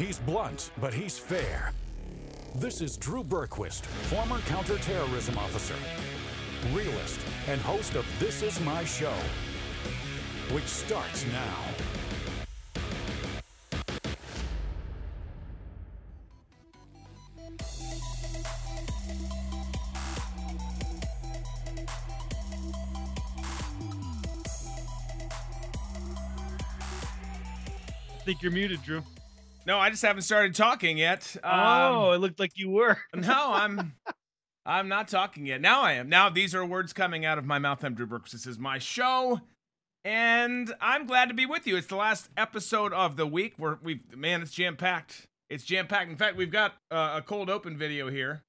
He's 0.00 0.18
blunt, 0.18 0.70
but 0.80 0.94
he's 0.94 1.18
fair. 1.18 1.74
This 2.54 2.80
is 2.80 2.96
Drew 2.96 3.22
Berquist, 3.22 3.84
former 3.84 4.38
counterterrorism 4.46 5.36
officer, 5.36 5.74
realist, 6.72 7.20
and 7.48 7.60
host 7.60 7.96
of 7.96 8.06
This 8.18 8.42
Is 8.42 8.58
My 8.62 8.82
Show, 8.82 9.12
which 10.52 10.64
starts 10.64 11.26
now. 11.26 11.54
I 28.08 28.22
think 28.24 28.40
you're 28.40 28.50
muted, 28.50 28.82
Drew. 28.82 29.02
No, 29.66 29.78
I 29.78 29.90
just 29.90 30.02
haven't 30.02 30.22
started 30.22 30.54
talking 30.54 30.98
yet. 30.98 31.36
Um, 31.44 31.52
oh, 31.52 32.12
it 32.12 32.18
looked 32.18 32.40
like 32.40 32.52
you 32.56 32.70
were. 32.70 32.98
no, 33.14 33.52
I'm 33.52 33.94
I'm 34.64 34.88
not 34.88 35.08
talking 35.08 35.46
yet. 35.46 35.60
Now 35.60 35.82
I 35.82 35.92
am. 35.92 36.08
Now 36.08 36.28
these 36.30 36.54
are 36.54 36.64
words 36.64 36.92
coming 36.92 37.24
out 37.24 37.38
of 37.38 37.44
my 37.44 37.58
mouth. 37.58 37.84
I'm 37.84 37.94
Drew 37.94 38.06
Berquist. 38.06 38.32
This 38.32 38.46
is 38.46 38.58
my 38.58 38.78
show. 38.78 39.40
And 40.02 40.72
I'm 40.80 41.06
glad 41.06 41.28
to 41.28 41.34
be 41.34 41.44
with 41.44 41.66
you. 41.66 41.76
It's 41.76 41.86
the 41.86 41.96
last 41.96 42.30
episode 42.36 42.92
of 42.94 43.16
the 43.16 43.26
week. 43.26 43.54
We're 43.58 43.76
we've 43.82 44.16
man, 44.16 44.40
it's 44.40 44.52
jam 44.52 44.76
packed. 44.76 45.26
It's 45.50 45.64
jam 45.64 45.86
packed. 45.86 46.10
In 46.10 46.16
fact, 46.16 46.36
we've 46.36 46.50
got 46.50 46.74
uh, 46.90 47.16
a 47.18 47.22
cold 47.22 47.50
open 47.50 47.76
video 47.76 48.08
here, 48.08 48.42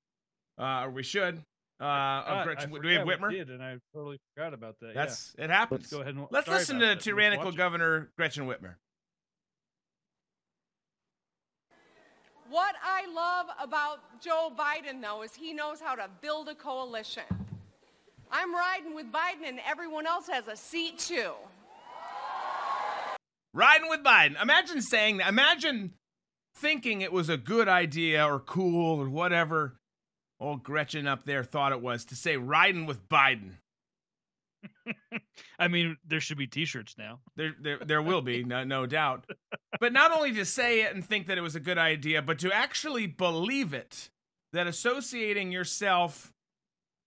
uh, 0.57 0.83
or 0.85 0.91
we 0.91 1.03
should. 1.03 1.43
Uh, 1.81 2.43
Gretchen. 2.43 2.71
Do 2.71 2.79
we 2.79 2.93
have 2.93 3.07
Whitmer? 3.07 3.31
did, 3.31 3.49
and 3.49 3.61
I 3.61 3.77
totally 3.93 4.19
forgot 4.35 4.53
about 4.53 4.75
that. 4.81 4.93
That's 4.93 5.33
it 5.37 5.49
happens. 5.49 5.81
Let's 5.81 5.91
go 5.91 6.01
ahead 6.01 6.15
and 6.15 6.27
Let's 6.29 6.47
listen 6.47 6.79
to 6.79 6.85
that. 6.85 6.99
Tyrannical. 7.01 7.51
Governor 7.51 8.11
Gretchen 8.17 8.45
Whitmer. 8.45 8.75
What 12.51 12.75
I 12.83 13.05
love 13.15 13.45
about 13.63 13.99
Joe 14.21 14.51
Biden, 14.53 15.01
though, 15.01 15.23
is 15.23 15.33
he 15.33 15.53
knows 15.53 15.79
how 15.79 15.95
to 15.95 16.09
build 16.19 16.49
a 16.49 16.53
coalition. 16.53 17.23
I'm 18.29 18.53
riding 18.53 18.93
with 18.93 19.05
Biden, 19.09 19.47
and 19.47 19.61
everyone 19.65 20.05
else 20.05 20.27
has 20.27 20.49
a 20.49 20.57
seat 20.57 20.99
too. 20.99 21.31
Riding 23.53 23.87
with 23.87 24.03
Biden. 24.03 24.41
Imagine 24.41 24.81
saying 24.81 25.17
that. 25.17 25.29
Imagine 25.29 25.93
thinking 26.57 26.99
it 26.99 27.13
was 27.13 27.29
a 27.29 27.37
good 27.37 27.69
idea 27.69 28.25
or 28.25 28.37
cool 28.41 28.99
or 28.99 29.07
whatever 29.07 29.79
old 30.37 30.61
Gretchen 30.61 31.07
up 31.07 31.23
there 31.23 31.45
thought 31.45 31.71
it 31.71 31.81
was 31.81 32.03
to 32.03 32.17
say 32.17 32.35
riding 32.35 32.85
with 32.85 33.07
Biden. 33.07 33.59
I 35.59 35.67
mean, 35.67 35.97
there 36.05 36.19
should 36.19 36.37
be 36.37 36.47
T-shirts 36.47 36.95
now. 36.97 37.19
There, 37.35 37.53
there, 37.59 37.77
there 37.79 38.01
will 38.01 38.21
be, 38.21 38.43
no, 38.43 38.63
no 38.63 38.85
doubt. 38.85 39.25
But 39.79 39.93
not 39.93 40.11
only 40.11 40.33
to 40.33 40.45
say 40.45 40.81
it 40.83 40.93
and 40.93 41.03
think 41.03 41.27
that 41.27 41.37
it 41.37 41.41
was 41.41 41.55
a 41.55 41.59
good 41.59 41.77
idea, 41.77 42.21
but 42.21 42.39
to 42.39 42.51
actually 42.51 43.07
believe 43.07 43.73
it. 43.73 44.09
That 44.53 44.67
associating 44.67 45.53
yourself 45.53 46.33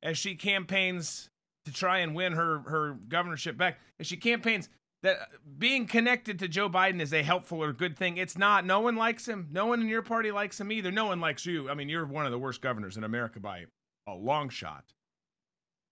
as 0.03 0.17
she 0.17 0.35
campaigns 0.35 1.29
to 1.67 1.73
try 1.73 1.99
and 1.99 2.15
win 2.15 2.33
her 2.33 2.61
her 2.61 2.97
governorship 3.07 3.59
back, 3.59 3.79
as 4.01 4.07
she 4.07 4.17
campaigns 4.17 4.71
that 5.03 5.29
being 5.59 5.87
connected 5.87 6.39
to 6.39 6.49
Joe 6.49 6.71
Biden 6.71 7.03
is 7.03 7.13
a 7.13 7.23
helpful 7.23 7.63
or 7.63 7.75
good 7.75 7.99
thing. 7.99 8.17
It's 8.17 8.39
not. 8.39 8.65
No 8.65 8.81
one 8.81 8.97
likes 8.97 9.29
him. 9.29 9.49
No 9.53 9.67
one 9.67 9.83
in 9.83 9.89
your 9.89 10.01
party 10.01 10.31
likes 10.31 10.59
him 10.59 10.73
either. 10.73 10.91
No 10.91 11.05
one 11.05 11.21
likes 11.21 11.45
you. 11.45 11.69
I 11.69 11.75
mean, 11.75 11.91
you're 11.91 12.07
one 12.07 12.25
of 12.25 12.33
the 12.33 12.39
worst 12.39 12.63
governors 12.63 12.97
in 12.97 13.05
America 13.05 13.39
by 13.41 13.67
a 14.07 14.15
long 14.15 14.49
shot. 14.49 14.95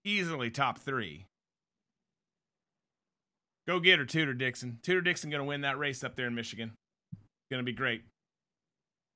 Easily 0.07 0.51
top 0.51 0.79
three. 0.79 1.27
Go 3.67 3.79
get 3.81 3.99
her, 3.99 4.05
Tudor 4.05 4.35
Dixon. 4.35 4.79
Tudor 4.83 5.01
Dixon 5.01 5.31
going 5.31 5.41
to 5.41 5.45
win 5.45 5.61
that 5.61 5.79
race 5.79 6.03
up 6.03 6.17
there 6.17 6.27
in 6.27 6.35
Michigan. 6.35 6.73
It's 7.13 7.51
Going 7.51 7.65
to 7.65 7.71
be 7.71 7.77
great. 7.77 8.03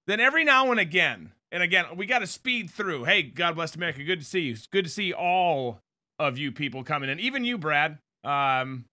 Then 0.06 0.20
every 0.20 0.44
now 0.44 0.70
and 0.70 0.78
again, 0.78 1.32
and 1.50 1.62
again, 1.62 1.84
we 1.96 2.06
got 2.06 2.20
to 2.20 2.26
speed 2.26 2.70
through. 2.70 3.04
Hey, 3.04 3.22
God 3.22 3.56
bless 3.56 3.74
America. 3.74 4.04
Good 4.04 4.20
to 4.20 4.26
see 4.26 4.40
you. 4.40 4.52
It's 4.52 4.66
good 4.66 4.84
to 4.84 4.90
see 4.90 5.12
all 5.12 5.80
of 6.18 6.38
you 6.38 6.52
people 6.52 6.84
coming 6.84 7.10
in, 7.10 7.18
even 7.18 7.44
you, 7.44 7.58
Brad. 7.58 7.98
Um, 8.22 8.84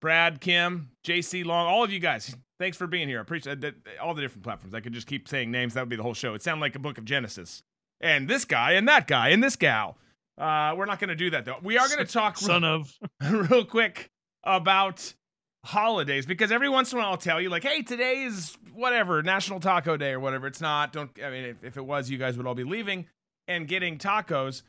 Brad, 0.00 0.40
Kim, 0.40 0.90
JC 1.06 1.44
Long, 1.44 1.66
all 1.66 1.84
of 1.84 1.92
you 1.92 2.00
guys. 2.00 2.34
Thanks 2.58 2.76
for 2.76 2.86
being 2.86 3.08
here. 3.08 3.18
I 3.18 3.22
appreciate 3.22 3.60
that, 3.60 3.74
all 4.00 4.14
the 4.14 4.22
different 4.22 4.44
platforms. 4.44 4.74
I 4.74 4.80
could 4.80 4.92
just 4.92 5.06
keep 5.06 5.28
saying 5.28 5.50
names. 5.50 5.74
That 5.74 5.82
would 5.82 5.88
be 5.88 5.96
the 5.96 6.02
whole 6.02 6.14
show. 6.14 6.34
It 6.34 6.42
sounded 6.42 6.60
like 6.60 6.74
a 6.74 6.80
book 6.80 6.96
of 6.96 7.04
Genesis. 7.04 7.62
And 8.00 8.28
this 8.28 8.44
guy, 8.44 8.72
and 8.72 8.88
that 8.88 9.06
guy, 9.06 9.28
and 9.28 9.42
this 9.42 9.56
gal. 9.56 9.96
Uh, 10.38 10.74
we're 10.76 10.86
not 10.86 10.98
going 10.98 11.08
to 11.08 11.14
do 11.14 11.30
that 11.30 11.44
though. 11.44 11.58
We 11.62 11.76
are 11.76 11.86
going 11.86 12.04
to 12.04 12.10
talk 12.10 12.38
Son 12.38 12.64
of. 12.64 12.92
real 13.30 13.64
quick 13.64 14.10
about 14.44 15.14
holidays 15.64 16.26
because 16.26 16.50
every 16.50 16.68
once 16.68 16.92
in 16.92 16.98
a 16.98 17.00
while 17.00 17.12
I'll 17.12 17.16
tell 17.16 17.40
you 17.40 17.48
like, 17.48 17.62
hey, 17.62 17.82
today 17.82 18.22
is 18.24 18.56
whatever 18.74 19.22
National 19.22 19.60
Taco 19.60 19.96
Day 19.96 20.12
or 20.12 20.20
whatever. 20.20 20.46
It's 20.46 20.60
not. 20.60 20.92
Don't. 20.92 21.10
I 21.22 21.30
mean, 21.30 21.44
if, 21.44 21.64
if 21.64 21.76
it 21.76 21.84
was, 21.84 22.10
you 22.10 22.18
guys 22.18 22.36
would 22.36 22.46
all 22.46 22.54
be 22.54 22.64
leaving 22.64 23.06
and 23.48 23.68
getting 23.68 23.98
tacos. 23.98 24.62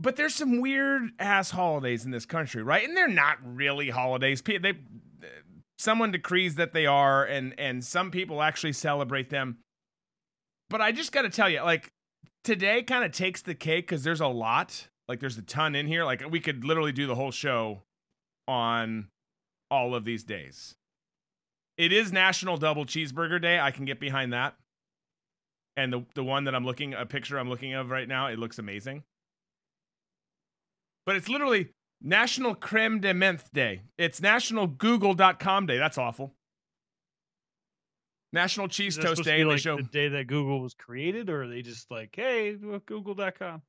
But 0.00 0.16
there's 0.16 0.34
some 0.34 0.60
weird 0.60 1.10
ass 1.18 1.50
holidays 1.50 2.04
in 2.04 2.12
this 2.12 2.24
country, 2.24 2.62
right? 2.62 2.86
And 2.86 2.96
they're 2.96 3.08
not 3.08 3.38
really 3.42 3.90
holidays. 3.90 4.40
They, 4.42 4.74
someone 5.76 6.12
decrees 6.12 6.54
that 6.54 6.72
they 6.72 6.86
are, 6.86 7.24
and 7.24 7.54
and 7.58 7.84
some 7.84 8.10
people 8.10 8.42
actually 8.42 8.74
celebrate 8.74 9.30
them. 9.30 9.58
But 10.70 10.80
I 10.80 10.92
just 10.92 11.10
got 11.10 11.22
to 11.22 11.30
tell 11.30 11.48
you, 11.48 11.62
like 11.62 11.90
today 12.44 12.82
kind 12.82 13.04
of 13.04 13.10
takes 13.10 13.42
the 13.42 13.54
cake 13.54 13.88
because 13.88 14.04
there's 14.04 14.20
a 14.20 14.28
lot. 14.28 14.88
Like 15.08 15.20
there's 15.20 15.38
a 15.38 15.42
ton 15.42 15.74
in 15.74 15.86
here. 15.86 16.04
Like 16.04 16.22
we 16.30 16.38
could 16.38 16.64
literally 16.64 16.92
do 16.92 17.06
the 17.06 17.14
whole 17.14 17.32
show 17.32 17.82
on 18.48 19.08
all 19.70 19.94
of 19.94 20.04
these 20.04 20.24
days. 20.24 20.74
It 21.76 21.92
is 21.92 22.12
National 22.12 22.56
Double 22.56 22.84
Cheeseburger 22.84 23.40
Day. 23.40 23.60
I 23.60 23.70
can 23.70 23.84
get 23.84 24.00
behind 24.00 24.32
that. 24.32 24.56
And 25.76 25.92
the 25.92 26.04
the 26.14 26.24
one 26.24 26.44
that 26.44 26.54
I'm 26.56 26.64
looking 26.64 26.92
a 26.94 27.06
picture 27.06 27.38
I'm 27.38 27.48
looking 27.48 27.74
of 27.74 27.90
right 27.90 28.08
now, 28.08 28.26
it 28.26 28.38
looks 28.38 28.58
amazing. 28.58 29.04
But 31.06 31.14
it's 31.14 31.28
literally 31.28 31.68
National 32.02 32.54
Creme 32.54 33.00
de 33.00 33.14
Menthe 33.14 33.50
Day. 33.52 33.82
It's 33.96 34.20
National 34.20 34.66
Google.com 34.66 35.66
Day. 35.66 35.78
That's 35.78 35.96
awful. 35.96 36.34
National 38.32 38.68
Cheese 38.68 38.98
Toast 38.98 39.18
to 39.18 39.22
Day. 39.22 39.38
they 39.38 39.44
like 39.44 39.58
show 39.60 39.76
the 39.76 39.84
day 39.84 40.08
that 40.08 40.26
Google 40.26 40.60
was 40.60 40.74
created, 40.74 41.30
or 41.30 41.44
are 41.44 41.48
they 41.48 41.62
just 41.62 41.90
like, 41.90 42.10
hey, 42.14 42.56
Google.com? 42.86 43.62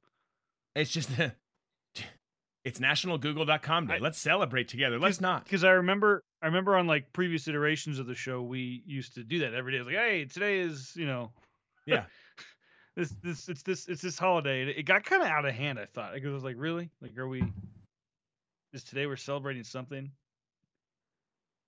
it's 0.75 0.91
just 0.91 1.09
it's 2.65 2.79
National 2.79 3.17
Google.com 3.17 3.87
Day. 3.87 3.95
I- 3.95 3.99
Let's 3.99 4.19
celebrate 4.19 4.67
together. 4.67 4.99
Let's 4.99 5.21
not. 5.21 5.43
Because 5.45 5.63
I 5.63 5.71
remember, 5.71 6.23
I 6.41 6.47
remember 6.47 6.75
on 6.75 6.87
like 6.87 7.11
previous 7.13 7.47
iterations 7.47 7.99
of 7.99 8.05
the 8.07 8.15
show, 8.15 8.41
we 8.41 8.83
used 8.85 9.15
to 9.15 9.23
do 9.23 9.39
that 9.39 9.53
every 9.53 9.71
day. 9.73 9.77
It's 9.79 9.85
like, 9.87 9.95
hey, 9.95 10.25
today 10.25 10.59
is, 10.59 10.91
you 10.95 11.05
know, 11.05 11.31
Yeah. 11.85 12.05
this, 12.95 13.09
this, 13.23 13.47
it's 13.49 13.63
this, 13.63 13.87
it's 13.87 14.01
this 14.01 14.17
holiday. 14.19 14.61
And 14.61 14.69
it 14.71 14.83
got 14.83 15.03
kind 15.05 15.21
of 15.21 15.29
out 15.29 15.45
of 15.45 15.53
hand. 15.53 15.79
I 15.79 15.85
thought 15.85 16.13
because 16.13 16.29
I 16.29 16.33
was 16.33 16.43
like, 16.43 16.55
really, 16.57 16.89
like, 17.01 17.17
are 17.17 17.27
we? 17.27 17.43
Is 18.73 18.83
today 18.83 19.05
we're 19.07 19.15
celebrating 19.15 19.63
something? 19.63 20.11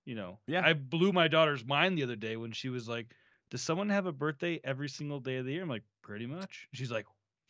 You 0.04 0.14
know, 0.16 0.38
Yeah. 0.46 0.62
I 0.64 0.72
blew 0.72 1.12
my 1.12 1.28
daughter's 1.28 1.64
mind 1.64 1.96
the 1.96 2.02
other 2.02 2.16
day 2.16 2.36
when 2.36 2.52
she 2.52 2.68
was 2.68 2.88
like, 2.88 3.06
"Does 3.50 3.62
someone 3.62 3.88
have 3.88 4.06
a 4.06 4.12
birthday 4.12 4.60
every 4.64 4.88
single 4.88 5.20
day 5.20 5.36
of 5.36 5.44
the 5.46 5.52
year?" 5.52 5.62
I'm 5.62 5.68
like, 5.68 5.84
"Pretty 6.02 6.26
much." 6.26 6.66
She's 6.74 6.90
like, 6.90 7.06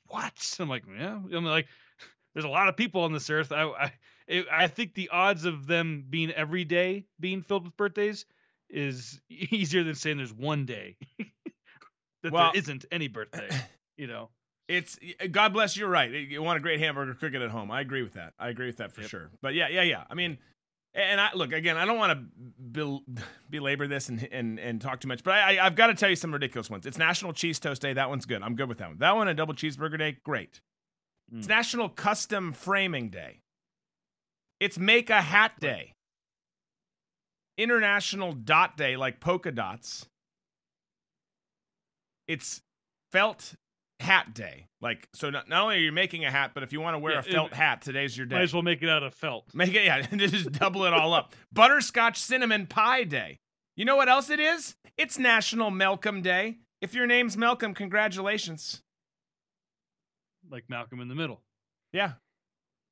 "What?" 0.09 0.57
I'm 0.61 0.69
like, 0.69 0.85
"Yeah." 0.87 1.19
I'm 1.35 1.45
like, 1.47 1.67
"There's 2.35 2.45
a 2.45 2.49
lot 2.49 2.69
of 2.69 2.77
people 2.77 3.03
on 3.03 3.13
this 3.13 3.29
earth. 3.31 3.53
I, 3.53 3.65
I, 4.29 4.45
I 4.51 4.67
think 4.69 4.95
the 4.95 5.09
odds 5.11 5.45
of 5.45 5.67
them 5.67 6.05
being 6.09 6.31
every 6.31 6.65
day 6.65 7.05
being 7.21 7.43
filled 7.43 7.65
with 7.65 7.77
birthdays 7.77 8.25
is 8.71 9.21
easier 9.31 9.85
than 9.85 9.95
saying 9.95 10.17
there's 10.17 10.33
one 10.33 10.65
day 10.67 10.97
that 12.23 12.33
Well- 12.33 12.53
there 12.53 12.59
isn't 12.61 12.85
any 12.91 13.09
birthday. 13.09 13.49
You 13.99 14.07
know, 14.09 14.31
It's 14.69 14.99
God 15.31 15.53
bless. 15.53 15.77
You're 15.77 15.89
right. 15.89 16.11
You 16.11 16.43
want 16.43 16.57
a 16.57 16.61
great 16.61 16.81
hamburger, 16.81 17.13
cook 17.15 17.35
it 17.35 17.43
at 17.43 17.51
home. 17.51 17.71
I 17.71 17.83
agree 17.83 18.03
with 18.03 18.15
that. 18.15 18.33
I 18.39 18.49
agree 18.49 18.67
with 18.67 18.79
that 18.79 18.91
for 18.93 19.03
Yep. 19.03 19.11
sure. 19.11 19.31
But 19.43 19.53
yeah, 19.55 19.69
yeah, 19.69 19.83
yeah. 19.83 20.05
I 20.11 20.15
mean, 20.15 20.39
and 20.95 21.21
I 21.21 21.29
look 21.35 21.53
again. 21.53 21.77
I 21.77 21.85
don't 21.85 21.99
want 21.99 22.19
to 22.19 22.25
bel- 22.59 23.03
belabor 23.51 23.87
this 23.87 24.09
and 24.09 24.27
and 24.33 24.59
and 24.59 24.81
talk 24.81 25.01
too 25.01 25.09
much, 25.09 25.23
but 25.23 25.35
I, 25.35 25.57
I 25.59 25.67
I've 25.67 25.77
got 25.77 25.89
to 25.89 25.95
tell 25.95 26.09
you 26.09 26.17
some 26.17 26.33
ridiculous 26.33 26.71
ones. 26.71 26.87
It's 26.87 26.97
National 26.99 27.33
Cheese 27.35 27.61
Toast 27.61 27.83
Day. 27.83 27.93
That 27.93 28.09
one's 28.09 28.25
good. 28.25 28.43
I'm 28.43 28.57
good 28.57 28.69
with 28.69 28.79
that 28.79 28.89
one. 28.89 28.99
That 28.99 29.15
one 29.15 29.29
a 29.29 29.35
Double 29.35 29.55
Cheeseburger 29.55 29.99
Day. 29.99 30.17
Great. 30.25 30.61
It's 31.35 31.47
Mm. 31.47 31.51
National 31.51 31.89
Custom 31.89 32.53
Framing 32.53 33.09
Day. 33.09 33.41
It's 34.61 34.79
Make 34.79 35.11
a 35.11 35.23
Hat 35.23 35.59
Day. 35.61 35.93
International 37.59 38.33
Dot 38.33 38.77
Day, 38.77 38.97
like 38.97 39.21
polka 39.21 39.51
dots. 39.53 40.07
It's 42.29 42.61
Felt 43.13 43.55
Hat 44.01 44.35
Day. 44.35 44.67
Like, 44.81 45.09
so 45.15 45.31
not, 45.31 45.49
not 45.49 45.63
only 45.63 45.77
are 45.77 45.81
you 45.81 45.93
making 45.93 46.25
a 46.25 46.31
hat, 46.31 46.53
but 46.55 46.63
if 46.63 46.73
you 46.73 46.81
want 46.81 46.95
to 46.95 46.99
wear 46.99 47.15
Yeah, 47.15 47.19
a 47.21 47.23
felt 47.23 47.53
it- 47.53 47.57
hat, 47.57 47.83
today's 47.83 48.17
your 48.17 48.27
day. 48.27 48.37
might 48.37 48.43
as 48.43 48.53
well 48.53 48.63
make 48.63 48.83
it 48.83 48.89
out 48.89 49.03
of 49.03 49.15
felt. 49.15 49.47
Make 49.55 49.75
it, 49.75 49.85
yeah, 49.85 50.01
just 50.17 50.53
double 50.53 50.85
it 50.85 50.93
all 50.93 51.13
up. 51.15 51.35
Butterscotch 51.53 52.17
Cinnamon 52.19 52.67
Pie 52.67 53.05
Day. 53.05 53.39
You 53.77 53.85
know 53.85 53.97
what 53.97 54.09
else 54.09 54.29
it 54.31 54.41
is? 54.41 54.77
It's 54.99 55.19
National 55.19 55.71
Malcolm 55.71 56.21
Day. 56.21 56.59
If 56.81 56.95
your 56.95 57.07
name's 57.07 57.37
Malcolm, 57.37 57.75
congratulations. 57.75 58.82
Like 60.53 60.65
Malcolm 60.69 61.01
in 61.01 61.09
the 61.09 61.15
Middle. 61.17 61.41
Yeah. 61.93 62.13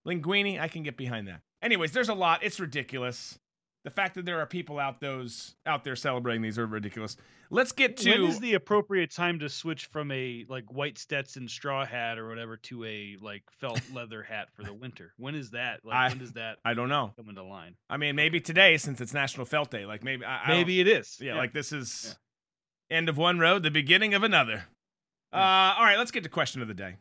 Linguini, 0.06 0.58
I 0.60 0.68
can 0.68 0.82
get 0.82 0.96
behind 0.96 1.28
that. 1.28 1.42
Anyways, 1.62 1.92
there's 1.92 2.08
a 2.08 2.14
lot. 2.14 2.42
It's 2.42 2.58
ridiculous. 2.58 3.38
the 3.84 3.90
fact 3.90 4.14
that 4.14 4.24
there 4.24 4.40
are 4.40 4.46
people 4.46 4.78
out 4.78 5.00
those 5.00 5.54
out 5.66 5.84
there 5.84 5.94
celebrating 5.96 6.42
these 6.42 6.58
are 6.58 6.66
ridiculous. 6.66 7.16
Let's 7.50 7.72
get 7.72 7.96
to 7.98 8.10
when 8.10 8.30
is 8.30 8.38
the 8.40 8.54
appropriate 8.54 9.10
time 9.10 9.40
to 9.40 9.48
switch 9.48 9.86
from 9.86 10.10
a 10.12 10.44
like 10.48 10.72
white 10.72 10.96
Stetson 10.98 11.48
straw 11.48 11.84
hat 11.84 12.16
or 12.18 12.28
whatever 12.28 12.56
to 12.58 12.84
a 12.84 13.16
like 13.20 13.42
felt 13.60 13.80
leather 13.92 14.22
hat 14.22 14.48
for 14.54 14.62
the 14.62 14.72
winter? 14.72 15.12
When 15.18 15.34
is 15.34 15.50
that? 15.50 15.80
Like 15.84 15.96
I- 15.96 16.08
when 16.08 16.18
does 16.18 16.32
that 16.32 16.58
I 16.64 16.74
don't 16.74 16.88
know. 16.88 17.12
come 17.16 17.28
into 17.28 17.42
line? 17.42 17.74
I 17.90 17.96
mean, 17.96 18.16
maybe 18.16 18.40
today 18.40 18.76
since 18.78 19.00
it's 19.00 19.12
National 19.12 19.44
Felt 19.46 19.70
Day. 19.70 19.84
Like 19.84 20.02
maybe 20.04 20.24
I, 20.24 20.44
I 20.44 20.48
Maybe 20.48 20.80
it 20.80 20.88
is. 20.88 21.18
yeah, 21.20 21.34
like 21.36 21.52
this 21.52 21.72
is 21.72 22.16
end 22.90 23.08
of 23.08 23.16
one 23.18 23.38
road, 23.38 23.62
the 23.64 23.70
beginning 23.70 24.14
of 24.14 24.22
another. 24.22 24.64
Uh, 25.32 25.36
all 25.76 25.84
right, 25.84 25.98
let's 25.98 26.10
get 26.10 26.22
to 26.24 26.28
question 26.28 26.60
of 26.62 26.68
the 26.68 26.74
day. 26.74 26.96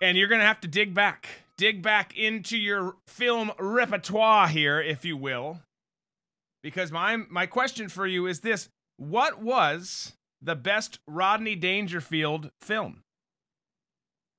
And 0.00 0.16
you're 0.16 0.28
gonna 0.28 0.46
have 0.46 0.60
to 0.60 0.68
dig 0.68 0.94
back, 0.94 1.28
dig 1.58 1.82
back 1.82 2.16
into 2.16 2.56
your 2.56 2.96
film 3.06 3.52
repertoire 3.58 4.48
here, 4.48 4.80
if 4.80 5.04
you 5.04 5.16
will, 5.16 5.60
because 6.62 6.90
my 6.90 7.16
my 7.28 7.46
question 7.46 7.88
for 7.88 8.06
you 8.06 8.26
is 8.26 8.40
this: 8.40 8.68
What 8.96 9.42
was 9.42 10.14
the 10.40 10.56
best 10.56 10.98
Rodney 11.06 11.54
Dangerfield 11.54 12.50
film? 12.60 13.02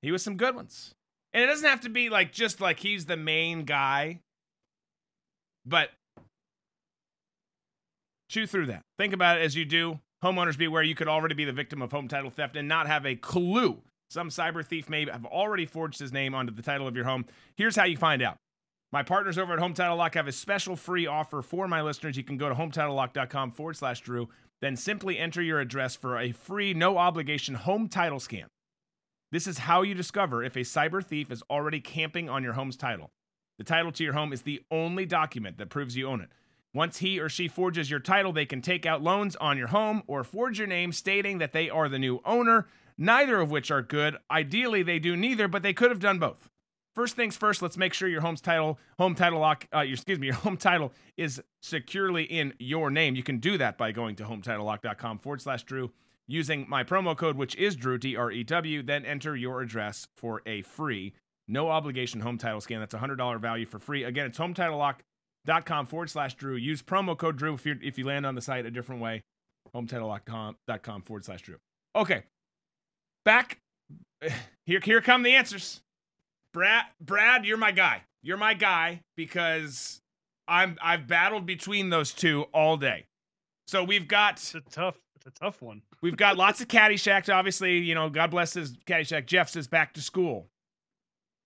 He 0.02 0.12
was 0.12 0.24
some 0.24 0.38
good 0.38 0.56
ones, 0.56 0.94
and 1.34 1.44
it 1.44 1.48
doesn't 1.48 1.70
have 1.70 1.82
to 1.82 1.90
be 1.90 2.10
like 2.10 2.32
just 2.32 2.60
like 2.60 2.80
he's 2.80 3.06
the 3.06 3.18
main 3.18 3.64
guy, 3.66 4.22
but 5.66 5.90
chew 8.30 8.48
through 8.48 8.68
that. 8.68 8.82
Think 8.98 9.14
about 9.14 9.38
it 9.38 9.44
as 9.44 9.56
you 9.56 9.66
do. 9.66 10.00
Homeowners 10.24 10.58
beware, 10.58 10.84
you 10.84 10.96
could 10.96 11.08
already 11.08 11.36
be 11.36 11.46
the 11.46 11.52
victim 11.52 11.82
of 11.82 11.92
home 11.92 12.08
title 12.08 12.30
theft 12.30 12.56
and 12.56 12.68
not 12.68 12.88
have 12.88 13.06
a 13.06 13.16
clue. 13.16 13.82
Some 14.12 14.28
cyber 14.28 14.66
thief 14.66 14.90
may 14.90 15.06
have 15.06 15.24
already 15.24 15.66
forged 15.66 15.98
his 15.98 16.12
name 16.12 16.36
onto 16.36 16.54
the 16.54 16.62
title 16.62 16.86
of 16.86 16.98
your 16.98 17.06
home. 17.06 17.26
Here's 17.56 17.78
how 17.78 17.86
you 17.86 17.96
find 17.96 18.22
out. 18.22 18.36
My 18.92 19.04
partners 19.04 19.38
over 19.38 19.54
at 19.54 19.60
Home 19.60 19.74
Title 19.74 19.96
Lock 19.96 20.16
have 20.16 20.28
a 20.28 20.34
special 20.34 20.76
free 20.76 21.08
offer 21.08 21.42
for 21.42 21.66
my 21.66 21.82
listeners. 21.82 22.18
You 22.18 22.26
can 22.26 22.36
go 22.36 22.50
to 22.50 22.56
hometitlelock.com 22.56 23.52
forward 23.52 23.78
slash 23.78 24.02
Drew, 24.02 24.28
then 24.60 24.76
simply 24.76 25.18
enter 25.18 25.42
your 25.42 25.62
address 25.62 25.96
for 25.96 26.20
a 26.20 26.34
free, 26.34 26.74
no 26.74 26.98
obligation 26.98 27.56
home 27.56 27.88
title 27.88 28.20
scan. 28.20 28.48
This 29.32 29.48
is 29.48 29.60
how 29.60 29.82
you 29.82 29.94
discover 29.94 30.44
if 30.44 30.58
a 30.58 30.60
cyber 30.60 31.02
thief 31.02 31.32
is 31.32 31.42
already 31.50 31.80
camping 31.80 32.28
on 32.30 32.44
your 32.44 32.54
home's 32.54 32.76
title. 32.76 33.12
The 33.60 33.64
title 33.64 33.94
to 33.94 34.04
your 34.04 34.12
home 34.12 34.34
is 34.34 34.42
the 34.42 34.62
only 34.70 35.06
document 35.06 35.58
that 35.58 35.70
proves 35.70 35.96
you 35.96 36.10
own 36.10 36.20
it. 36.20 36.32
Once 36.74 36.98
he 36.98 37.18
or 37.18 37.30
she 37.30 37.48
forges 37.48 37.90
your 37.90 38.02
title, 38.02 38.34
they 38.34 38.46
can 38.46 38.62
take 38.62 38.86
out 38.86 39.02
loans 39.02 39.38
on 39.38 39.58
your 39.58 39.68
home 39.68 40.04
or 40.06 40.26
forge 40.26 40.60
your 40.60 40.68
name 40.68 40.92
stating 40.92 41.38
that 41.38 41.54
they 41.54 41.70
are 41.70 41.88
the 41.88 42.00
new 42.00 42.20
owner, 42.26 42.68
neither 43.02 43.42
of 43.42 43.52
which 43.52 43.72
are 43.72 43.82
good. 43.82 44.16
Ideally, 44.30 44.84
they 44.84 45.00
do 45.00 45.18
neither, 45.18 45.48
but 45.48 45.64
they 45.64 45.74
could 45.74 45.90
have 45.90 46.00
done 46.00 46.20
both. 46.20 46.48
First 46.94 47.16
things 47.16 47.36
first, 47.36 47.62
let's 47.62 47.78
make 47.78 47.94
sure 47.94 48.08
your 48.08 48.22
home's 48.22 48.42
title, 48.42 48.78
home 49.00 49.16
title 49.16 49.40
lock, 49.40 49.66
uh, 49.74 49.80
your, 49.80 49.94
excuse 49.96 50.20
me, 50.20 50.28
your 50.28 50.36
home 50.36 50.58
title 50.58 50.94
is 51.18 51.42
securely 51.62 52.24
in 52.24 52.54
your 52.60 52.90
name. 52.90 53.16
You 53.16 53.24
can 53.24 53.40
do 53.40 53.58
that 53.58 53.78
by 53.78 53.92
going 53.92 54.16
to 54.18 54.24
hometitlelock.com 54.24 55.20
forward 55.20 55.42
slash 55.42 55.64
Drew, 55.64 55.92
using 56.28 56.66
my 56.70 56.84
promo 56.84 57.18
code, 57.18 57.38
which 57.38 57.56
is 57.56 57.76
Drew, 57.76 57.98
D 57.98 58.16
R 58.16 58.32
E 58.32 58.44
W, 58.44 58.84
then 58.84 59.06
enter 59.06 59.36
your 59.36 59.62
address 59.62 60.08
for 60.16 60.42
a 60.46 60.62
free, 60.62 61.14
no 61.48 61.70
obligation 61.70 62.20
home 62.22 62.38
title 62.38 62.62
scan. 62.62 62.82
That's 62.82 62.94
a 62.94 63.00
$100 63.00 63.40
value 63.40 63.66
for 63.66 63.80
free. 63.80 64.04
Again, 64.04 64.28
it's 64.28 64.38
hometitlelock.com 64.38 65.88
forward 65.88 66.10
slash 66.10 66.36
Drew. 66.36 66.56
Use 66.56 66.84
promo 66.84 67.18
code 67.18 67.38
Drew 67.38 67.56
if, 67.56 67.66
you 67.66 67.80
if 67.82 67.98
you 67.98 68.06
land 68.06 68.26
on 68.26 68.36
the 68.36 68.42
site 68.42 68.66
a 68.66 68.72
different 68.72 69.02
way. 69.02 69.24
Hometitlelock.com 69.74 71.02
forward 71.04 71.26
slash 71.26 71.42
Drew. 71.42 71.58
Okay. 71.96 72.24
Back. 73.26 73.60
Here, 74.68 74.80
here 74.80 75.02
come 75.02 75.24
the 75.24 75.34
answers. 75.34 75.82
Brad, 76.54 76.86
Brad, 77.02 77.46
you're 77.46 77.58
my 77.58 77.72
guy. 77.72 78.04
You're 78.22 78.38
my 78.38 78.54
guy 78.54 79.02
because 79.18 80.00
I'm 80.48 80.78
I've 80.82 81.08
battled 81.08 81.48
between 81.48 81.90
those 81.90 82.14
two 82.14 82.44
all 82.54 82.78
day. 82.78 83.08
So 83.68 83.84
we've 83.84 84.08
got 84.08 84.34
It's 84.34 84.56
a 84.56 84.62
tough. 84.62 84.98
It's 85.16 85.26
a 85.26 85.32
tough 85.32 85.62
one. 85.62 85.82
we've 86.02 86.16
got 86.16 86.38
lots 86.38 86.62
of 86.62 86.68
Caddyshack. 86.68 87.34
Obviously, 87.34 87.80
you 87.80 87.96
know, 87.96 88.10
God 88.10 88.32
bless 88.32 88.54
his 88.54 88.74
Caddyshack. 88.86 89.26
Jeff 89.26 89.50
says 89.50 89.68
back 89.68 89.94
to 89.94 90.02
school. 90.02 90.48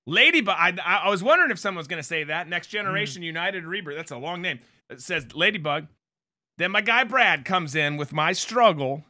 Ladybug. 0.07 0.56
I, 0.57 1.01
I 1.06 1.10
was 1.10 1.24
wondering 1.24 1.51
if 1.51 1.60
someone 1.60 1.80
was 1.80 1.88
going 1.88 2.01
to 2.01 2.07
say 2.07 2.25
that. 2.25 2.48
Next 2.48 2.68
hmm. 2.68 2.77
Generation 2.77 3.24
United 3.24 3.66
Rebirth. 3.66 3.95
That's 3.95 4.12
a 4.12 4.18
long 4.18 4.42
name. 4.42 4.60
It 4.89 5.01
says 5.01 5.33
Ladybug. 5.33 5.88
Then 6.57 6.72
my 6.72 6.81
guy 6.81 7.04
Brad 7.04 7.44
comes 7.44 7.75
in 7.75 7.98
with 7.98 8.13
my 8.13 8.31
struggle. 8.33 9.04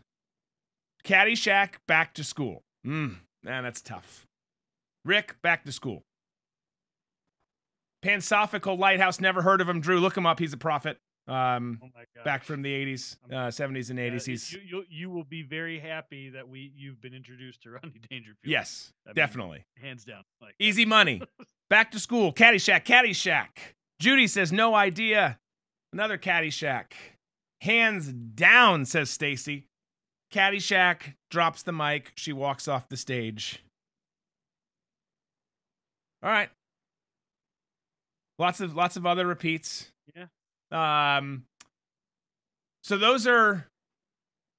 Caddyshack 1.06 1.76
back 1.88 2.14
to 2.16 2.24
school. 2.24 2.64
Mm, 2.86 3.18
man, 3.44 3.64
that's 3.64 3.82
tough. 3.82 4.26
Rick, 5.06 5.36
back 5.42 5.64
to 5.66 5.72
school. 5.72 6.04
Pansophical 8.04 8.78
Lighthouse, 8.78 9.20
never 9.20 9.42
heard 9.42 9.62
of 9.62 9.70
him. 9.70 9.82
Drew, 9.82 10.00
look 10.00 10.16
him 10.16 10.26
up. 10.26 10.40
He's 10.40 10.54
a 10.54 10.58
prophet. 10.58 10.98
Um, 11.28 11.80
Oh 11.84 11.90
back 12.24 12.44
from 12.44 12.62
the 12.62 12.72
80s, 12.72 13.18
uh, 13.32 13.48
70s, 13.48 13.90
and 13.90 13.98
80s. 13.98 14.26
He's 14.28 14.54
you, 14.54 14.60
you 14.64 14.84
you 14.90 15.10
will 15.10 15.24
be 15.24 15.42
very 15.42 15.80
happy 15.80 16.30
that 16.30 16.48
we 16.48 16.72
you've 16.76 17.02
been 17.02 17.16
introduced 17.16 17.64
to 17.64 17.72
Rodney 17.72 18.00
Dangerfield. 18.12 18.38
yes, 18.44 18.94
I 19.08 19.10
mean, 19.10 19.16
definitely 19.16 19.66
hands 19.82 20.06
down. 20.06 20.24
Like 20.40 20.54
easy 20.60 20.86
money. 20.86 21.24
Back 21.70 21.90
to 21.92 22.00
school. 22.00 22.32
Caddyshack. 22.32 22.86
Caddyshack. 22.86 23.48
Judy 24.00 24.28
says 24.28 24.52
no 24.52 24.76
idea. 24.76 25.40
Another 25.92 26.20
Caddyshack. 26.20 26.92
Hands 27.62 28.06
down, 28.14 28.86
says 28.86 29.10
Stacy. 29.10 29.66
Caddyshack 30.34 31.16
drops 31.32 31.64
the 31.64 31.72
mic. 31.72 32.12
She 32.16 32.34
walks 32.34 32.68
off 32.68 32.90
the 32.90 32.98
stage. 32.98 33.62
All 36.24 36.30
right. 36.30 36.50
Lots 38.40 38.60
of 38.60 38.76
lots 38.76 38.98
of 38.98 39.06
other 39.06 39.26
repeats. 39.26 39.92
Yeah. 40.16 40.26
Um. 41.18 41.46
So 42.84 42.98
those 42.98 43.26
are 43.28 43.68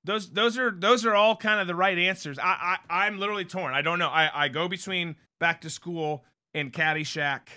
those 0.04 0.30
those 0.30 0.56
are 0.56 0.70
those 0.70 1.04
are 1.04 1.14
all 1.14 1.36
kind 1.36 1.60
of 1.60 1.66
the 1.66 1.74
right 1.74 1.98
answers. 1.98 2.38
I, 2.38 2.78
I 2.88 3.04
I'm 3.06 3.18
literally 3.18 3.44
torn. 3.44 3.74
I 3.74 3.82
don't 3.82 3.98
know. 3.98 4.08
I 4.08 4.30
I 4.44 4.48
go 4.48 4.68
between 4.68 5.16
back 5.40 5.60
to 5.62 5.70
school 5.70 6.24
and 6.54 6.72
Caddyshack. 6.72 7.48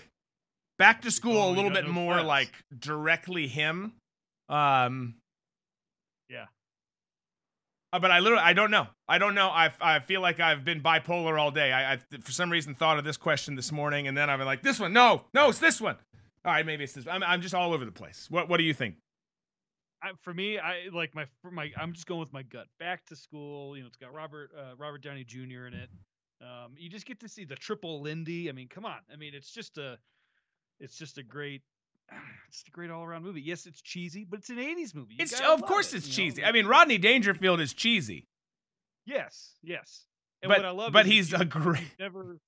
Back 0.78 1.02
to 1.04 1.12
school 1.12 1.38
Oh, 1.38 1.50
a 1.50 1.54
little 1.54 1.72
bit 1.72 1.86
no 1.86 1.92
more 1.92 2.16
class. 2.16 2.26
like 2.26 2.52
directly 2.78 3.48
him. 3.48 3.94
Um. 4.50 5.16
Uh, 7.92 8.00
but 8.00 8.12
I 8.12 8.20
literally, 8.20 8.44
I 8.44 8.54
don't 8.54 8.70
know. 8.70 8.88
I 9.08 9.18
don't 9.18 9.34
know. 9.34 9.50
I, 9.50 9.72
I 9.82 10.00
feel 10.00 10.22
like 10.22 10.40
I've 10.40 10.64
been 10.64 10.82
bipolar 10.82 11.40
all 11.40 11.50
day. 11.50 11.72
I, 11.72 11.94
I, 11.94 11.98
for 12.22 12.32
some 12.32 12.52
reason, 12.52 12.76
thought 12.76 13.00
of 13.00 13.04
this 13.04 13.18
question 13.18 13.56
this 13.56 13.72
morning, 13.72 14.08
and 14.08 14.16
then 14.16 14.30
I've 14.30 14.38
been 14.38 14.46
like, 14.46 14.62
this 14.62 14.80
one, 14.80 14.94
no, 14.94 15.24
no, 15.34 15.50
it's 15.50 15.60
this 15.60 15.82
one. 15.82 15.96
All 16.46 16.52
right, 16.52 16.66
maybe 16.66 16.84
it's 16.84 16.94
this. 16.94 17.08
I'm, 17.08 17.24
I'm 17.24 17.42
just 17.42 17.56
all 17.56 17.74
over 17.74 17.86
the 17.86 17.92
place. 17.92 18.28
What, 18.30 18.48
what 18.48 18.58
do 18.58 18.64
you 18.64 18.74
think? 18.74 18.96
I, 20.02 20.12
for 20.22 20.34
me, 20.34 20.58
I 20.58 20.88
like 20.94 21.14
my 21.14 21.26
my. 21.52 21.72
I'm 21.78 21.94
just 21.94 22.08
going 22.08 22.22
with 22.22 22.32
my 22.32 22.44
gut. 22.44 22.68
Back 22.80 23.06
to 23.08 23.16
school. 23.16 23.76
You 23.76 23.84
know, 23.84 23.88
it's 23.88 23.98
got 23.98 24.14
Robert 24.14 24.52
uh, 24.58 24.76
Robert 24.78 25.04
Downey 25.04 25.26
Jr. 25.26 25.68
in 25.68 25.74
it. 25.74 25.90
Um, 26.42 26.76
you 26.78 26.90
just 26.90 27.06
get 27.06 27.20
to 27.20 27.28
see 27.28 27.44
the 27.44 27.56
triple 27.56 28.02
Lindy. 28.02 28.50
I 28.50 28.54
mean, 28.54 28.70
come 28.70 28.86
on. 28.86 29.00
I 29.12 29.18
mean, 29.18 29.34
it's 29.34 29.52
just 29.52 29.78
a, 29.78 29.98
it's 30.80 30.98
just 30.98 31.18
a 31.18 31.24
great, 31.24 31.62
it's 32.48 32.64
a 32.68 32.72
great 32.72 32.90
all 32.90 33.04
around 33.04 33.24
movie. 33.24 33.42
Yes, 33.42 33.66
it's 33.66 33.82
cheesy, 33.82 34.26
but 34.30 34.40
it's 34.40 34.50
an 34.50 34.58
'80s 34.58 34.96
movie. 34.96 35.16
You 35.16 35.24
It's 35.24 35.40
of 35.40 35.62
course 35.64 35.94
it, 35.94 35.98
it's 35.98 36.18
you 36.18 36.26
know? 36.26 36.30
cheesy. 36.30 36.44
I 36.46 36.52
mean, 36.52 36.66
Rodney 36.66 36.98
Dangerfield 36.98 37.60
is 37.60 37.74
cheesy, 37.74 38.28
yes, 39.06 39.56
yes. 39.62 40.06
And 40.42 40.50
but 40.50 40.60
what 40.60 40.66
I 40.66 40.72
love, 40.72 40.94
but 40.94 41.06
he's 41.06 41.34
a 41.34 41.46
great. 41.46 41.82
never 42.00 42.40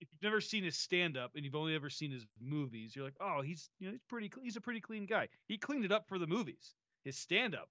if 0.00 0.08
you've 0.12 0.22
never 0.22 0.40
seen 0.40 0.64
his 0.64 0.78
stand 0.78 1.16
up 1.16 1.32
and 1.34 1.44
you've 1.44 1.54
only 1.54 1.74
ever 1.74 1.90
seen 1.90 2.10
his 2.10 2.26
movies, 2.40 2.94
you're 2.96 3.04
like, 3.04 3.16
oh, 3.20 3.42
he's 3.42 3.68
you 3.78 3.86
know 3.86 3.92
he's 3.92 4.02
pretty 4.08 4.30
he's 4.42 4.56
a 4.56 4.60
pretty 4.60 4.80
clean 4.80 5.06
guy. 5.06 5.28
He 5.46 5.58
cleaned 5.58 5.84
it 5.84 5.92
up 5.92 6.06
for 6.08 6.18
the 6.18 6.26
movies. 6.26 6.74
His 7.04 7.16
stand 7.18 7.54
up 7.54 7.68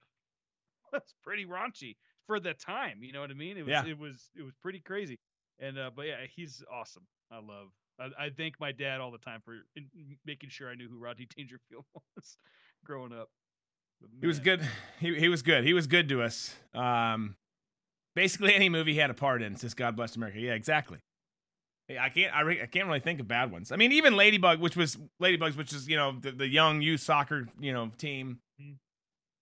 was 0.92 1.02
pretty 1.24 1.46
raunchy 1.46 1.96
for 2.28 2.40
the 2.40 2.54
time. 2.54 3.00
You 3.02 3.14
know 3.14 3.22
what 3.22 3.32
I 3.32 3.36
mean? 3.36 3.58
It 3.58 3.66
was 3.66 3.72
Yeah. 3.72 3.86
it 3.86 3.98
was 3.98 4.30
it 4.38 4.44
was 4.44 4.54
pretty 4.62 4.80
crazy. 4.80 5.20
And 5.60 5.78
uh, 5.78 5.92
but 5.96 6.06
yeah, 6.08 6.18
he's 6.36 6.64
awesome. 6.72 7.06
I 7.32 7.38
love. 7.38 7.70
I, 8.00 8.26
I 8.26 8.30
thank 8.30 8.60
my 8.60 8.72
dad 8.72 9.02
all 9.02 9.12
the 9.12 9.18
time 9.18 9.42
for 9.44 9.56
in, 9.76 9.88
making 10.26 10.50
sure 10.50 10.70
I 10.70 10.76
knew 10.76 10.88
who 10.90 10.98
Rodney 10.98 11.28
Dangerfield 11.36 11.86
was 12.16 12.38
growing 12.86 13.14
up. 13.14 13.30
He 14.22 14.28
was 14.28 14.40
good. 14.40 14.62
He, 15.00 15.14
he 15.20 15.28
was 15.28 15.42
good. 15.42 15.64
He 15.66 15.74
was 15.74 15.86
good 15.88 16.08
to 16.10 16.22
us. 16.24 16.56
Um, 16.74 17.36
basically 18.16 18.56
any 18.56 18.70
movie 18.70 18.94
he 18.94 19.00
had 19.00 19.10
a 19.10 19.14
part 19.14 19.42
in 19.42 19.58
since 19.58 19.74
God 19.74 19.96
Bless 19.98 20.16
America. 20.16 20.40
Yeah, 20.40 20.54
exactly. 20.54 21.00
I 22.00 22.10
can't. 22.10 22.34
I, 22.36 22.42
re- 22.42 22.62
I 22.62 22.68
can't 22.68 22.86
really 22.88 23.00
think 23.00 23.20
of 23.20 23.28
bad 23.28 23.52
ones. 23.52 23.72
I 23.72 23.76
mean, 23.76 23.92
even 23.94 24.16
Ladybug, 24.16 24.60
which 24.60 24.78
was 24.78 24.98
Ladybugs, 25.22 25.58
which 25.58 25.74
is 25.74 25.90
you 25.90 25.98
know 25.98 26.16
the, 26.22 26.32
the 26.32 26.48
young 26.48 26.82
youth 26.84 27.02
soccer 27.02 27.48
you 27.60 27.74
know 27.74 27.92
team, 27.98 28.40
Mhm. 28.62 28.76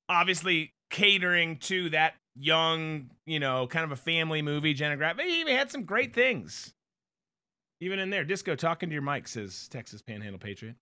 obviously 0.07 0.73
catering 0.89 1.57
to 1.57 1.89
that 1.89 2.13
young 2.35 3.09
you 3.25 3.39
know 3.41 3.67
kind 3.67 3.83
of 3.83 3.91
a 3.91 3.97
family 3.97 4.41
movie. 4.41 4.73
Jenna 4.73 4.95
Grab. 4.95 5.19
He 5.19 5.41
even 5.41 5.55
had 5.57 5.69
some 5.69 5.83
great 5.83 6.13
things. 6.15 6.73
Even 7.79 7.99
in 7.99 8.09
there, 8.09 8.23
disco 8.23 8.55
talking 8.55 8.89
to 8.89 8.93
your 8.93 9.01
mic 9.01 9.27
says 9.27 9.67
Texas 9.67 10.01
Panhandle 10.01 10.39
Patriot. 10.39 10.75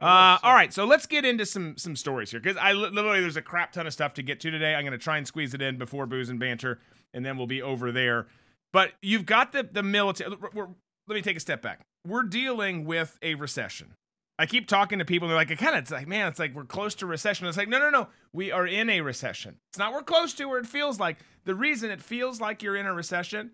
Uh, 0.00 0.36
all 0.42 0.52
right, 0.52 0.72
so 0.72 0.84
let's 0.84 1.06
get 1.06 1.24
into 1.24 1.46
some 1.46 1.76
some 1.76 1.94
stories 1.94 2.32
here 2.32 2.40
because 2.40 2.56
I 2.56 2.72
literally 2.72 3.20
there's 3.20 3.36
a 3.36 3.42
crap 3.42 3.72
ton 3.72 3.86
of 3.86 3.92
stuff 3.92 4.14
to 4.14 4.22
get 4.22 4.40
to 4.40 4.50
today. 4.50 4.74
I'm 4.74 4.82
going 4.82 4.92
to 4.92 4.98
try 4.98 5.16
and 5.16 5.26
squeeze 5.26 5.54
it 5.54 5.62
in 5.62 5.78
before 5.78 6.06
booze 6.06 6.28
and 6.28 6.40
banter, 6.40 6.80
and 7.14 7.24
then 7.24 7.36
we'll 7.36 7.46
be 7.46 7.62
over 7.62 7.92
there. 7.92 8.26
But 8.72 8.92
you've 9.00 9.26
got 9.26 9.52
the 9.52 9.62
the 9.62 9.82
military. 9.82 10.30
Let 10.32 11.14
me 11.14 11.22
take 11.22 11.36
a 11.36 11.40
step 11.40 11.62
back. 11.62 11.80
We're 12.06 12.24
dealing 12.24 12.84
with 12.84 13.16
a 13.22 13.36
recession. 13.36 13.94
I 14.38 14.46
keep 14.46 14.66
talking 14.66 14.98
to 14.98 15.04
people, 15.04 15.28
and 15.28 15.30
they're 15.30 15.38
like, 15.38 15.50
it 15.50 15.58
kind 15.58 15.76
of, 15.76 15.82
it's 15.82 15.90
like, 15.92 16.08
man, 16.08 16.26
it's 16.26 16.38
like 16.38 16.52
we're 16.52 16.64
close 16.64 16.96
to 16.96 17.06
recession. 17.06 17.46
It's 17.46 17.56
like, 17.56 17.68
no, 17.68 17.78
no, 17.78 17.90
no. 17.90 18.08
We 18.32 18.50
are 18.50 18.66
in 18.66 18.90
a 18.90 19.02
recession. 19.02 19.58
It's 19.70 19.78
not 19.78 19.92
we're 19.92 20.02
close 20.02 20.34
to 20.34 20.46
where 20.46 20.58
it 20.58 20.66
feels 20.66 20.98
like. 20.98 21.18
The 21.44 21.54
reason 21.54 21.92
it 21.92 22.02
feels 22.02 22.40
like 22.40 22.62
you're 22.62 22.74
in 22.74 22.86
a 22.86 22.94
recession 22.94 23.52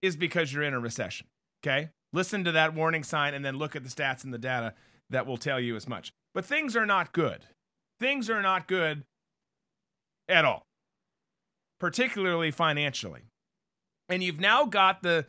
is 0.00 0.16
because 0.16 0.52
you're 0.52 0.62
in 0.62 0.72
a 0.72 0.80
recession. 0.80 1.26
Okay? 1.62 1.90
Listen 2.12 2.44
to 2.44 2.52
that 2.52 2.74
warning 2.74 3.04
sign 3.04 3.34
and 3.34 3.44
then 3.44 3.56
look 3.56 3.74
at 3.74 3.84
the 3.84 3.88
stats 3.88 4.24
and 4.24 4.32
the 4.32 4.38
data 4.38 4.74
that 5.10 5.26
will 5.26 5.36
tell 5.36 5.60
you 5.60 5.76
as 5.76 5.88
much. 5.88 6.12
But 6.34 6.44
things 6.44 6.76
are 6.76 6.86
not 6.86 7.12
good. 7.12 7.46
Things 8.00 8.28
are 8.28 8.42
not 8.42 8.66
good 8.66 9.04
at 10.28 10.44
all, 10.44 10.62
particularly 11.78 12.50
financially. 12.50 13.22
And 14.08 14.22
you've 14.22 14.40
now 14.40 14.64
got 14.64 15.02
the 15.02 15.26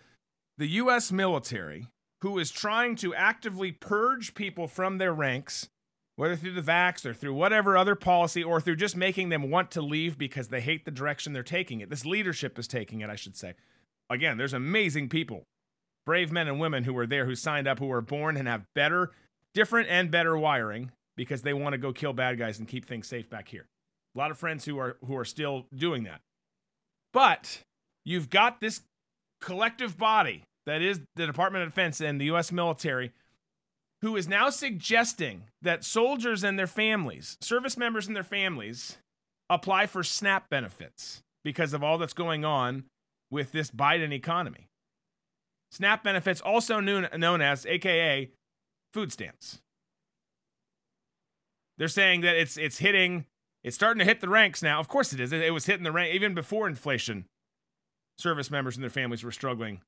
the 0.57 0.67
US 0.67 1.11
military 1.11 1.87
who 2.21 2.37
is 2.39 2.51
trying 2.51 2.95
to 2.95 3.13
actively 3.13 3.71
purge 3.71 4.33
people 4.33 4.67
from 4.67 4.97
their 4.97 5.13
ranks, 5.13 5.67
whether 6.15 6.35
through 6.35 6.53
the 6.53 6.61
vax 6.61 7.05
or 7.05 7.13
through 7.13 7.33
whatever 7.33 7.75
other 7.75 7.95
policy 7.95 8.43
or 8.43 8.61
through 8.61 8.75
just 8.75 8.95
making 8.95 9.29
them 9.29 9.49
want 9.49 9.71
to 9.71 9.81
leave 9.81 10.17
because 10.17 10.47
they 10.47 10.61
hate 10.61 10.85
the 10.85 10.91
direction 10.91 11.33
they're 11.33 11.43
taking 11.43 11.81
it. 11.81 11.89
This 11.89 12.05
leadership 12.05 12.57
is 12.57 12.67
taking 12.67 13.01
it, 13.01 13.09
I 13.09 13.15
should 13.15 13.35
say. 13.35 13.55
Again, 14.09 14.37
there's 14.37 14.53
amazing 14.53 15.09
people, 15.09 15.43
brave 16.05 16.31
men 16.31 16.47
and 16.47 16.59
women 16.59 16.83
who 16.83 16.93
were 16.93 17.07
there 17.07 17.25
who 17.25 17.35
signed 17.35 17.67
up, 17.67 17.79
who 17.79 17.87
were 17.87 18.01
born 18.01 18.37
and 18.37 18.47
have 18.47 18.65
better, 18.73 19.11
different 19.53 19.89
and 19.89 20.11
better 20.11 20.37
wiring 20.37 20.91
because 21.15 21.41
they 21.41 21.53
want 21.53 21.73
to 21.73 21.77
go 21.77 21.93
kill 21.93 22.13
bad 22.13 22.37
guys 22.37 22.59
and 22.59 22.67
keep 22.67 22.85
things 22.85 23.07
safe 23.07 23.29
back 23.29 23.47
here. 23.47 23.67
A 24.15 24.17
lot 24.17 24.31
of 24.31 24.37
friends 24.37 24.65
who 24.65 24.77
are 24.79 24.97
who 25.05 25.17
are 25.17 25.25
still 25.25 25.65
doing 25.75 26.03
that. 26.03 26.21
But 27.13 27.63
you've 28.03 28.29
got 28.29 28.59
this 28.59 28.81
collective 29.41 29.97
body 29.97 30.43
that 30.65 30.81
is 30.81 31.01
the 31.15 31.25
Department 31.25 31.63
of 31.63 31.69
Defense 31.69 32.01
and 32.01 32.19
the 32.19 32.25
US 32.25 32.51
military 32.51 33.11
who 34.01 34.17
is 34.17 34.27
now 34.27 34.49
suggesting 34.49 35.43
that 35.61 35.85
soldiers 35.85 36.43
and 36.43 36.59
their 36.59 36.67
families, 36.67 37.37
service 37.39 37.77
members 37.77 38.05
and 38.05 38.15
their 38.15 38.23
families 38.23 38.97
apply 39.49 39.85
for 39.85 40.03
SNAP 40.03 40.49
benefits 40.49 41.21
because 41.43 41.73
of 41.73 41.83
all 41.83 41.97
that's 41.97 42.13
going 42.13 42.43
on 42.43 42.83
with 43.31 43.53
this 43.53 43.71
Biden 43.71 44.11
economy. 44.11 44.67
SNAP 45.73 46.03
benefits 46.03 46.39
also 46.39 46.79
known, 46.79 47.07
known 47.17 47.41
as 47.41 47.65
aka 47.65 48.29
food 48.93 49.11
stamps. 49.11 49.59
They're 51.79 51.87
saying 51.87 52.21
that 52.21 52.35
it's 52.35 52.57
it's 52.57 52.77
hitting 52.77 53.25
it's 53.63 53.75
starting 53.75 53.97
to 53.97 54.05
hit 54.05 54.21
the 54.21 54.29
ranks 54.29 54.61
now. 54.61 54.79
Of 54.79 54.87
course 54.87 55.13
it 55.13 55.19
is. 55.19 55.33
It, 55.33 55.41
it 55.41 55.49
was 55.49 55.65
hitting 55.65 55.83
the 55.83 55.91
rank 55.91 56.13
even 56.13 56.35
before 56.35 56.67
inflation. 56.67 57.25
Service 58.19 58.51
members 58.51 58.75
and 58.75 58.83
their 58.83 58.91
families 58.91 59.23
were 59.23 59.31
struggling 59.31 59.81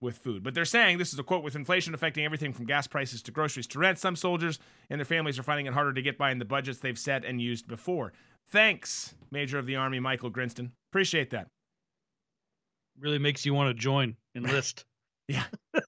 with 0.00 0.16
food. 0.16 0.42
But 0.42 0.54
they're 0.54 0.64
saying 0.64 0.96
this 0.96 1.12
is 1.12 1.18
a 1.18 1.22
quote 1.22 1.44
with 1.44 1.54
inflation 1.54 1.92
affecting 1.92 2.24
everything 2.24 2.54
from 2.54 2.64
gas 2.64 2.86
prices 2.86 3.20
to 3.24 3.30
groceries 3.30 3.66
to 3.68 3.78
rent. 3.78 3.98
Some 3.98 4.16
soldiers 4.16 4.58
and 4.88 4.98
their 4.98 5.04
families 5.04 5.38
are 5.38 5.42
finding 5.42 5.66
it 5.66 5.74
harder 5.74 5.92
to 5.92 6.00
get 6.00 6.16
by 6.16 6.30
in 6.30 6.38
the 6.38 6.46
budgets 6.46 6.78
they've 6.78 6.98
set 6.98 7.26
and 7.26 7.42
used 7.42 7.68
before. 7.68 8.14
Thanks, 8.48 9.14
Major 9.30 9.58
of 9.58 9.66
the 9.66 9.76
Army 9.76 10.00
Michael 10.00 10.30
Grinston. 10.30 10.72
Appreciate 10.90 11.28
that. 11.30 11.48
Really 12.98 13.18
makes 13.18 13.44
you 13.44 13.52
want 13.52 13.68
to 13.68 13.74
join, 13.74 14.16
enlist. 14.34 14.86
Yeah. 15.28 15.44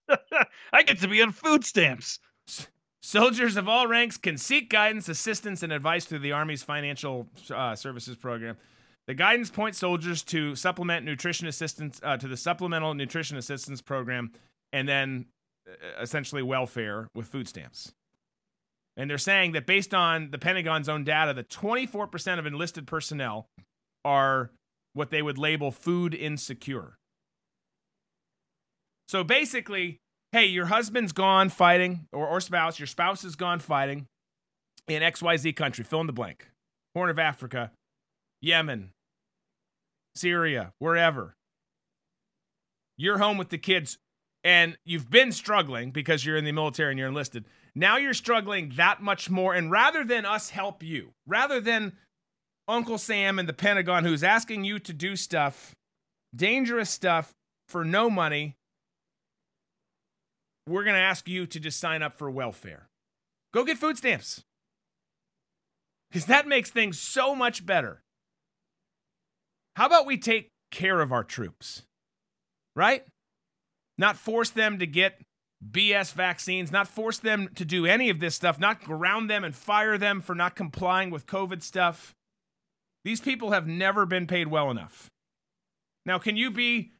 I 0.73 0.83
get 0.83 1.01
to 1.01 1.09
be 1.09 1.23
on 1.23 1.33
food 1.33 1.65
stamps. 1.65 2.19
Soldiers 3.01 3.57
of 3.57 3.69
all 3.69 3.87
ranks 3.87 4.17
can 4.17 4.37
seek 4.37 4.69
guidance, 4.69 5.09
assistance, 5.09 5.63
and 5.63 5.73
advice 5.73 6.05
through 6.05 6.19
the 6.19 6.33
Army's 6.33 6.63
financial 6.63 7.29
uh, 7.51 7.75
services 7.75 8.17
program. 8.17 8.57
The 9.07 9.15
guidance 9.15 9.49
points 9.51 9.79
soldiers 9.79 10.23
to 10.25 10.55
supplement 10.55 11.07
nutrition 11.07 11.47
assistance 11.47 12.01
uh, 12.03 12.19
to 12.19 12.29
the 12.29 12.37
supplemental 12.37 12.93
nutrition 12.93 13.39
assistance 13.39 13.81
program, 13.81 14.33
and 14.73 14.87
then 14.87 15.27
uh, 15.67 16.03
essentially 16.03 16.43
welfare 16.43 17.09
with 17.15 17.27
food 17.29 17.49
stamps. 17.49 17.93
And 18.99 19.09
they're 19.09 19.17
saying 19.17 19.53
that 19.53 19.65
based 19.65 19.95
on 19.95 20.31
the 20.31 20.39
Pentagon's 20.39 20.89
own 20.89 21.05
data, 21.05 21.33
that 21.33 21.49
24% 21.49 22.39
of 22.39 22.45
enlisted 22.45 22.87
personnel 22.87 23.47
are 24.05 24.51
what 24.93 25.11
they 25.11 25.23
would 25.23 25.39
label 25.39 25.71
food 25.71 26.15
insecure. 26.15 26.98
So 29.09 29.25
basically, 29.25 30.01
hey, 30.33 30.47
your 30.47 30.67
husband's 30.67 31.13
gone 31.13 31.49
fighting, 31.49 32.07
or, 32.13 32.27
or 32.27 32.41
spouse, 32.41 32.79
your 32.79 32.87
spouse 32.87 33.25
is 33.25 33.37
gone 33.37 33.59
fighting 33.59 34.07
in 34.87 35.03
XYZ 35.03 35.57
country, 35.57 35.85
fill 35.85 36.03
in 36.03 36.07
the 36.07 36.13
blank, 36.13 36.47
Horn 36.95 37.11
of 37.11 37.19
Africa, 37.19 37.73
Yemen, 38.41 38.91
Syria, 40.15 40.73
wherever. 40.79 41.35
You're 42.97 43.19
home 43.19 43.39
with 43.39 43.49
the 43.49 43.59
kids 43.59 43.99
and 44.45 44.77
you've 44.85 45.11
been 45.11 45.33
struggling 45.33 45.91
because 45.91 46.25
you're 46.25 46.37
in 46.37 46.45
the 46.45 46.53
military 46.53 46.91
and 46.91 46.99
you're 46.99 47.09
enlisted. 47.09 47.45
Now 47.75 47.97
you're 47.97 48.15
struggling 48.15 48.73
that 48.77 49.03
much 49.03 49.31
more. 49.31 49.55
And 49.55 49.71
rather 49.71 50.05
than 50.05 50.27
us 50.27 50.51
help 50.51 50.83
you, 50.83 51.13
rather 51.27 51.61
than 51.61 51.93
Uncle 52.67 52.99
Sam 52.99 53.39
and 53.39 53.49
the 53.49 53.53
Pentagon 53.53 54.05
who's 54.05 54.25
asking 54.25 54.65
you 54.65 54.79
to 54.81 54.93
do 54.93 55.17
stuff, 55.17 55.75
dangerous 56.35 56.91
stuff 56.91 57.33
for 57.69 57.85
no 57.85 58.11
money, 58.11 58.57
we're 60.69 60.85
going 60.85 60.97
to 60.97 61.01
ask 61.01 61.29
you 61.29 61.47
to 61.47 61.61
just 61.61 61.81
sign 61.81 62.03
up 62.03 62.19
for 62.19 62.31
welfare. 62.31 62.89
Go 63.53 63.65
get 63.65 63.79
food 63.79 63.99
stamps. 63.99 64.43
Because 66.11 66.27
that 66.27 66.47
makes 66.47 66.71
things 66.71 66.99
so 66.99 67.35
much 67.35 67.65
better. 67.67 68.03
How 69.77 69.87
about 69.87 70.07
we 70.07 70.19
take 70.19 70.51
care 70.71 71.01
of 71.01 71.13
our 71.13 71.25
troops? 71.25 71.83
Right? 72.75 73.05
Not 73.97 74.17
force 74.17 74.51
them 74.51 74.79
to 74.79 74.87
get 74.87 75.21
BS 75.67 76.13
vaccines, 76.13 76.71
not 76.71 76.87
force 76.87 77.19
them 77.19 77.49
to 77.57 77.65
do 77.65 77.85
any 77.85 78.11
of 78.11 78.21
this 78.21 78.35
stuff, 78.35 78.59
not 78.59 78.83
ground 78.83 79.29
them 79.29 79.45
and 79.45 79.55
fire 79.55 79.99
them 79.99 80.21
for 80.21 80.35
not 80.35 80.55
complying 80.55 81.11
with 81.11 81.27
COVID 81.27 81.63
stuff. 81.63 82.15
These 83.05 83.21
people 83.21 83.51
have 83.51 83.67
never 83.67 84.07
been 84.07 84.27
paid 84.27 84.49
well 84.49 84.71
enough. 84.71 85.11
Now, 86.07 86.19
can 86.19 86.37
you 86.37 86.51
be 86.51 86.93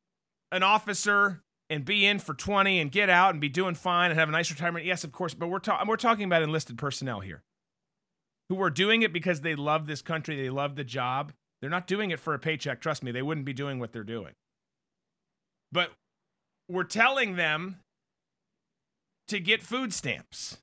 an 0.51 0.63
officer 0.63 1.43
and 1.71 1.85
be 1.85 2.07
in 2.07 2.19
for 2.19 2.35
20 2.35 2.79
and 2.79 2.91
get 2.91 3.11
out 3.11 3.31
and 3.31 3.41
be 3.41 3.49
doing 3.49 3.75
fine 3.75 4.11
and 4.11 4.19
have 4.19 4.29
a 4.29 4.33
nice 4.33 4.51
retirement? 4.51 4.85
Yes, 4.85 5.05
of 5.05 5.13
course, 5.13 5.35
but 5.35 5.49
we're, 5.49 5.59
ta- 5.59 5.85
we're 5.87 5.97
talking 5.97 6.25
about 6.25 6.43
enlisted 6.43 6.79
personnel 6.79 7.21
here 7.21 7.43
who 8.49 8.61
are 8.63 8.71
doing 8.71 9.03
it 9.03 9.13
because 9.13 9.43
they 9.43 9.55
love 9.55 9.87
this 9.87 10.03
country, 10.03 10.37
they 10.37 10.51
love 10.51 10.77
the 10.77 10.85
job, 10.85 11.33
they're 11.61 11.71
not 11.71 11.87
doing 11.87 12.11
it 12.11 12.21
for 12.21 12.35
a 12.35 12.39
paycheck. 12.39 12.81
Trust 12.81 13.03
me, 13.03 13.11
they 13.13 13.23
wouldn't 13.23 13.47
be 13.47 13.53
doing 13.53 13.79
what 13.79 13.93
they're 13.93 14.05
doing. 14.05 14.35
But 15.73 15.93
we're 16.69 16.85
telling 16.85 17.37
them 17.37 17.81
to 19.29 19.41
get 19.41 19.63
food 19.63 19.93
stamps. 19.93 20.59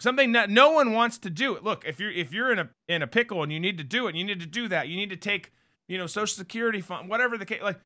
Something 0.00 0.32
that 0.32 0.50
no 0.50 0.70
one 0.70 0.92
wants 0.92 1.18
to 1.18 1.30
do. 1.30 1.58
Look, 1.60 1.84
if 1.86 1.98
you're 1.98 2.12
if 2.12 2.32
you're 2.32 2.52
in 2.52 2.58
a 2.58 2.68
in 2.86 3.02
a 3.02 3.06
pickle 3.06 3.42
and 3.42 3.52
you 3.52 3.58
need 3.58 3.78
to 3.78 3.84
do 3.84 4.06
it, 4.06 4.14
you 4.14 4.24
need 4.24 4.40
to 4.40 4.46
do 4.46 4.68
that. 4.68 4.88
You 4.88 4.96
need 4.96 5.10
to 5.10 5.16
take, 5.16 5.52
you 5.88 5.98
know, 5.98 6.06
social 6.06 6.36
security 6.36 6.80
fund, 6.80 7.08
whatever 7.08 7.36
the 7.36 7.44
case. 7.44 7.62
Like, 7.62 7.80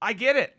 I 0.00 0.14
get 0.14 0.36
it. 0.36 0.58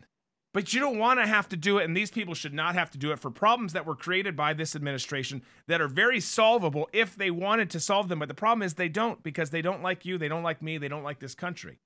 But 0.54 0.72
you 0.72 0.80
don't 0.80 1.00
want 1.00 1.20
to 1.20 1.26
have 1.26 1.50
to 1.50 1.58
do 1.58 1.80
it, 1.80 1.86
and 1.86 1.98
these 1.98 2.12
people 2.12 2.36
should 2.36 2.54
not 2.54 2.76
have 2.76 2.92
to 2.92 2.98
do 3.00 3.12
it 3.12 3.20
for 3.20 3.32
problems 3.32 3.74
that 3.74 3.88
were 3.88 3.96
created 3.96 4.36
by 4.36 4.54
this 4.54 4.76
administration 4.76 5.42
that 5.68 5.82
are 5.82 5.88
very 5.88 6.20
solvable 6.20 6.88
if 6.94 7.16
they 7.16 7.32
wanted 7.32 7.72
to 7.72 7.80
solve 7.80 8.08
them. 8.08 8.20
But 8.20 8.28
the 8.28 8.36
problem 8.36 8.62
is 8.62 8.76
they 8.76 8.90
don't 8.90 9.24
because 9.24 9.50
they 9.50 9.64
don't 9.64 9.82
like 9.82 10.06
you, 10.06 10.20
they 10.20 10.28
don't 10.28 10.44
like 10.44 10.62
me, 10.62 10.78
they 10.78 10.88
don't 10.88 11.04
like 11.04 11.20
this 11.20 11.34
country. 11.34 11.80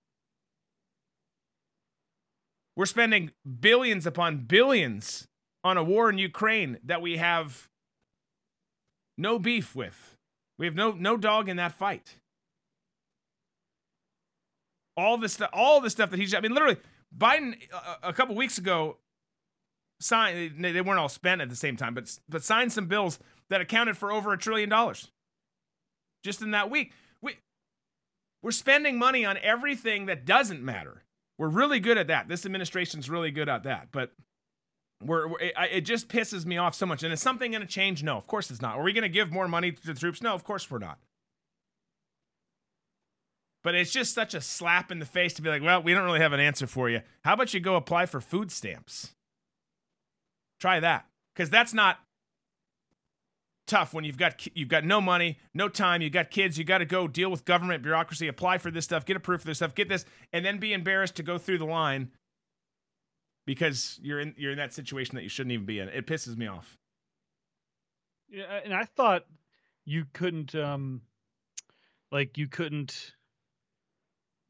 We're 2.75 2.85
spending 2.85 3.31
billions 3.59 4.05
upon 4.05 4.45
billions 4.45 5.27
on 5.63 5.77
a 5.77 5.83
war 5.83 6.09
in 6.09 6.17
Ukraine 6.17 6.77
that 6.83 7.01
we 7.01 7.17
have 7.17 7.69
no 9.17 9.39
beef 9.39 9.75
with. 9.75 10.15
We 10.59 10.65
have 10.65 10.75
no 10.75 10.91
no 10.91 11.15
dog 11.15 11.47
in 11.47 11.55
that 11.57 11.71
fight. 11.71 12.17
All 14.97 15.17
the 15.17 15.29
stuff, 15.29 15.49
all 15.53 15.79
the 15.79 15.89
stuff 15.89 16.09
that 16.09 16.19
he's. 16.19 16.33
I 16.33 16.41
mean, 16.41 16.53
literally, 16.53 16.77
Biden 17.15 17.55
a, 17.71 18.09
a 18.09 18.13
couple 18.13 18.35
weeks 18.35 18.57
ago 18.57 18.97
signed. 19.99 20.63
They 20.63 20.81
weren't 20.81 20.99
all 20.99 21.09
spent 21.09 21.41
at 21.41 21.49
the 21.49 21.55
same 21.55 21.77
time, 21.77 21.93
but 21.93 22.17
but 22.27 22.43
signed 22.43 22.71
some 22.71 22.87
bills 22.87 23.19
that 23.49 23.61
accounted 23.61 23.97
for 23.97 24.11
over 24.11 24.33
a 24.33 24.37
trillion 24.37 24.69
dollars 24.69 25.11
just 26.23 26.41
in 26.41 26.51
that 26.51 26.69
week. 26.69 26.93
We 27.21 27.37
we're 28.41 28.51
spending 28.51 28.97
money 28.97 29.25
on 29.25 29.37
everything 29.37 30.05
that 30.07 30.25
doesn't 30.25 30.63
matter. 30.63 31.03
We're 31.37 31.49
really 31.49 31.79
good 31.79 31.97
at 31.97 32.07
that. 32.07 32.27
This 32.27 32.45
administration's 32.45 33.09
really 33.09 33.31
good 33.31 33.49
at 33.49 33.63
that, 33.63 33.89
but. 33.91 34.13
We're, 34.99 35.27
we're 35.27 35.39
it, 35.39 35.53
it 35.71 35.81
just 35.81 36.07
pisses 36.07 36.43
me 36.43 36.57
off 36.57 36.73
so 36.73 36.87
much. 36.87 37.03
And 37.03 37.13
is 37.13 37.21
something 37.21 37.51
going 37.51 37.61
to 37.61 37.67
change? 37.67 38.01
No, 38.01 38.17
of 38.17 38.25
course 38.25 38.49
it's 38.49 38.63
not. 38.63 38.79
Are 38.79 38.81
we 38.81 38.93
going 38.93 39.03
to 39.03 39.09
give 39.09 39.31
more 39.31 39.47
money 39.47 39.71
to 39.71 39.85
the 39.85 39.93
troops? 39.93 40.23
No, 40.23 40.33
of 40.33 40.43
course 40.43 40.71
we're 40.71 40.79
not. 40.79 40.97
But 43.67 43.75
it's 43.75 43.91
just 43.91 44.13
such 44.13 44.33
a 44.33 44.39
slap 44.39 44.93
in 44.93 44.99
the 44.99 45.05
face 45.05 45.33
to 45.33 45.41
be 45.41 45.49
like, 45.49 45.61
well, 45.61 45.83
we 45.83 45.93
don't 45.93 46.05
really 46.05 46.21
have 46.21 46.31
an 46.31 46.39
answer 46.39 46.65
for 46.65 46.89
you. 46.89 47.01
How 47.25 47.33
about 47.33 47.53
you 47.53 47.59
go 47.59 47.75
apply 47.75 48.05
for 48.05 48.21
food 48.21 48.49
stamps? 48.49 49.13
Try 50.57 50.79
that. 50.79 51.05
Because 51.35 51.49
that's 51.49 51.73
not 51.73 51.99
tough 53.67 53.93
when 53.93 54.05
you've 54.05 54.15
got 54.15 54.47
you've 54.55 54.69
got 54.69 54.85
no 54.85 55.01
money, 55.01 55.37
no 55.53 55.67
time, 55.67 56.01
you've 56.01 56.13
got 56.13 56.31
kids, 56.31 56.57
you 56.57 56.63
got 56.63 56.77
to 56.77 56.85
go 56.85 57.09
deal 57.09 57.29
with 57.29 57.43
government 57.43 57.83
bureaucracy, 57.83 58.29
apply 58.29 58.57
for 58.57 58.71
this 58.71 58.85
stuff, 58.85 59.03
get 59.03 59.17
approved 59.17 59.41
for 59.41 59.49
this 59.49 59.57
stuff, 59.57 59.75
get 59.75 59.89
this, 59.89 60.05
and 60.31 60.45
then 60.45 60.59
be 60.59 60.71
embarrassed 60.71 61.17
to 61.17 61.23
go 61.23 61.37
through 61.37 61.57
the 61.57 61.65
line 61.65 62.11
because 63.45 63.99
you're 64.01 64.21
in 64.21 64.33
you're 64.37 64.53
in 64.53 64.59
that 64.59 64.73
situation 64.73 65.15
that 65.15 65.23
you 65.23 65.29
shouldn't 65.29 65.51
even 65.51 65.65
be 65.65 65.79
in. 65.79 65.89
It 65.89 66.07
pisses 66.07 66.37
me 66.37 66.47
off. 66.47 66.77
Yeah, 68.29 68.61
and 68.63 68.73
I 68.73 68.85
thought 68.85 69.25
you 69.83 70.05
couldn't, 70.13 70.55
um, 70.55 71.01
like 72.13 72.37
you 72.37 72.47
couldn't 72.47 73.16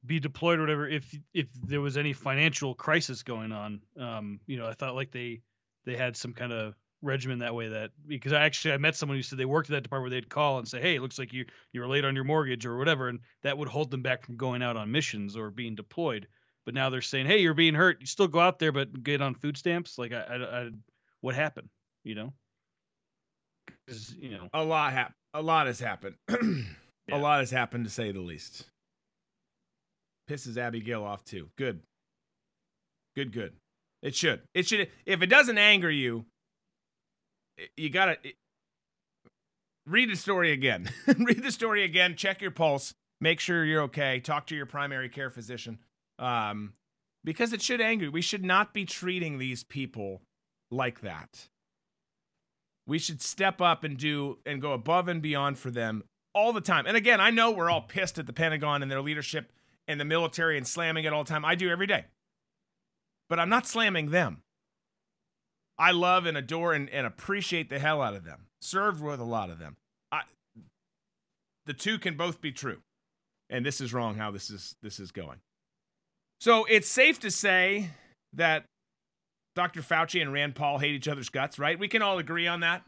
be 0.05 0.19
deployed 0.19 0.59
or 0.59 0.63
whatever 0.63 0.87
if 0.87 1.17
if 1.33 1.47
there 1.63 1.81
was 1.81 1.97
any 1.97 2.13
financial 2.13 2.73
crisis 2.73 3.23
going 3.23 3.51
on. 3.51 3.81
Um, 3.99 4.39
you 4.45 4.57
know, 4.57 4.67
I 4.67 4.73
thought 4.73 4.95
like 4.95 5.11
they 5.11 5.41
they 5.85 5.95
had 5.95 6.15
some 6.15 6.33
kind 6.33 6.51
of 6.51 6.75
regimen 7.01 7.39
that 7.39 7.53
way 7.53 7.67
that 7.69 7.91
because 8.07 8.33
I 8.33 8.43
actually 8.43 8.73
I 8.73 8.77
met 8.77 8.95
someone 8.95 9.17
who 9.17 9.21
said 9.21 9.37
they 9.37 9.45
worked 9.45 9.69
at 9.69 9.73
that 9.73 9.83
department 9.83 10.11
where 10.11 10.21
they'd 10.21 10.29
call 10.29 10.59
and 10.59 10.67
say, 10.67 10.81
Hey, 10.81 10.95
it 10.95 11.01
looks 11.01 11.19
like 11.19 11.33
you 11.33 11.45
you 11.71 11.81
were 11.81 11.87
late 11.87 12.05
on 12.05 12.15
your 12.15 12.23
mortgage 12.23 12.65
or 12.65 12.77
whatever, 12.77 13.09
and 13.09 13.19
that 13.43 13.57
would 13.57 13.67
hold 13.67 13.91
them 13.91 14.01
back 14.01 14.23
from 14.23 14.37
going 14.37 14.61
out 14.61 14.77
on 14.77 14.91
missions 14.91 15.35
or 15.35 15.49
being 15.49 15.75
deployed. 15.75 16.27
But 16.65 16.73
now 16.73 16.89
they're 16.89 17.01
saying, 17.01 17.27
Hey, 17.27 17.39
you're 17.39 17.53
being 17.53 17.75
hurt, 17.75 18.01
you 18.01 18.07
still 18.07 18.27
go 18.27 18.39
out 18.39 18.59
there 18.59 18.71
but 18.71 19.03
get 19.03 19.21
on 19.21 19.35
food 19.35 19.57
stamps. 19.57 19.97
Like 19.97 20.11
I, 20.13 20.21
I, 20.21 20.61
I 20.61 20.69
what 21.21 21.35
happened? 21.35 21.69
You 22.03 22.15
know? 22.15 22.33
Because 23.85 24.15
you 24.15 24.31
know 24.31 24.49
A 24.53 24.63
lot 24.63 24.93
hap- 24.93 25.15
a 25.33 25.41
lot 25.41 25.67
has 25.67 25.79
happened. 25.79 26.15
Yeah. 27.09 27.15
A 27.15 27.19
lot 27.19 27.39
has 27.39 27.51
happened 27.51 27.85
to 27.85 27.89
say 27.89 28.11
the 28.11 28.19
least. 28.19 28.65
Pisses 30.29 30.57
Abigail 30.57 31.03
off 31.03 31.23
too. 31.23 31.49
Good. 31.57 31.81
Good, 33.15 33.31
good. 33.31 33.53
It 34.01 34.15
should. 34.15 34.41
It 34.53 34.67
should 34.67 34.89
if 35.05 35.21
it 35.21 35.27
doesn't 35.27 35.57
anger 35.57 35.89
you, 35.89 36.25
you 37.75 37.89
got 37.89 38.05
to 38.23 38.31
read 39.85 40.11
the 40.11 40.15
story 40.15 40.51
again. 40.51 40.89
read 41.17 41.43
the 41.43 41.51
story 41.51 41.83
again, 41.83 42.15
check 42.15 42.41
your 42.41 42.51
pulse, 42.51 42.93
make 43.19 43.39
sure 43.39 43.65
you're 43.65 43.83
okay, 43.83 44.19
talk 44.19 44.47
to 44.47 44.55
your 44.55 44.65
primary 44.65 45.09
care 45.09 45.29
physician. 45.29 45.79
Um 46.19 46.73
because 47.23 47.51
it 47.51 47.61
should 47.61 47.81
anger 47.81 48.05
you. 48.05 48.11
We 48.11 48.21
should 48.21 48.45
not 48.45 48.73
be 48.73 48.85
treating 48.85 49.37
these 49.37 49.63
people 49.63 50.21
like 50.71 51.01
that. 51.01 51.49
We 52.85 52.99
should 52.99 53.21
step 53.21 53.61
up 53.61 53.83
and 53.83 53.97
do 53.97 54.37
and 54.45 54.61
go 54.61 54.71
above 54.71 55.07
and 55.07 55.21
beyond 55.21 55.57
for 55.59 55.71
them 55.71 56.03
all 56.33 56.53
the 56.53 56.61
time. 56.61 56.85
And 56.87 56.95
again, 56.95 57.19
I 57.19 57.31
know 57.31 57.51
we're 57.51 57.69
all 57.69 57.81
pissed 57.81 58.17
at 58.17 58.27
the 58.27 58.33
Pentagon 58.33 58.81
and 58.81 58.89
their 58.91 59.01
leadership 59.01 59.51
and 59.87 59.99
the 59.99 60.05
military 60.05 60.57
and 60.57 60.67
slamming 60.67 61.05
it 61.05 61.13
all 61.13 61.23
the 61.23 61.29
time. 61.29 61.45
I 61.45 61.55
do 61.55 61.69
every 61.69 61.87
day. 61.87 62.05
But 63.29 63.39
I'm 63.39 63.49
not 63.49 63.65
slamming 63.65 64.11
them. 64.11 64.41
I 65.77 65.91
love 65.91 66.25
and 66.25 66.37
adore 66.37 66.73
and, 66.73 66.89
and 66.89 67.05
appreciate 67.05 67.69
the 67.69 67.79
hell 67.79 68.01
out 68.01 68.15
of 68.15 68.23
them. 68.23 68.47
Served 68.61 69.01
with 69.01 69.19
a 69.19 69.25
lot 69.25 69.49
of 69.49 69.59
them. 69.59 69.77
I, 70.11 70.21
the 71.65 71.73
two 71.73 71.99
can 71.99 72.17
both 72.17 72.41
be 72.41 72.51
true. 72.51 72.79
And 73.49 73.65
this 73.65 73.79
is 73.79 73.93
wrong 73.93 74.15
how 74.15 74.31
this 74.31 74.49
is 74.49 74.75
this 74.81 74.99
is 74.99 75.11
going. 75.11 75.39
So 76.41 76.65
it's 76.65 76.89
safe 76.89 77.19
to 77.21 77.31
say 77.31 77.89
that 78.33 78.65
Dr. 79.55 79.81
Fauci 79.81 80.21
and 80.21 80.33
Rand 80.33 80.55
Paul 80.55 80.79
hate 80.79 80.93
each 80.93 81.07
other's 81.07 81.29
guts, 81.29 81.57
right? 81.57 81.79
We 81.79 81.87
can 81.87 82.01
all 82.01 82.19
agree 82.19 82.47
on 82.47 82.59
that. 82.59 82.83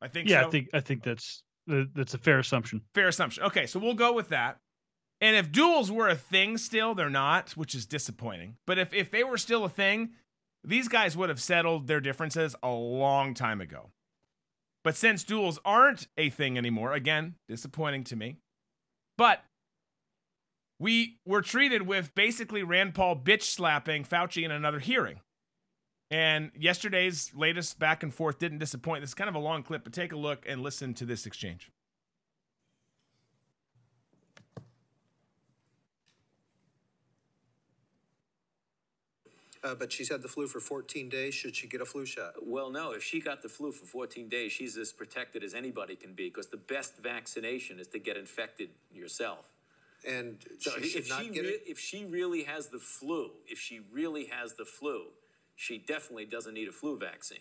I 0.00 0.08
think 0.08 0.28
Yeah, 0.28 0.42
so. 0.42 0.48
I 0.48 0.50
think 0.50 0.68
I 0.74 0.80
think 0.80 1.04
that's 1.04 1.42
that's 1.66 2.14
a 2.14 2.18
fair 2.18 2.38
assumption. 2.40 2.82
Fair 2.94 3.08
assumption. 3.08 3.44
Okay, 3.44 3.66
so 3.66 3.78
we'll 3.78 3.94
go 3.94 4.12
with 4.12 4.30
that. 4.30 4.58
And 5.22 5.36
if 5.36 5.52
duels 5.52 5.90
were 5.90 6.08
a 6.08 6.16
thing 6.16 6.58
still, 6.58 6.96
they're 6.96 7.08
not, 7.08 7.50
which 7.50 7.76
is 7.76 7.86
disappointing. 7.86 8.56
But 8.66 8.78
if, 8.78 8.92
if 8.92 9.12
they 9.12 9.22
were 9.22 9.38
still 9.38 9.64
a 9.64 9.68
thing, 9.68 10.10
these 10.64 10.88
guys 10.88 11.16
would 11.16 11.28
have 11.28 11.40
settled 11.40 11.86
their 11.86 12.00
differences 12.00 12.56
a 12.60 12.70
long 12.70 13.32
time 13.32 13.60
ago. 13.60 13.90
But 14.82 14.96
since 14.96 15.22
duels 15.22 15.60
aren't 15.64 16.08
a 16.18 16.28
thing 16.28 16.58
anymore, 16.58 16.92
again, 16.92 17.36
disappointing 17.48 18.02
to 18.04 18.16
me. 18.16 18.38
But 19.16 19.44
we 20.80 21.18
were 21.24 21.40
treated 21.40 21.82
with 21.82 22.12
basically 22.16 22.64
Rand 22.64 22.94
Paul 22.94 23.14
bitch 23.14 23.42
slapping 23.42 24.04
Fauci 24.04 24.44
in 24.44 24.50
another 24.50 24.80
hearing. 24.80 25.20
And 26.10 26.50
yesterday's 26.58 27.30
latest 27.32 27.78
back 27.78 28.02
and 28.02 28.12
forth 28.12 28.40
didn't 28.40 28.58
disappoint. 28.58 29.02
This 29.02 29.10
is 29.10 29.14
kind 29.14 29.30
of 29.30 29.36
a 29.36 29.38
long 29.38 29.62
clip, 29.62 29.84
but 29.84 29.92
take 29.92 30.12
a 30.12 30.16
look 30.16 30.44
and 30.48 30.62
listen 30.62 30.94
to 30.94 31.04
this 31.04 31.26
exchange. 31.26 31.70
Uh, 39.64 39.74
but 39.76 39.92
she's 39.92 40.08
had 40.08 40.22
the 40.22 40.28
flu 40.28 40.48
for 40.48 40.58
14 40.58 41.08
days. 41.08 41.34
Should 41.34 41.54
she 41.54 41.68
get 41.68 41.80
a 41.80 41.84
flu 41.84 42.04
shot? 42.04 42.34
Well, 42.44 42.70
no. 42.70 42.90
If 42.92 43.04
she 43.04 43.20
got 43.20 43.42
the 43.42 43.48
flu 43.48 43.70
for 43.70 43.86
14 43.86 44.28
days, 44.28 44.50
she's 44.50 44.76
as 44.76 44.92
protected 44.92 45.44
as 45.44 45.54
anybody 45.54 45.94
can 45.94 46.14
be 46.14 46.24
because 46.28 46.48
the 46.48 46.56
best 46.56 46.96
vaccination 46.98 47.78
is 47.78 47.86
to 47.88 48.00
get 48.00 48.16
infected 48.16 48.70
yourself. 48.92 49.50
And 50.08 50.38
So 50.58 50.72
she 50.80 50.88
should 50.88 51.02
if 51.02 51.08
not 51.08 51.22
she 51.22 51.28
get 51.30 51.42
re- 51.44 51.48
it. 51.50 51.62
if 51.68 51.78
she 51.78 52.04
really 52.04 52.42
has 52.42 52.68
the 52.68 52.80
flu, 52.80 53.30
if 53.46 53.60
she 53.60 53.80
really 53.92 54.26
has 54.26 54.54
the 54.54 54.64
flu, 54.64 55.04
she 55.54 55.78
definitely 55.78 56.24
doesn't 56.24 56.54
need 56.54 56.66
a 56.68 56.72
flu 56.72 56.98
vaccine. 56.98 57.38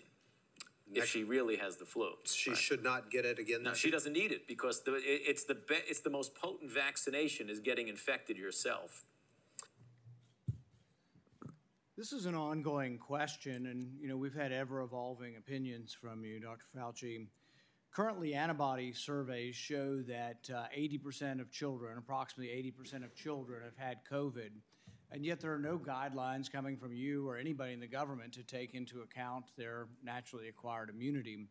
If 0.94 1.08
she 1.08 1.24
really 1.24 1.56
has 1.56 1.78
the 1.78 1.86
flu, 1.86 2.12
She 2.26 2.50
Right. 2.52 2.60
should 2.60 2.84
not 2.84 3.10
get 3.10 3.24
it 3.26 3.40
again. 3.40 3.64
No, 3.64 3.74
she 3.74 3.88
year? 3.88 3.94
doesn't 3.94 4.12
need 4.14 4.32
it 4.34 4.46
because 4.46 4.82
the, 4.84 4.96
it, 4.96 5.22
it's 5.26 5.46
the 5.46 5.56
be, 5.56 5.76
it's 5.88 6.02
the 6.02 6.10
most 6.10 6.36
potent 6.36 6.70
vaccination 6.70 7.50
is 7.50 7.60
getting 7.62 7.88
infected 7.88 8.38
yourself. 8.38 9.06
This 12.02 12.14
is 12.14 12.26
an 12.26 12.34
ongoing 12.34 12.98
question, 12.98 13.68
and 13.68 13.88
you 14.02 14.08
know 14.08 14.18
we've 14.18 14.34
had 14.34 14.52
ever-evolving 14.52 15.36
opinions 15.36 15.94
from 15.94 16.26
you, 16.26 16.40
Dr. 16.40 16.66
Fauci. 16.76 17.28
Currently, 17.92 18.34
antibody 18.34 18.92
surveys 18.92 19.56
show 19.56 20.02
that 20.08 20.50
uh, 20.52 20.64
80% 20.76 21.40
of 21.40 21.52
children, 21.52 22.00
approximately 22.00 22.52
80% 22.76 23.06
of 23.06 23.14
children, 23.14 23.62
have 23.64 23.78
had 23.78 24.00
COVID, 24.12 24.50
and 25.12 25.24
yet 25.24 25.42
there 25.42 25.54
are 25.54 25.60
no 25.60 25.78
guidelines 25.78 26.52
coming 26.52 26.76
from 26.76 26.92
you 26.92 27.30
or 27.30 27.38
anybody 27.38 27.74
in 27.74 27.80
the 27.80 27.86
government 27.86 28.34
to 28.34 28.42
take 28.42 28.74
into 28.74 29.02
account 29.02 29.46
their 29.56 29.86
naturally 30.04 30.48
acquired 30.48 30.90
immunity. 30.90 31.46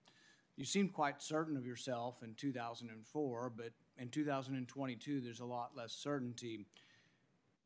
You 0.56 0.64
seemed 0.64 0.92
quite 0.92 1.22
certain 1.22 1.56
of 1.56 1.64
yourself 1.64 2.24
in 2.24 2.34
2004, 2.34 3.52
but 3.56 3.70
in 3.98 4.08
2022, 4.08 5.20
there's 5.20 5.38
a 5.38 5.44
lot 5.44 5.76
less 5.76 5.92
certainty. 5.92 6.66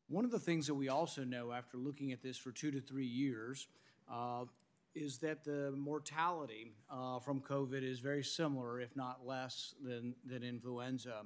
One 0.07 0.23
of 0.23 0.31
the 0.31 0.39
things 0.39 0.67
that 0.67 0.75
we 0.75 0.89
also 0.89 1.23
know 1.23 1.51
after 1.51 1.77
looking 1.77 2.11
at 2.11 2.21
this 2.21 2.37
for 2.37 2.51
two 2.51 2.71
to 2.71 2.79
three 2.79 3.07
years 3.07 3.67
uh, 4.11 4.45
is 4.93 5.17
that 5.19 5.43
the 5.43 5.71
mortality 5.75 6.73
uh, 6.89 7.19
from 7.19 7.41
COVID 7.41 7.83
is 7.83 7.99
very 7.99 8.23
similar, 8.23 8.79
if 8.79 8.95
not 8.95 9.25
less, 9.25 9.73
than, 9.83 10.15
than 10.23 10.43
influenza. 10.43 11.23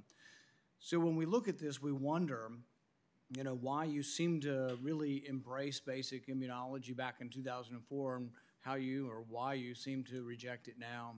So 0.79 0.97
when 0.99 1.17
we 1.17 1.25
look 1.25 1.47
at 1.47 1.59
this, 1.59 1.81
we 1.81 1.91
wonder, 1.91 2.51
you 3.35 3.43
know, 3.43 3.53
why 3.53 3.83
you 3.83 4.01
seem 4.01 4.39
to 4.41 4.77
really 4.81 5.27
embrace 5.27 5.81
basic 5.81 6.27
immunology 6.27 6.95
back 6.95 7.15
in 7.19 7.29
2004 7.29 8.15
and 8.15 8.29
how 8.61 8.75
you 8.75 9.09
or 9.09 9.23
why 9.27 9.53
you 9.53 9.75
seem 9.75 10.03
to 10.05 10.23
reject 10.23 10.67
it 10.67 10.75
now. 10.79 11.15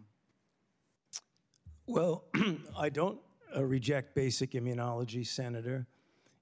Well, 1.86 2.26
I 2.78 2.90
don't 2.90 3.20
uh, 3.56 3.64
reject 3.64 4.16
basic 4.16 4.52
immunology, 4.52 5.26
Senator, 5.26 5.88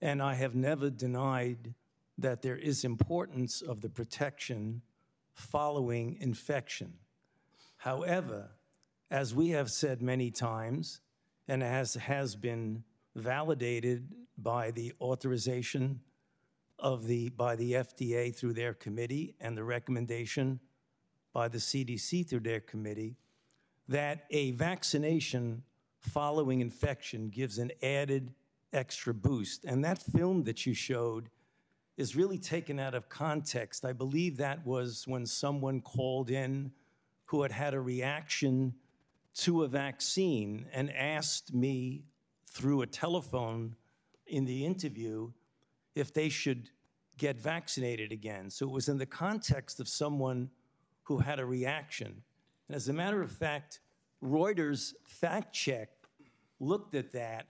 and 0.01 0.21
I 0.21 0.33
have 0.35 0.55
never 0.55 0.89
denied 0.89 1.73
that 2.17 2.41
there 2.41 2.57
is 2.57 2.83
importance 2.83 3.61
of 3.61 3.81
the 3.81 3.89
protection 3.89 4.81
following 5.33 6.17
infection. 6.19 6.93
However, 7.77 8.49
as 9.09 9.33
we 9.33 9.49
have 9.49 9.71
said 9.71 10.01
many 10.01 10.31
times, 10.31 10.99
and 11.47 11.63
as 11.63 11.95
has 11.95 12.35
been 12.35 12.83
validated 13.15 14.13
by 14.37 14.71
the 14.71 14.93
authorization 15.01 16.01
of 16.77 17.07
the 17.07 17.29
by 17.29 17.55
the 17.55 17.73
FDA 17.73 18.33
through 18.33 18.53
their 18.53 18.73
committee 18.73 19.35
and 19.41 19.57
the 19.57 19.63
recommendation 19.63 20.59
by 21.33 21.47
the 21.47 21.57
CDC 21.57 22.27
through 22.27 22.39
their 22.41 22.59
committee, 22.59 23.17
that 23.87 24.25
a 24.29 24.51
vaccination 24.51 25.63
following 25.99 26.61
infection 26.61 27.29
gives 27.29 27.57
an 27.57 27.71
added 27.83 28.33
extra 28.73 29.13
boost. 29.13 29.65
And 29.65 29.83
that 29.83 30.01
film 30.01 30.43
that 30.43 30.65
you 30.65 30.73
showed 30.73 31.29
is 31.97 32.15
really 32.15 32.37
taken 32.37 32.79
out 32.79 32.95
of 32.95 33.09
context. 33.09 33.83
I 33.83 33.93
believe 33.93 34.37
that 34.37 34.65
was 34.65 35.03
when 35.05 35.25
someone 35.25 35.81
called 35.81 36.29
in 36.29 36.71
who 37.25 37.41
had 37.41 37.51
had 37.51 37.73
a 37.73 37.81
reaction 37.81 38.73
to 39.35 39.63
a 39.63 39.67
vaccine 39.67 40.65
and 40.73 40.91
asked 40.95 41.53
me 41.53 42.03
through 42.47 42.81
a 42.81 42.87
telephone 42.87 43.75
in 44.27 44.45
the 44.45 44.65
interview 44.65 45.31
if 45.95 46.13
they 46.13 46.29
should 46.29 46.69
get 47.17 47.39
vaccinated 47.39 48.11
again. 48.11 48.49
So 48.49 48.65
it 48.65 48.71
was 48.71 48.89
in 48.89 48.97
the 48.97 49.05
context 49.05 49.79
of 49.79 49.87
someone 49.87 50.49
who 51.03 51.17
had 51.17 51.39
a 51.39 51.45
reaction. 51.45 52.23
And 52.67 52.75
as 52.75 52.87
a 52.87 52.93
matter 52.93 53.21
of 53.21 53.31
fact, 53.31 53.81
Reuters 54.23 54.93
fact 55.05 55.53
check 55.53 55.89
looked 56.59 56.95
at 56.95 57.11
that 57.13 57.47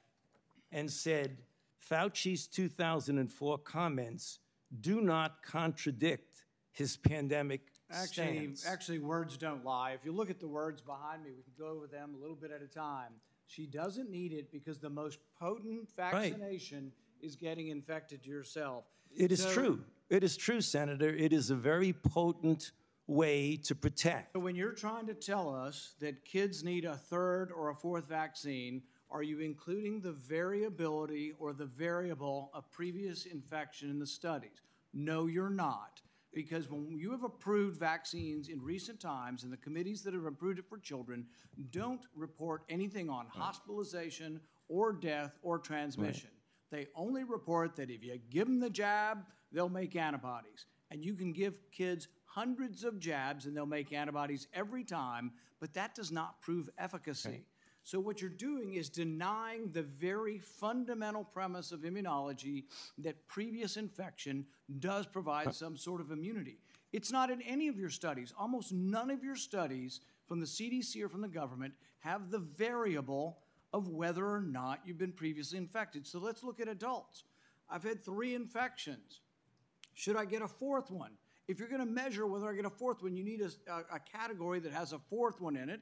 and 0.71 0.89
said 0.91 1.37
Fauci's 1.79 2.47
2004 2.47 3.57
comments 3.59 4.39
do 4.81 5.01
not 5.01 5.41
contradict 5.43 6.45
his 6.71 6.95
pandemic 6.97 7.61
Actually, 7.91 8.37
stance. 8.55 8.65
actually, 8.67 8.99
words 8.99 9.35
don't 9.37 9.65
lie. 9.65 9.91
If 9.91 10.05
you 10.05 10.11
look 10.11 10.29
at 10.29 10.39
the 10.39 10.47
words 10.47 10.81
behind 10.81 11.23
me, 11.23 11.31
we 11.35 11.41
can 11.41 11.53
go 11.57 11.67
over 11.75 11.87
them 11.87 12.13
a 12.15 12.21
little 12.21 12.35
bit 12.35 12.51
at 12.51 12.61
a 12.61 12.67
time. 12.67 13.13
She 13.47 13.65
doesn't 13.65 14.11
need 14.11 14.31
it 14.31 14.51
because 14.51 14.77
the 14.77 14.91
most 14.91 15.17
potent 15.39 15.89
vaccination 15.95 16.91
is 17.19 17.35
getting 17.35 17.69
infected 17.69 18.25
yourself. 18.25 18.85
It 19.15 19.31
is 19.31 19.41
So- 19.41 19.53
true. 19.53 19.85
It 20.09 20.23
is 20.23 20.37
true, 20.37 20.61
Senator. 20.61 21.09
It 21.09 21.33
is 21.33 21.49
a 21.49 21.55
very 21.55 21.93
potent 21.93 22.71
way 23.07 23.57
to 23.57 23.73
protect. 23.73 24.33
So 24.33 24.39
when 24.39 24.55
you're 24.55 24.73
trying 24.73 25.07
to 25.07 25.15
tell 25.15 25.53
us 25.53 25.95
that 25.99 26.23
kids 26.25 26.63
need 26.63 26.85
a 26.85 26.95
third 26.95 27.51
or 27.51 27.69
a 27.69 27.75
fourth 27.75 28.05
vaccine, 28.07 28.83
are 29.11 29.23
you 29.23 29.39
including 29.39 30.01
the 30.01 30.11
variability 30.11 31.33
or 31.39 31.53
the 31.53 31.65
variable 31.65 32.51
of 32.53 32.69
previous 32.71 33.25
infection 33.25 33.89
in 33.89 33.99
the 33.99 34.05
studies? 34.05 34.61
No, 34.93 35.27
you're 35.27 35.49
not. 35.49 36.01
Because 36.31 36.69
when 36.69 36.97
you 36.99 37.09
have 37.11 37.23
approved 37.23 37.79
vaccines 37.79 38.49
in 38.49 38.61
recent 38.61 38.99
times, 38.99 39.43
and 39.43 39.51
the 39.51 39.57
committees 39.57 40.03
that 40.03 40.13
have 40.13 40.25
approved 40.25 40.59
it 40.59 40.69
for 40.69 40.77
children 40.77 41.25
don't 41.71 42.05
report 42.15 42.61
anything 42.69 43.09
on 43.09 43.25
hospitalization 43.27 44.39
or 44.67 44.93
death 44.93 45.37
or 45.41 45.57
transmission. 45.57 46.29
They 46.71 46.87
only 46.95 47.23
report 47.23 47.75
that 47.77 47.89
if 47.89 48.03
you 48.03 48.19
give 48.29 48.45
them 48.45 48.59
the 48.59 48.69
jab, 48.69 49.25
they'll 49.51 49.69
make 49.69 49.95
antibodies. 49.95 50.67
And 50.91 51.03
you 51.03 51.15
can 51.15 51.33
give 51.33 51.59
kids 51.71 52.07
hundreds 52.25 52.83
of 52.83 52.99
jabs 52.99 53.47
and 53.47 53.57
they'll 53.57 53.65
make 53.65 53.91
antibodies 53.91 54.47
every 54.53 54.83
time, 54.83 55.31
but 55.59 55.73
that 55.73 55.95
does 55.95 56.11
not 56.11 56.41
prove 56.41 56.69
efficacy. 56.77 57.43
So, 57.83 57.99
what 57.99 58.21
you're 58.21 58.29
doing 58.29 58.73
is 58.73 58.89
denying 58.89 59.71
the 59.71 59.81
very 59.81 60.37
fundamental 60.37 61.23
premise 61.23 61.71
of 61.71 61.81
immunology 61.81 62.65
that 62.99 63.27
previous 63.27 63.77
infection 63.77 64.45
does 64.79 65.07
provide 65.07 65.53
some 65.55 65.75
sort 65.75 66.01
of 66.01 66.11
immunity. 66.11 66.59
It's 66.91 67.11
not 67.11 67.29
in 67.29 67.41
any 67.41 67.67
of 67.67 67.77
your 67.77 67.89
studies. 67.89 68.33
Almost 68.37 68.73
none 68.73 69.09
of 69.09 69.23
your 69.23 69.35
studies 69.35 70.01
from 70.27 70.39
the 70.39 70.45
CDC 70.45 71.01
or 71.03 71.09
from 71.09 71.21
the 71.21 71.27
government 71.27 71.73
have 71.99 72.29
the 72.31 72.39
variable 72.39 73.39
of 73.73 73.87
whether 73.87 74.27
or 74.27 74.41
not 74.41 74.81
you've 74.85 74.97
been 74.97 75.11
previously 75.11 75.57
infected. 75.57 76.05
So, 76.05 76.19
let's 76.19 76.43
look 76.43 76.59
at 76.59 76.67
adults. 76.67 77.23
I've 77.69 77.83
had 77.83 78.03
three 78.03 78.35
infections. 78.35 79.21
Should 79.93 80.15
I 80.15 80.25
get 80.25 80.41
a 80.41 80.47
fourth 80.47 80.91
one? 80.91 81.11
If 81.47 81.57
you're 81.57 81.67
going 81.67 81.85
to 81.85 81.91
measure 81.91 82.27
whether 82.27 82.47
I 82.47 82.53
get 82.53 82.65
a 82.65 82.69
fourth 82.69 83.01
one, 83.01 83.15
you 83.15 83.23
need 83.23 83.41
a, 83.41 83.49
a, 83.71 83.95
a 83.95 83.99
category 83.99 84.59
that 84.59 84.71
has 84.71 84.93
a 84.93 84.99
fourth 84.99 85.41
one 85.41 85.55
in 85.55 85.69
it, 85.69 85.81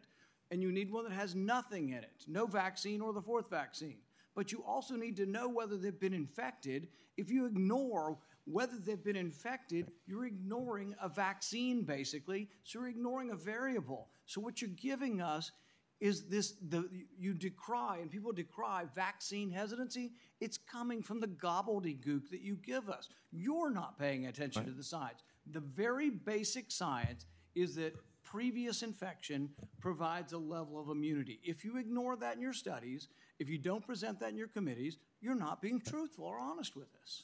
and 0.51 0.61
you 0.61 0.71
need 0.71 0.91
one 0.91 1.03
that 1.05 1.13
has 1.13 1.35
nothing 1.35 1.89
in 1.89 1.97
it 1.97 2.23
no 2.27 2.45
vaccine 2.45 3.01
or 3.01 3.13
the 3.13 3.21
fourth 3.21 3.49
vaccine. 3.49 3.97
But 4.35 4.51
you 4.51 4.63
also 4.63 4.95
need 4.95 5.17
to 5.17 5.25
know 5.25 5.49
whether 5.49 5.77
they've 5.77 5.99
been 5.99 6.13
infected. 6.13 6.89
If 7.17 7.31
you 7.31 7.47
ignore 7.47 8.19
whether 8.45 8.77
they've 8.77 9.03
been 9.03 9.15
infected, 9.15 9.91
you're 10.05 10.25
ignoring 10.25 10.95
a 11.01 11.09
vaccine 11.09 11.81
basically, 11.81 12.47
so 12.63 12.79
you're 12.79 12.89
ignoring 12.89 13.31
a 13.31 13.35
variable. 13.35 14.09
So 14.25 14.39
what 14.39 14.61
you're 14.61 14.69
giving 14.69 15.21
us 15.21 15.51
is 15.99 16.27
this 16.27 16.53
the 16.69 16.87
you 17.17 17.33
decry 17.33 17.97
and 17.99 18.11
people 18.11 18.31
decry 18.31 18.83
vaccine 18.93 19.49
hesitancy 19.49 20.11
it's 20.39 20.59
coming 20.71 21.01
from 21.01 21.19
the 21.19 21.27
gobbledygook 21.27 22.29
that 22.29 22.41
you 22.41 22.55
give 22.55 22.87
us 22.87 23.09
you're 23.31 23.71
not 23.71 23.97
paying 23.97 24.27
attention 24.27 24.63
to 24.63 24.69
the 24.69 24.83
science 24.83 25.23
the 25.51 25.59
very 25.59 26.11
basic 26.11 26.69
science 26.69 27.25
is 27.55 27.75
that 27.75 27.95
previous 28.31 28.83
infection 28.83 29.49
provides 29.79 30.33
a 30.33 30.37
level 30.37 30.79
of 30.79 30.89
immunity 30.89 31.39
if 31.43 31.63
you 31.63 31.77
ignore 31.77 32.15
that 32.15 32.35
in 32.35 32.41
your 32.41 32.53
studies 32.53 33.07
if 33.39 33.49
you 33.49 33.57
don't 33.57 33.85
present 33.85 34.19
that 34.19 34.29
in 34.29 34.37
your 34.37 34.47
committees 34.47 34.97
you're 35.21 35.35
not 35.35 35.61
being 35.61 35.79
truthful 35.79 36.25
or 36.25 36.39
honest 36.39 36.75
with 36.75 36.89
us 37.01 37.23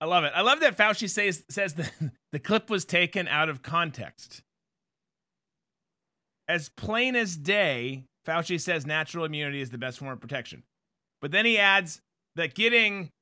I 0.00 0.04
love 0.04 0.24
it. 0.24 0.32
I 0.34 0.40
love 0.40 0.58
that 0.60 0.76
Fauci 0.76 1.08
says 1.08 1.44
says 1.48 1.74
the, 1.74 1.88
the 2.32 2.40
clip 2.40 2.68
was 2.68 2.84
taken 2.84 3.28
out 3.28 3.48
of 3.48 3.62
context. 3.62 4.42
As 6.48 6.70
plain 6.70 7.14
as 7.14 7.36
day, 7.36 8.06
Fauci 8.26 8.60
says 8.60 8.84
natural 8.84 9.24
immunity 9.24 9.60
is 9.60 9.70
the 9.70 9.78
best 9.78 10.00
form 10.00 10.10
of 10.10 10.20
protection. 10.20 10.64
But 11.20 11.30
then 11.30 11.46
he 11.46 11.56
adds 11.56 12.00
that 12.34 12.56
getting 12.56 13.12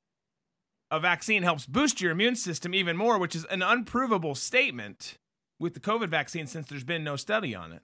a 0.91 0.99
vaccine 0.99 1.43
helps 1.43 1.67
boost 1.67 2.01
your 2.01 2.13
immune 2.13 2.35
system 2.35 2.75
even 2.75 2.97
more, 2.97 3.19
which 3.19 3.37
is 3.37 3.45
an 3.51 3.61
unprovable 3.61 4.35
statement 4.35 5.19
with 5.61 5.75
the 5.75 5.81
COVID 5.81 6.09
vaccine 6.09 6.47
since 6.47 6.67
there's 6.67 6.83
been 6.83 7.05
no 7.05 7.15
study 7.15 7.55
on 7.55 7.73
it. 7.73 7.83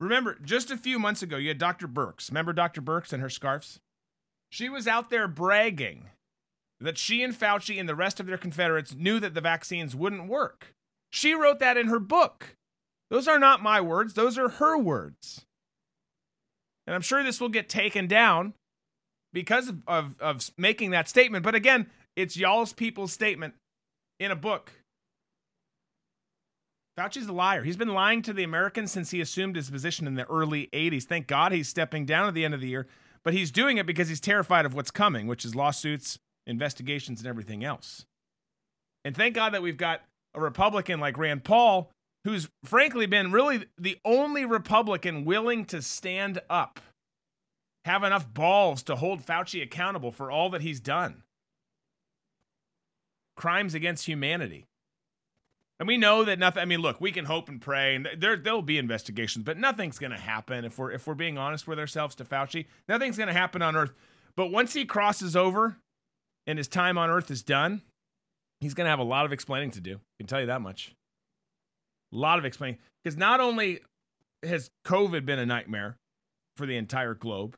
Remember, 0.00 0.36
just 0.42 0.70
a 0.70 0.76
few 0.76 0.98
months 0.98 1.22
ago, 1.22 1.36
you 1.36 1.48
had 1.48 1.58
Dr. 1.58 1.86
Birx. 1.86 2.30
Remember 2.30 2.52
Dr. 2.52 2.82
Birx 2.82 3.12
and 3.12 3.22
her 3.22 3.30
scarves? 3.30 3.80
She 4.50 4.68
was 4.68 4.88
out 4.88 5.10
there 5.10 5.28
bragging 5.28 6.08
that 6.80 6.98
she 6.98 7.22
and 7.22 7.34
Fauci 7.34 7.78
and 7.78 7.88
the 7.88 7.94
rest 7.94 8.18
of 8.18 8.26
their 8.26 8.38
Confederates 8.38 8.94
knew 8.94 9.20
that 9.20 9.34
the 9.34 9.40
vaccines 9.40 9.94
wouldn't 9.94 10.28
work. 10.28 10.74
She 11.10 11.34
wrote 11.34 11.58
that 11.60 11.76
in 11.76 11.88
her 11.88 12.00
book. 12.00 12.56
Those 13.10 13.28
are 13.28 13.38
not 13.38 13.62
my 13.62 13.80
words, 13.80 14.14
those 14.14 14.38
are 14.38 14.48
her 14.48 14.78
words. 14.78 15.44
And 16.86 16.94
I'm 16.94 17.02
sure 17.02 17.22
this 17.22 17.40
will 17.40 17.48
get 17.48 17.68
taken 17.68 18.06
down 18.06 18.54
because 19.32 19.68
of, 19.68 19.82
of, 19.86 20.20
of 20.20 20.50
making 20.56 20.90
that 20.90 21.08
statement. 21.08 21.44
But 21.44 21.54
again, 21.54 21.86
it's 22.16 22.36
y'all's 22.36 22.72
people's 22.72 23.12
statement 23.12 23.54
in 24.18 24.30
a 24.30 24.36
book. 24.36 24.72
Fauci's 27.00 27.28
a 27.28 27.32
liar. 27.32 27.62
He's 27.62 27.78
been 27.78 27.94
lying 27.94 28.20
to 28.22 28.34
the 28.34 28.44
Americans 28.44 28.92
since 28.92 29.10
he 29.10 29.22
assumed 29.22 29.56
his 29.56 29.70
position 29.70 30.06
in 30.06 30.16
the 30.16 30.28
early 30.28 30.68
80s. 30.74 31.04
Thank 31.04 31.26
God 31.26 31.50
he's 31.50 31.66
stepping 31.68 32.04
down 32.04 32.28
at 32.28 32.34
the 32.34 32.44
end 32.44 32.52
of 32.52 32.60
the 32.60 32.68
year, 32.68 32.86
but 33.24 33.32
he's 33.32 33.50
doing 33.50 33.78
it 33.78 33.86
because 33.86 34.10
he's 34.10 34.20
terrified 34.20 34.66
of 34.66 34.74
what's 34.74 34.90
coming, 34.90 35.26
which 35.26 35.46
is 35.46 35.54
lawsuits, 35.54 36.18
investigations, 36.46 37.20
and 37.20 37.26
everything 37.26 37.64
else. 37.64 38.04
And 39.02 39.16
thank 39.16 39.34
God 39.34 39.54
that 39.54 39.62
we've 39.62 39.78
got 39.78 40.02
a 40.34 40.42
Republican 40.42 41.00
like 41.00 41.16
Rand 41.16 41.42
Paul, 41.42 41.90
who's 42.24 42.50
frankly 42.64 43.06
been 43.06 43.32
really 43.32 43.64
the 43.78 43.98
only 44.04 44.44
Republican 44.44 45.24
willing 45.24 45.64
to 45.66 45.80
stand 45.80 46.42
up, 46.50 46.80
have 47.86 48.04
enough 48.04 48.32
balls 48.34 48.82
to 48.82 48.96
hold 48.96 49.24
Fauci 49.24 49.62
accountable 49.62 50.12
for 50.12 50.30
all 50.30 50.50
that 50.50 50.60
he's 50.60 50.80
done. 50.80 51.22
Crimes 53.38 53.72
against 53.72 54.04
humanity. 54.04 54.66
And 55.80 55.86
we 55.86 55.96
know 55.96 56.24
that 56.24 56.38
nothing. 56.38 56.60
I 56.60 56.66
mean, 56.66 56.80
look, 56.80 57.00
we 57.00 57.10
can 57.10 57.24
hope 57.24 57.48
and 57.48 57.58
pray, 57.58 57.94
and 57.94 58.06
there 58.18 58.36
there'll 58.36 58.60
be 58.60 58.76
investigations, 58.76 59.46
but 59.46 59.56
nothing's 59.56 59.98
going 59.98 60.12
to 60.12 60.18
happen 60.18 60.66
if 60.66 60.78
we're 60.78 60.92
if 60.92 61.06
we're 61.06 61.14
being 61.14 61.38
honest 61.38 61.66
with 61.66 61.78
ourselves 61.78 62.14
to 62.16 62.24
Fauci. 62.24 62.66
Nothing's 62.86 63.16
going 63.16 63.28
to 63.28 63.32
happen 63.32 63.62
on 63.62 63.74
Earth. 63.74 63.94
But 64.36 64.48
once 64.48 64.74
he 64.74 64.84
crosses 64.84 65.34
over, 65.34 65.78
and 66.46 66.58
his 66.58 66.68
time 66.68 66.98
on 66.98 67.08
Earth 67.08 67.30
is 67.30 67.42
done, 67.42 67.80
he's 68.60 68.74
going 68.74 68.84
to 68.84 68.90
have 68.90 68.98
a 68.98 69.04
lot 69.04 69.24
of 69.24 69.32
explaining 69.32 69.70
to 69.70 69.80
do. 69.80 69.94
I 69.94 70.14
can 70.18 70.26
tell 70.26 70.40
you 70.40 70.46
that 70.46 70.60
much. 70.60 70.94
A 72.12 72.16
lot 72.16 72.38
of 72.38 72.44
explaining 72.44 72.78
because 73.02 73.16
not 73.16 73.40
only 73.40 73.80
has 74.42 74.70
COVID 74.86 75.24
been 75.24 75.38
a 75.38 75.46
nightmare 75.46 75.96
for 76.58 76.66
the 76.66 76.76
entire 76.76 77.14
globe, 77.14 77.56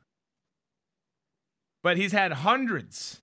but 1.83 1.97
he's 1.97 2.13
had 2.13 2.31
hundreds 2.31 3.19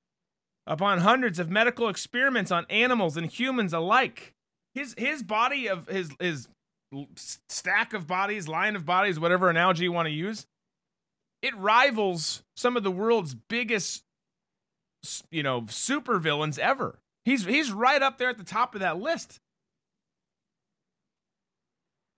upon 0.67 0.99
hundreds 0.99 1.39
of 1.39 1.49
medical 1.49 1.89
experiments 1.89 2.51
on 2.51 2.67
animals 2.69 3.17
and 3.17 3.31
humans 3.31 3.73
alike 3.73 4.35
his 4.75 4.95
his 4.97 5.23
body 5.23 5.69
of 5.69 5.87
his 5.89 6.11
his 6.21 6.49
stack 7.17 7.93
of 7.93 8.07
bodies, 8.07 8.49
line 8.49 8.77
of 8.77 8.85
bodies, 8.85 9.19
whatever 9.21 9.49
analogy 9.49 9.85
you 9.85 9.93
want 9.93 10.07
to 10.07 10.13
use, 10.13 10.47
it 11.43 11.57
rivals 11.57 12.43
some 12.57 12.77
of 12.77 12.83
the 12.83 12.91
world's 12.91 13.35
biggest 13.35 14.05
you 15.31 15.43
know, 15.43 15.63
supervillains 15.63 16.59
ever. 16.59 16.99
He's 17.25 17.45
he's 17.45 17.73
right 17.73 18.03
up 18.03 18.19
there 18.19 18.29
at 18.29 18.39
the 18.39 18.45
top 18.45 18.75
of 18.75 18.81
that 18.81 18.99
list. 18.99 19.41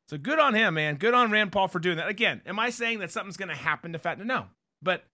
So 0.08 0.18
good 0.18 0.38
on 0.38 0.54
him, 0.54 0.74
man. 0.74 0.96
Good 0.96 1.14
on 1.14 1.30
Rand 1.30 1.52
Paul 1.52 1.68
for 1.68 1.78
doing 1.78 1.96
that. 1.96 2.08
Again, 2.08 2.42
am 2.44 2.58
I 2.58 2.70
saying 2.70 2.98
that 2.98 3.10
something's 3.10 3.36
going 3.36 3.48
to 3.48 3.54
happen 3.54 3.92
to 3.92 3.98
Fat? 3.98 4.24
No. 4.24 4.46
But 4.82 5.04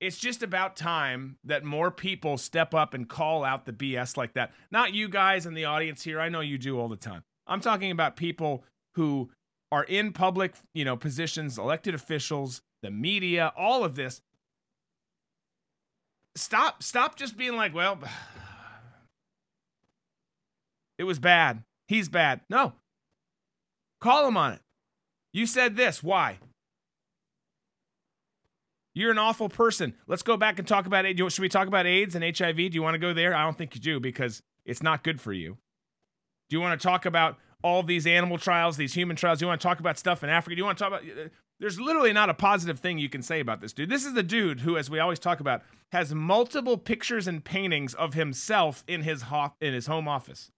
it's 0.00 0.18
just 0.18 0.42
about 0.42 0.76
time 0.76 1.36
that 1.44 1.62
more 1.62 1.90
people 1.90 2.38
step 2.38 2.74
up 2.74 2.94
and 2.94 3.08
call 3.08 3.44
out 3.44 3.66
the 3.66 3.72
BS 3.72 4.16
like 4.16 4.32
that. 4.32 4.52
Not 4.70 4.94
you 4.94 5.08
guys 5.08 5.44
in 5.44 5.54
the 5.54 5.66
audience 5.66 6.02
here. 6.02 6.18
I 6.18 6.30
know 6.30 6.40
you 6.40 6.56
do 6.56 6.80
all 6.80 6.88
the 6.88 6.96
time. 6.96 7.22
I'm 7.46 7.60
talking 7.60 7.90
about 7.90 8.16
people 8.16 8.64
who 8.94 9.30
are 9.70 9.84
in 9.84 10.12
public, 10.12 10.54
you 10.74 10.84
know, 10.84 10.96
positions, 10.96 11.58
elected 11.58 11.94
officials, 11.94 12.62
the 12.82 12.90
media, 12.90 13.52
all 13.56 13.84
of 13.84 13.94
this. 13.94 14.22
Stop 16.34 16.82
stop 16.82 17.16
just 17.16 17.36
being 17.36 17.56
like, 17.56 17.74
well, 17.74 17.98
it 20.98 21.04
was 21.04 21.18
bad. 21.18 21.62
He's 21.88 22.08
bad. 22.08 22.40
No. 22.48 22.72
Call 24.00 24.26
him 24.26 24.36
on 24.36 24.52
it. 24.52 24.60
You 25.32 25.44
said 25.44 25.76
this. 25.76 26.02
Why? 26.02 26.38
You're 29.00 29.10
an 29.10 29.18
awful 29.18 29.48
person. 29.48 29.94
Let's 30.06 30.22
go 30.22 30.36
back 30.36 30.58
and 30.58 30.68
talk 30.68 30.86
about 30.86 31.06
it. 31.06 31.16
Should 31.18 31.40
we 31.40 31.48
talk 31.48 31.66
about 31.68 31.86
AIDS 31.86 32.14
and 32.14 32.22
HIV? 32.22 32.56
Do 32.56 32.70
you 32.72 32.82
want 32.82 32.94
to 32.94 32.98
go 32.98 33.14
there? 33.14 33.34
I 33.34 33.42
don't 33.44 33.56
think 33.56 33.74
you 33.74 33.80
do 33.80 33.98
because 33.98 34.42
it's 34.66 34.82
not 34.82 35.02
good 35.02 35.20
for 35.20 35.32
you. 35.32 35.56
Do 36.48 36.56
you 36.56 36.60
want 36.60 36.78
to 36.78 36.86
talk 36.86 37.06
about 37.06 37.36
all 37.62 37.82
these 37.82 38.06
animal 38.06 38.36
trials, 38.36 38.76
these 38.76 38.94
human 38.94 39.16
trials? 39.16 39.38
Do 39.38 39.44
you 39.44 39.48
want 39.48 39.60
to 39.60 39.66
talk 39.66 39.80
about 39.80 39.98
stuff 39.98 40.22
in 40.22 40.28
Africa? 40.28 40.54
Do 40.54 40.58
you 40.60 40.64
want 40.64 40.78
to 40.78 40.84
talk 40.84 40.92
about. 40.92 41.02
Uh, 41.04 41.28
there's 41.60 41.78
literally 41.78 42.12
not 42.12 42.30
a 42.30 42.34
positive 42.34 42.80
thing 42.80 42.98
you 42.98 43.08
can 43.08 43.22
say 43.22 43.40
about 43.40 43.60
this 43.60 43.72
dude. 43.72 43.90
This 43.90 44.04
is 44.04 44.14
the 44.14 44.22
dude 44.22 44.60
who, 44.60 44.76
as 44.76 44.90
we 44.90 44.98
always 44.98 45.18
talk 45.18 45.40
about, 45.40 45.62
has 45.92 46.14
multiple 46.14 46.78
pictures 46.78 47.26
and 47.26 47.44
paintings 47.44 47.94
of 47.94 48.14
himself 48.14 48.82
in 48.88 49.02
his 49.02 49.22
ho- 49.22 49.54
in 49.60 49.74
his 49.74 49.86
home 49.86 50.08
office. 50.08 50.50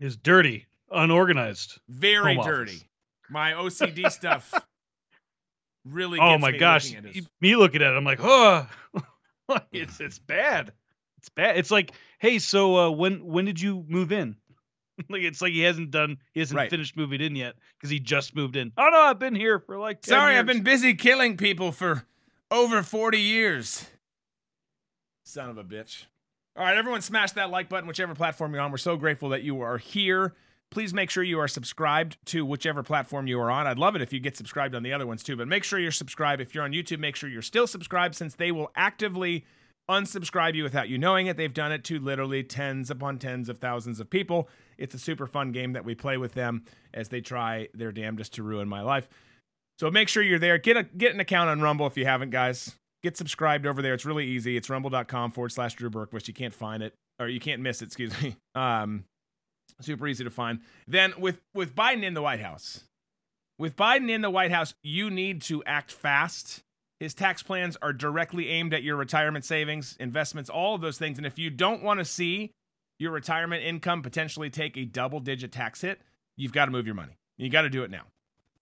Is 0.00 0.16
dirty, 0.16 0.66
unorganized. 0.90 1.80
Very 1.88 2.36
dirty. 2.36 2.72
office. 2.72 2.84
My 3.30 3.52
OCD 3.52 4.10
stuff 4.10 4.54
really. 5.90 6.18
Oh 6.20 6.38
my 6.38 6.52
me 6.52 6.58
gosh, 6.58 6.90
looking 6.92 7.08
at 7.08 7.14
his- 7.14 7.28
me 7.40 7.56
looking 7.56 7.82
at 7.82 7.92
it, 7.92 7.96
I'm 7.96 8.04
like, 8.04 8.20
oh, 8.22 8.66
it's 9.72 10.00
it's 10.00 10.18
bad. 10.18 10.72
It's 11.18 11.28
bad. 11.30 11.56
It's 11.58 11.70
like, 11.70 11.92
hey, 12.18 12.38
so 12.38 12.76
uh, 12.76 12.90
when 12.90 13.24
when 13.24 13.44
did 13.44 13.60
you 13.60 13.84
move 13.88 14.12
in? 14.12 14.36
like 15.08 15.22
it's 15.22 15.40
like 15.40 15.52
he 15.52 15.60
hasn't 15.60 15.90
done 15.90 16.18
he 16.32 16.40
hasn't 16.40 16.56
Right. 16.56 16.70
finished 16.70 16.96
moving 16.96 17.20
in 17.20 17.36
yet 17.36 17.54
because 17.76 17.90
he 17.90 18.00
just 18.00 18.34
moved 18.36 18.56
in. 18.56 18.72
Oh 18.76 18.88
no, 18.90 19.00
I've 19.00 19.18
been 19.18 19.34
here 19.34 19.58
for 19.60 19.78
like 19.78 20.02
10 20.02 20.12
Sorry, 20.12 20.36
I've 20.36 20.46
been 20.46 20.62
busy 20.62 20.94
killing 20.94 21.36
people 21.36 21.70
for 21.72 22.04
over 22.50 22.82
40 22.82 23.20
years. 23.20 23.86
Son 25.24 25.50
of 25.50 25.58
a 25.58 25.64
bitch. 25.64 26.04
All 26.56 26.64
right, 26.64 26.76
everyone, 26.76 27.02
smash 27.02 27.32
that 27.32 27.50
like 27.50 27.68
button, 27.68 27.86
whichever 27.86 28.14
platform 28.14 28.52
you're 28.52 28.62
on. 28.62 28.70
We're 28.72 28.78
so 28.78 28.96
grateful 28.96 29.28
that 29.28 29.42
you 29.42 29.60
are 29.60 29.78
here. 29.78 30.34
Please 30.70 30.92
make 30.92 31.08
sure 31.10 31.22
you 31.22 31.38
are 31.40 31.48
subscribed 31.48 32.18
to 32.26 32.44
whichever 32.44 32.82
platform 32.82 33.26
you 33.26 33.40
are 33.40 33.50
on. 33.50 33.66
I'd 33.66 33.78
love 33.78 33.96
it 33.96 34.02
if 34.02 34.12
you 34.12 34.20
get 34.20 34.36
subscribed 34.36 34.74
on 34.74 34.82
the 34.82 34.92
other 34.92 35.06
ones 35.06 35.22
too, 35.22 35.36
but 35.36 35.48
make 35.48 35.64
sure 35.64 35.78
you're 35.78 35.90
subscribed. 35.90 36.42
If 36.42 36.54
you're 36.54 36.64
on 36.64 36.72
YouTube, 36.72 36.98
make 36.98 37.16
sure 37.16 37.28
you're 37.28 37.40
still 37.40 37.66
subscribed 37.66 38.14
since 38.14 38.34
they 38.34 38.52
will 38.52 38.70
actively 38.76 39.44
unsubscribe 39.90 40.54
you 40.54 40.62
without 40.62 40.88
you 40.88 40.98
knowing 40.98 41.26
it. 41.26 41.36
They've 41.36 41.52
done 41.52 41.72
it 41.72 41.84
to 41.84 41.98
literally 41.98 42.42
tens 42.42 42.90
upon 42.90 43.18
tens 43.18 43.48
of 43.48 43.58
thousands 43.58 44.00
of 44.00 44.10
people. 44.10 44.48
It's 44.76 44.94
a 44.94 44.98
super 44.98 45.26
fun 45.26 45.52
game 45.52 45.72
that 45.72 45.84
we 45.84 45.94
play 45.94 46.18
with 46.18 46.34
them 46.34 46.64
as 46.92 47.08
they 47.08 47.20
try 47.20 47.68
their 47.72 47.92
damnedest 47.92 48.34
to 48.34 48.42
ruin 48.42 48.68
my 48.68 48.82
life. 48.82 49.08
So 49.78 49.90
make 49.90 50.08
sure 50.08 50.22
you're 50.22 50.38
there. 50.38 50.58
Get 50.58 50.76
a 50.76 50.82
get 50.82 51.14
an 51.14 51.20
account 51.20 51.48
on 51.48 51.60
Rumble 51.60 51.86
if 51.86 51.96
you 51.96 52.04
haven't, 52.04 52.30
guys. 52.30 52.74
Get 53.02 53.16
subscribed 53.16 53.64
over 53.64 53.80
there. 53.80 53.94
It's 53.94 54.04
really 54.04 54.26
easy. 54.26 54.56
It's 54.56 54.68
rumble.com 54.68 55.30
forward 55.30 55.52
slash 55.52 55.74
Drew 55.74 55.88
Berquist. 55.88 56.26
You 56.26 56.34
can't 56.34 56.52
find 56.52 56.82
it, 56.82 56.94
or 57.20 57.28
you 57.28 57.38
can't 57.38 57.62
miss 57.62 57.80
it, 57.80 57.86
excuse 57.86 58.12
me. 58.20 58.36
Um, 58.56 59.04
super 59.80 60.06
easy 60.06 60.24
to 60.24 60.30
find. 60.30 60.60
Then 60.86 61.14
with 61.18 61.40
with 61.54 61.74
Biden 61.74 62.02
in 62.02 62.14
the 62.14 62.22
White 62.22 62.40
House, 62.40 62.84
with 63.58 63.76
Biden 63.76 64.10
in 64.10 64.22
the 64.22 64.30
White 64.30 64.52
House, 64.52 64.74
you 64.82 65.10
need 65.10 65.42
to 65.42 65.62
act 65.64 65.92
fast. 65.92 66.62
His 67.00 67.14
tax 67.14 67.42
plans 67.42 67.76
are 67.80 67.92
directly 67.92 68.48
aimed 68.48 68.74
at 68.74 68.82
your 68.82 68.96
retirement 68.96 69.44
savings, 69.44 69.96
investments, 70.00 70.50
all 70.50 70.74
of 70.74 70.80
those 70.80 70.98
things. 70.98 71.16
And 71.16 71.26
if 71.26 71.38
you 71.38 71.48
don't 71.48 71.82
want 71.82 72.00
to 72.00 72.04
see 72.04 72.50
your 72.98 73.12
retirement 73.12 73.62
income 73.62 74.02
potentially 74.02 74.50
take 74.50 74.76
a 74.76 74.84
double 74.84 75.20
digit 75.20 75.52
tax 75.52 75.80
hit, 75.80 76.00
you've 76.36 76.52
got 76.52 76.64
to 76.64 76.72
move 76.72 76.86
your 76.86 76.96
money. 76.96 77.16
You 77.36 77.50
got 77.50 77.62
to 77.62 77.70
do 77.70 77.84
it 77.84 77.90
now. 77.90 78.02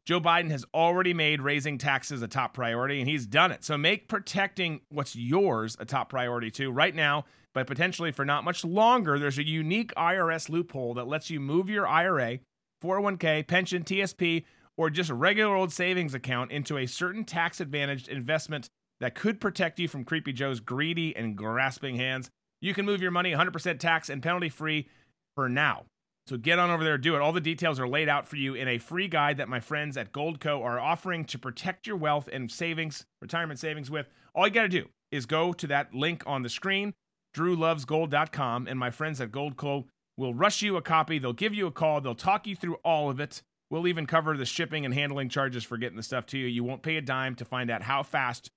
Joe 0.06 0.20
Biden 0.20 0.50
has 0.52 0.64
already 0.72 1.12
made 1.12 1.42
raising 1.42 1.78
taxes 1.78 2.22
a 2.22 2.28
top 2.28 2.54
priority, 2.54 3.00
and 3.00 3.08
he's 3.08 3.26
done 3.26 3.50
it. 3.50 3.64
So 3.64 3.76
make 3.76 4.06
protecting 4.06 4.80
what's 4.88 5.16
yours 5.16 5.76
a 5.80 5.84
top 5.84 6.10
priority 6.10 6.48
too. 6.48 6.70
Right 6.70 6.94
now, 6.94 7.24
but 7.54 7.66
potentially 7.66 8.12
for 8.12 8.24
not 8.24 8.44
much 8.44 8.64
longer, 8.64 9.18
there's 9.18 9.38
a 9.38 9.46
unique 9.46 9.92
IRS 9.96 10.48
loophole 10.48 10.94
that 10.94 11.08
lets 11.08 11.28
you 11.28 11.40
move 11.40 11.68
your 11.68 11.88
IRA, 11.88 12.38
401k, 12.84 13.48
pension, 13.48 13.82
TSP, 13.82 14.44
or 14.76 14.90
just 14.90 15.10
a 15.10 15.14
regular 15.14 15.56
old 15.56 15.72
savings 15.72 16.14
account 16.14 16.52
into 16.52 16.78
a 16.78 16.86
certain 16.86 17.24
tax 17.24 17.60
advantaged 17.60 18.08
investment 18.08 18.68
that 19.00 19.16
could 19.16 19.40
protect 19.40 19.80
you 19.80 19.88
from 19.88 20.04
Creepy 20.04 20.32
Joe's 20.32 20.60
greedy 20.60 21.16
and 21.16 21.36
grasping 21.36 21.96
hands. 21.96 22.30
You 22.60 22.74
can 22.74 22.86
move 22.86 23.02
your 23.02 23.10
money 23.10 23.32
100% 23.32 23.80
tax 23.80 24.08
and 24.08 24.22
penalty 24.22 24.50
free 24.50 24.88
for 25.34 25.48
now. 25.48 25.84
So 26.26 26.36
get 26.36 26.58
on 26.58 26.70
over 26.70 26.82
there, 26.82 26.98
do 26.98 27.14
it. 27.14 27.20
All 27.20 27.32
the 27.32 27.40
details 27.40 27.78
are 27.78 27.86
laid 27.86 28.08
out 28.08 28.26
for 28.26 28.34
you 28.34 28.54
in 28.54 28.66
a 28.66 28.78
free 28.78 29.06
guide 29.06 29.36
that 29.36 29.48
my 29.48 29.60
friends 29.60 29.96
at 29.96 30.12
Goldco 30.12 30.60
are 30.60 30.80
offering 30.80 31.24
to 31.26 31.38
protect 31.38 31.86
your 31.86 31.96
wealth 31.96 32.28
and 32.32 32.50
savings, 32.50 33.06
retirement 33.22 33.60
savings 33.60 33.90
with. 33.92 34.08
All 34.34 34.46
you 34.46 34.52
got 34.52 34.62
to 34.62 34.68
do 34.68 34.88
is 35.12 35.24
go 35.24 35.52
to 35.52 35.66
that 35.68 35.94
link 35.94 36.24
on 36.26 36.42
the 36.42 36.48
screen, 36.48 36.94
drewlovesgold.com, 37.36 38.66
and 38.66 38.78
my 38.78 38.90
friends 38.90 39.20
at 39.20 39.30
Goldco 39.30 39.84
will 40.16 40.34
rush 40.34 40.62
you 40.62 40.76
a 40.76 40.82
copy. 40.82 41.20
They'll 41.20 41.32
give 41.32 41.54
you 41.54 41.68
a 41.68 41.72
call. 41.72 42.00
They'll 42.00 42.16
talk 42.16 42.46
you 42.46 42.56
through 42.56 42.76
all 42.84 43.08
of 43.08 43.20
it. 43.20 43.42
We'll 43.70 43.86
even 43.86 44.06
cover 44.06 44.36
the 44.36 44.46
shipping 44.46 44.84
and 44.84 44.92
handling 44.94 45.28
charges 45.28 45.62
for 45.62 45.76
getting 45.76 45.96
the 45.96 46.02
stuff 46.02 46.26
to 46.26 46.38
you. 46.38 46.46
You 46.46 46.64
won't 46.64 46.82
pay 46.82 46.96
a 46.96 47.00
dime 47.00 47.36
to 47.36 47.44
find 47.44 47.70
out 47.70 47.82
how 47.82 48.02
fast, 48.02 48.50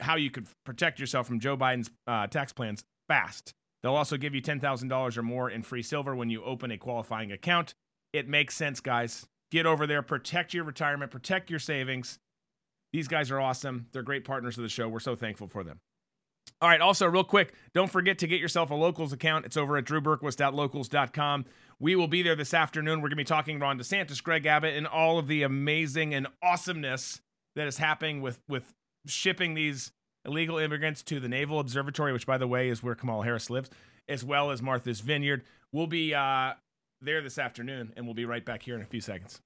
how 0.00 0.16
you 0.16 0.30
could 0.30 0.46
protect 0.64 1.00
yourself 1.00 1.26
from 1.26 1.40
Joe 1.40 1.56
Biden's 1.56 1.90
uh, 2.06 2.28
tax 2.28 2.52
plans 2.52 2.84
fast. 3.08 3.52
They'll 3.86 3.94
also 3.94 4.16
give 4.16 4.34
you 4.34 4.42
$10,000 4.42 5.16
or 5.16 5.22
more 5.22 5.48
in 5.48 5.62
free 5.62 5.84
silver 5.84 6.16
when 6.16 6.28
you 6.28 6.42
open 6.42 6.72
a 6.72 6.76
qualifying 6.76 7.30
account. 7.30 7.74
It 8.12 8.26
makes 8.26 8.56
sense, 8.56 8.80
guys. 8.80 9.28
Get 9.52 9.64
over 9.64 9.86
there, 9.86 10.02
protect 10.02 10.52
your 10.52 10.64
retirement, 10.64 11.12
protect 11.12 11.50
your 11.50 11.60
savings. 11.60 12.18
These 12.92 13.06
guys 13.06 13.30
are 13.30 13.38
awesome. 13.38 13.86
They're 13.92 14.02
great 14.02 14.24
partners 14.24 14.58
of 14.58 14.64
the 14.64 14.68
show. 14.68 14.88
We're 14.88 14.98
so 14.98 15.14
thankful 15.14 15.46
for 15.46 15.62
them. 15.62 15.78
All 16.60 16.68
right, 16.68 16.80
also, 16.80 17.06
real 17.06 17.22
quick, 17.22 17.54
don't 17.74 17.88
forget 17.88 18.18
to 18.18 18.26
get 18.26 18.40
yourself 18.40 18.72
a 18.72 18.74
locals 18.74 19.12
account. 19.12 19.46
It's 19.46 19.56
over 19.56 19.76
at 19.76 19.84
drewberquist.locals.com. 19.84 21.44
We 21.78 21.94
will 21.94 22.08
be 22.08 22.22
there 22.22 22.34
this 22.34 22.54
afternoon. 22.54 22.98
We're 22.98 23.10
going 23.10 23.10
to 23.10 23.16
be 23.18 23.24
talking 23.24 23.60
Ron 23.60 23.78
DeSantis, 23.78 24.20
Greg 24.20 24.46
Abbott, 24.46 24.74
and 24.74 24.88
all 24.88 25.16
of 25.16 25.28
the 25.28 25.44
amazing 25.44 26.12
and 26.12 26.26
awesomeness 26.42 27.20
that 27.54 27.68
is 27.68 27.78
happening 27.78 28.20
with, 28.20 28.40
with 28.48 28.74
shipping 29.06 29.54
these 29.54 29.92
illegal 30.26 30.58
immigrants 30.58 31.02
to 31.04 31.20
the 31.20 31.28
Naval 31.28 31.60
Observatory, 31.60 32.12
which, 32.12 32.26
by 32.26 32.38
the 32.38 32.46
way, 32.46 32.68
is 32.68 32.82
where 32.82 32.94
Kamala 32.94 33.24
Harris 33.24 33.48
lives, 33.48 33.70
as 34.08 34.24
well 34.24 34.50
as 34.50 34.60
Martha's 34.60 35.00
Vineyard. 35.00 35.44
We'll 35.72 35.86
be 35.86 36.14
uh, 36.14 36.54
there 37.00 37.22
this 37.22 37.38
afternoon, 37.38 37.92
and 37.96 38.06
we'll 38.06 38.14
be 38.14 38.24
right 38.24 38.44
back 38.44 38.62
here 38.62 38.74
in 38.74 38.82
a 38.82 38.86
few 38.86 39.00
seconds. 39.00 39.40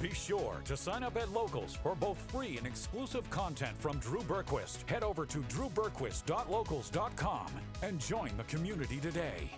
Be 0.00 0.10
sure 0.10 0.60
to 0.64 0.76
sign 0.76 1.02
up 1.02 1.16
at 1.16 1.32
Locals 1.32 1.74
for 1.74 1.96
both 1.96 2.18
free 2.30 2.56
and 2.56 2.64
exclusive 2.66 3.28
content 3.30 3.76
from 3.78 3.98
Drew 3.98 4.20
Berquist. 4.20 4.88
Head 4.88 5.02
over 5.02 5.26
to 5.26 5.38
drewberquist.locals.com 5.38 7.46
and 7.82 8.00
join 8.00 8.30
the 8.36 8.44
community 8.44 9.00
today. 9.00 9.50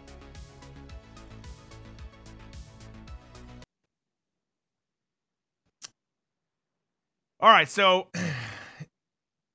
All 7.43 7.51
right, 7.51 7.69
so 7.69 8.09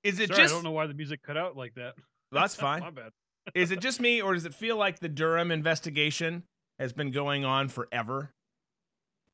is 0.06 0.20
it 0.20 0.28
Sorry, 0.30 0.44
just 0.44 0.54
I 0.54 0.58
don't 0.58 0.64
know 0.64 0.72
why 0.72 0.86
the 0.88 0.94
music 0.94 1.24
cut 1.24 1.36
out 1.36 1.58
like 1.58 1.74
that. 1.76 1.96
That's 2.32 2.56
fine. 2.68 2.82
My 2.82 2.92
bad. 2.92 3.12
is 3.56 3.72
it 3.72 3.80
just 3.80 4.00
me, 4.00 4.22
or 4.22 4.36
does 4.36 4.46
it 4.46 4.54
feel 4.54 4.78
like 4.78 5.00
the 5.00 5.10
Durham 5.10 5.52
investigation 5.52 6.44
has 6.80 6.94
been 6.94 7.12
going 7.12 7.44
on 7.44 7.68
forever? 7.70 8.32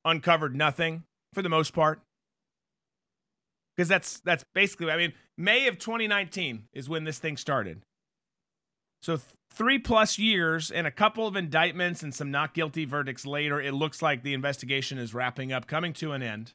Uncovered 0.05 0.55
nothing 0.55 1.03
for 1.33 1.41
the 1.41 1.49
most 1.49 1.73
part. 1.73 2.01
Because 3.75 3.89
that's 3.89 4.19
that's 4.21 4.45
basically, 4.55 4.91
I 4.91 4.97
mean, 4.97 5.13
May 5.37 5.67
of 5.67 5.77
2019 5.77 6.63
is 6.73 6.89
when 6.89 7.03
this 7.03 7.19
thing 7.19 7.37
started. 7.37 7.81
So 9.01 9.17
th- 9.17 9.27
three 9.53 9.79
plus 9.79 10.17
years 10.17 10.71
and 10.71 10.87
a 10.87 10.91
couple 10.91 11.27
of 11.27 11.35
indictments 11.35 12.03
and 12.03 12.13
some 12.13 12.31
not 12.31 12.53
guilty 12.53 12.85
verdicts 12.85 13.25
later, 13.25 13.59
it 13.59 13.73
looks 13.73 14.01
like 14.01 14.23
the 14.23 14.33
investigation 14.33 14.97
is 14.97 15.13
wrapping 15.13 15.51
up, 15.51 15.67
coming 15.67 15.93
to 15.93 16.13
an 16.13 16.21
end. 16.23 16.53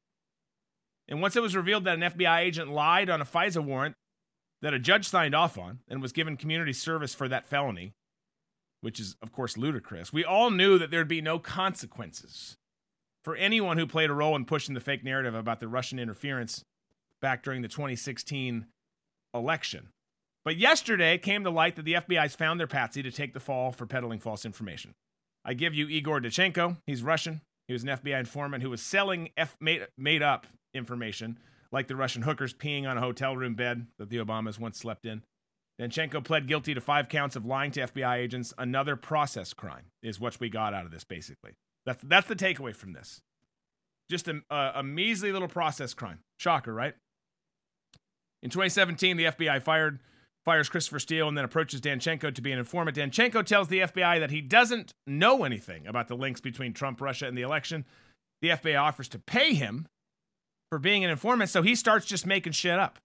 And 1.09 1.20
once 1.20 1.37
it 1.37 1.42
was 1.42 1.55
revealed 1.55 1.85
that 1.85 1.94
an 1.94 2.12
FBI 2.12 2.40
agent 2.40 2.70
lied 2.70 3.11
on 3.11 3.20
a 3.20 3.24
FISA 3.24 3.64
warrant 3.64 3.94
that 4.62 4.75
a 4.75 4.79
judge 4.79 5.09
signed 5.09 5.35
off 5.35 5.59
on 5.59 5.81
and 5.88 6.01
was 6.01 6.12
given 6.12 6.37
community 6.37 6.73
service 6.73 7.14
for 7.14 7.29
that 7.29 7.47
felony, 7.47 7.92
which 8.81 8.99
is, 8.99 9.16
of 9.23 9.33
course, 9.33 9.57
ludicrous. 9.57 10.12
We 10.12 10.25
all 10.25 10.51
knew 10.51 10.79
that 10.79 10.90
there'd 10.90 11.09
be 11.09 11.21
no 11.21 11.38
consequences 11.38 12.57
for 13.25 13.37
anyone 13.37 13.77
who 13.77 13.87
played 13.87 14.11
a 14.11 14.14
role 14.14 14.37
in 14.37 14.45
pushing 14.45 14.75
the 14.75 14.81
fake 14.81 15.05
narrative 15.05 15.35
about 15.35 15.61
the 15.61 15.69
Russian 15.69 15.99
interference 15.99 16.62
back 17.21 17.42
during 17.42 17.62
the 17.62 17.69
2016 17.69 18.66
election. 19.35 19.88
But 20.45 20.57
yesterday 20.57 21.19
came 21.19 21.42
to 21.42 21.51
light 21.51 21.75
that 21.75 21.85
the 21.85 21.95
FBI's 21.95 22.37
found 22.37 22.61
their 22.61 22.69
patsy 22.69 23.03
to 23.03 23.11
take 23.11 23.35
the 23.35 23.40
fall 23.40 23.73
for 23.73 23.85
peddling 23.85 24.21
false 24.21 24.45
information. 24.45 24.95
I 25.45 25.55
give 25.55 25.75
you 25.75 25.88
Igor 25.88 26.21
Danchenko. 26.21 26.77
He's 26.87 27.03
Russian. 27.03 27.40
He 27.66 27.73
was 27.73 27.83
an 27.83 27.88
FBI 27.88 28.21
informant 28.21 28.62
who 28.62 28.71
was 28.71 28.81
selling 28.81 29.31
F- 29.37 29.57
made, 29.61 29.88
made 29.99 30.23
up 30.23 30.47
information 30.73 31.38
like 31.72 31.88
the 31.88 31.96
Russian 31.96 32.22
hookers 32.22 32.55
peeing 32.55 32.88
on 32.88 32.96
a 32.96 33.00
hotel 33.00 33.37
room 33.37 33.55
bed 33.55 33.87
that 33.98 34.11
the 34.11 34.18
Obamas 34.18 34.59
once 34.59 34.79
slept 34.79 35.07
in. 35.07 35.22
Danchenko 35.81 36.24
pled 36.24 36.46
guilty 36.46 36.74
to 36.74 36.81
five 36.81 37.09
counts 37.09 37.37
of 37.37 37.44
lying 37.44 37.70
to 37.72 37.81
FBI 37.81 38.16
agents. 38.16 38.55
Another 38.57 38.96
process 38.96 39.52
crime 39.52 39.87
is 40.02 40.18
what 40.18 40.40
we 40.40 40.48
got 40.48 40.72
out 40.72 40.87
of 40.87 40.90
this, 40.90 41.05
basically. 41.05 41.52
That's, 41.85 42.02
that's 42.02 42.26
the 42.26 42.37
takeaway 42.37 42.74
from 42.74 42.92
this. 42.92 43.20
Just 44.11 44.29
a, 44.29 44.40
a, 44.50 44.72
a 44.76 44.83
measly 44.83 45.33
little 45.33 45.48
process 45.48 45.92
crime. 45.92 46.20
Shocker, 46.38 46.72
right? 46.72 46.94
In 48.42 48.50
2017, 48.50 49.16
the 49.16 49.24
FBI 49.24 49.62
fired 49.62 49.98
fires 50.44 50.68
Christopher 50.68 51.00
Steele 51.00 51.26
and 51.29 51.37
then 51.37 51.44
approaches 51.44 51.81
Danchenko 51.81 52.33
to 52.33 52.40
be 52.40 52.52
an 52.52 52.59
informant. 52.59 52.96
Danchenko 52.96 53.44
tells 53.44 53.66
the 53.68 53.81
FBI 53.81 54.20
that 54.20 54.31
he 54.31 54.40
doesn't 54.40 54.94
know 55.07 55.42
anything 55.42 55.87
about 55.88 56.07
the 56.07 56.16
links 56.16 56.40
between 56.40 56.72
Trump, 56.72 57.00
Russia, 57.00 57.26
and 57.26 57.37
the 57.37 57.42
election. 57.42 57.85
The 58.40 58.50
FBI 58.50 58.81
offers 58.81 59.09
to 59.09 59.18
pay 59.18 59.55
him 59.55 59.87
for 60.70 60.79
being 60.79 61.05
an 61.05 61.11
informant, 61.11 61.50
so 61.50 61.62
he 61.62 61.74
starts 61.74 62.07
just 62.07 62.26
making 62.26 62.52
shit 62.52 62.79
up. 62.79 62.98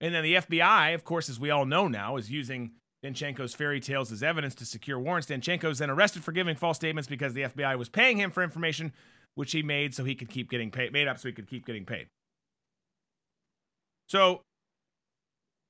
And 0.00 0.14
then 0.14 0.24
the 0.24 0.34
FBI, 0.34 0.94
of 0.94 1.04
course, 1.04 1.28
as 1.28 1.40
we 1.40 1.50
all 1.50 1.64
know 1.64 1.88
now, 1.88 2.16
is 2.16 2.30
using 2.30 2.72
Danchenko's 3.04 3.54
fairy 3.54 3.80
tales 3.80 4.10
as 4.10 4.22
evidence 4.22 4.54
to 4.56 4.64
secure 4.64 4.98
warrants. 4.98 5.28
Danchenko 5.28 5.70
is 5.70 5.78
then 5.78 5.90
arrested 5.90 6.24
for 6.24 6.32
giving 6.32 6.56
false 6.56 6.76
statements 6.76 7.08
because 7.08 7.34
the 7.34 7.42
FBI 7.42 7.78
was 7.78 7.88
paying 7.88 8.18
him 8.18 8.30
for 8.30 8.42
information 8.42 8.92
which 9.34 9.52
he 9.52 9.62
made 9.62 9.94
so 9.94 10.04
he 10.04 10.14
could 10.14 10.28
keep 10.28 10.50
getting 10.50 10.70
paid, 10.70 10.92
made 10.92 11.08
up 11.08 11.18
so 11.18 11.28
he 11.28 11.32
could 11.32 11.48
keep 11.48 11.66
getting 11.66 11.84
paid. 11.84 12.06
So, 14.08 14.42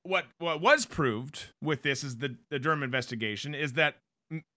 what 0.03 0.25
what 0.37 0.61
was 0.61 0.85
proved 0.85 1.45
with 1.63 1.81
this 1.81 2.03
is 2.03 2.17
the 2.17 2.35
the 2.51 2.59
Durham 2.59 2.83
investigation 2.83 3.55
is 3.55 3.73
that 3.73 3.95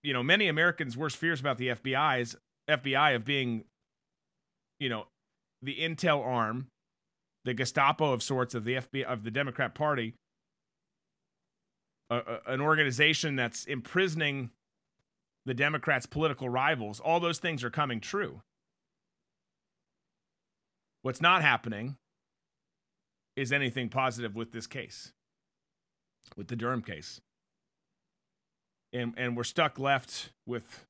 you 0.03 0.13
know 0.13 0.23
many 0.23 0.49
Americans' 0.49 0.97
worst 0.97 1.17
fears 1.17 1.41
about 1.41 1.59
the 1.59 1.69
FBI's 1.69 2.37
FBI 2.69 3.17
of 3.17 3.25
being, 3.25 3.65
you 4.79 4.89
know, 4.89 5.07
the 5.63 5.77
intel 5.77 6.25
arm, 6.25 6.69
the 7.45 7.55
Gestapo 7.55 8.13
of 8.13 8.23
sorts 8.23 8.55
of 8.55 8.65
the 8.65 8.75
FBI 8.75 9.05
of 9.05 9.25
the 9.25 9.31
Democrat 9.31 9.75
Party, 9.75 10.15
a, 12.11 12.17
a- 12.17 12.53
an 12.53 12.61
organization 12.61 13.37
that's 13.37 13.65
imprisoning 13.65 14.51
the 15.47 15.55
Democrats' 15.55 16.07
political 16.07 16.49
rivals, 16.49 17.01
all 17.01 17.21
those 17.21 17.39
things 17.39 17.65
are 17.65 17.71
coming 17.71 18.01
true. 18.01 18.43
What's 21.03 21.21
not 21.23 21.43
happening 21.43 21.97
is 23.37 23.53
anything 23.53 23.89
positive 23.89 24.35
with 24.35 24.53
this 24.53 24.67
case, 24.67 25.13
with 26.37 26.49
the 26.49 26.57
Durham 26.57 26.83
case. 26.83 27.21
And, 28.93 29.15
and 29.17 29.37
we're 29.37 29.45
stuck 29.45 29.79
left 29.79 30.31
with 30.47 30.85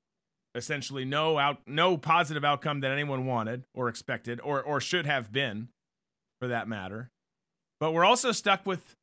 essentially 0.55 1.05
no 1.05 1.39
out 1.39 1.59
no 1.67 1.97
positive 1.97 2.45
outcome 2.45 2.81
that 2.81 2.91
anyone 2.91 3.27
wanted 3.27 3.65
or 3.75 3.89
expected 3.89 4.41
or 4.41 4.63
or 4.63 4.81
should 4.81 5.07
have 5.07 5.31
been 5.33 5.69
for 6.41 6.49
that 6.49 6.69
matter. 6.69 7.11
But 7.81 7.93
we're 7.93 8.05
also 8.05 8.33
stuck 8.33 8.67
with 8.67 8.97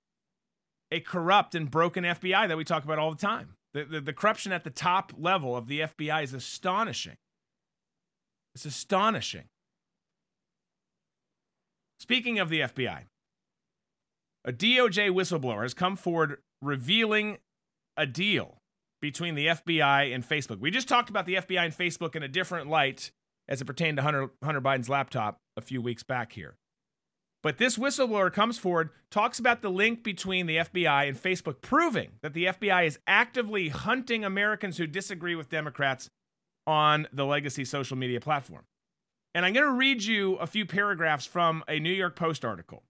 a 0.91 0.99
corrupt 0.99 1.55
and 1.55 1.69
broken 1.69 2.03
FBI 2.03 2.47
that 2.47 2.57
we 2.57 2.63
talk 2.63 2.83
about 2.83 2.99
all 2.99 3.11
the 3.11 3.17
time. 3.17 3.55
The, 3.73 3.85
the, 3.85 4.01
the 4.01 4.13
corruption 4.13 4.51
at 4.51 4.63
the 4.63 4.69
top 4.69 5.13
level 5.17 5.55
of 5.55 5.67
the 5.67 5.81
FBI 5.81 6.23
is 6.23 6.33
astonishing. 6.33 7.17
It's 8.53 8.65
astonishing. 8.65 9.45
Speaking 11.99 12.39
of 12.39 12.49
the 12.49 12.61
FBI 12.61 13.03
a 14.45 14.53
DOJ 14.53 15.09
whistleblower 15.09 15.63
has 15.63 15.73
come 15.73 15.95
forward 15.95 16.37
revealing 16.61 17.39
a 17.97 18.05
deal 18.05 18.54
between 19.05 19.35
the 19.35 19.45
FBI 19.45 20.15
and 20.15 20.27
Facebook. 20.27 20.59
We 20.59 20.71
just 20.71 20.87
talked 20.87 21.11
about 21.11 21.27
the 21.27 21.35
FBI 21.35 21.63
and 21.63 21.77
Facebook 21.77 22.15
in 22.15 22.23
a 22.23 22.27
different 22.27 22.67
light 22.67 23.11
as 23.47 23.61
it 23.61 23.65
pertained 23.65 23.97
to 23.97 24.03
Hunter, 24.03 24.31
Hunter 24.43 24.61
Biden's 24.61 24.89
laptop 24.89 25.41
a 25.55 25.61
few 25.61 25.79
weeks 25.79 26.01
back 26.01 26.31
here. 26.31 26.55
But 27.43 27.59
this 27.59 27.77
whistleblower 27.77 28.33
comes 28.33 28.57
forward, 28.57 28.89
talks 29.11 29.37
about 29.37 29.61
the 29.61 29.69
link 29.69 30.03
between 30.03 30.47
the 30.47 30.57
FBI 30.57 31.07
and 31.07 31.21
Facebook, 31.21 31.61
proving 31.61 32.13
that 32.23 32.33
the 32.33 32.45
FBI 32.45 32.87
is 32.87 32.97
actively 33.05 33.69
hunting 33.69 34.25
Americans 34.25 34.79
who 34.79 34.87
disagree 34.87 35.35
with 35.35 35.49
Democrats 35.49 36.09
on 36.65 37.07
the 37.13 37.27
legacy 37.27 37.63
social 37.63 37.97
media 37.97 38.19
platform. 38.19 38.63
And 39.35 39.45
I'm 39.45 39.53
going 39.53 39.67
to 39.67 39.77
read 39.77 40.03
you 40.03 40.37
a 40.37 40.47
few 40.47 40.65
paragraphs 40.65 41.27
from 41.27 41.63
a 41.67 41.77
New 41.77 41.93
York 41.93 42.15
Post 42.15 42.43
article 42.43 42.81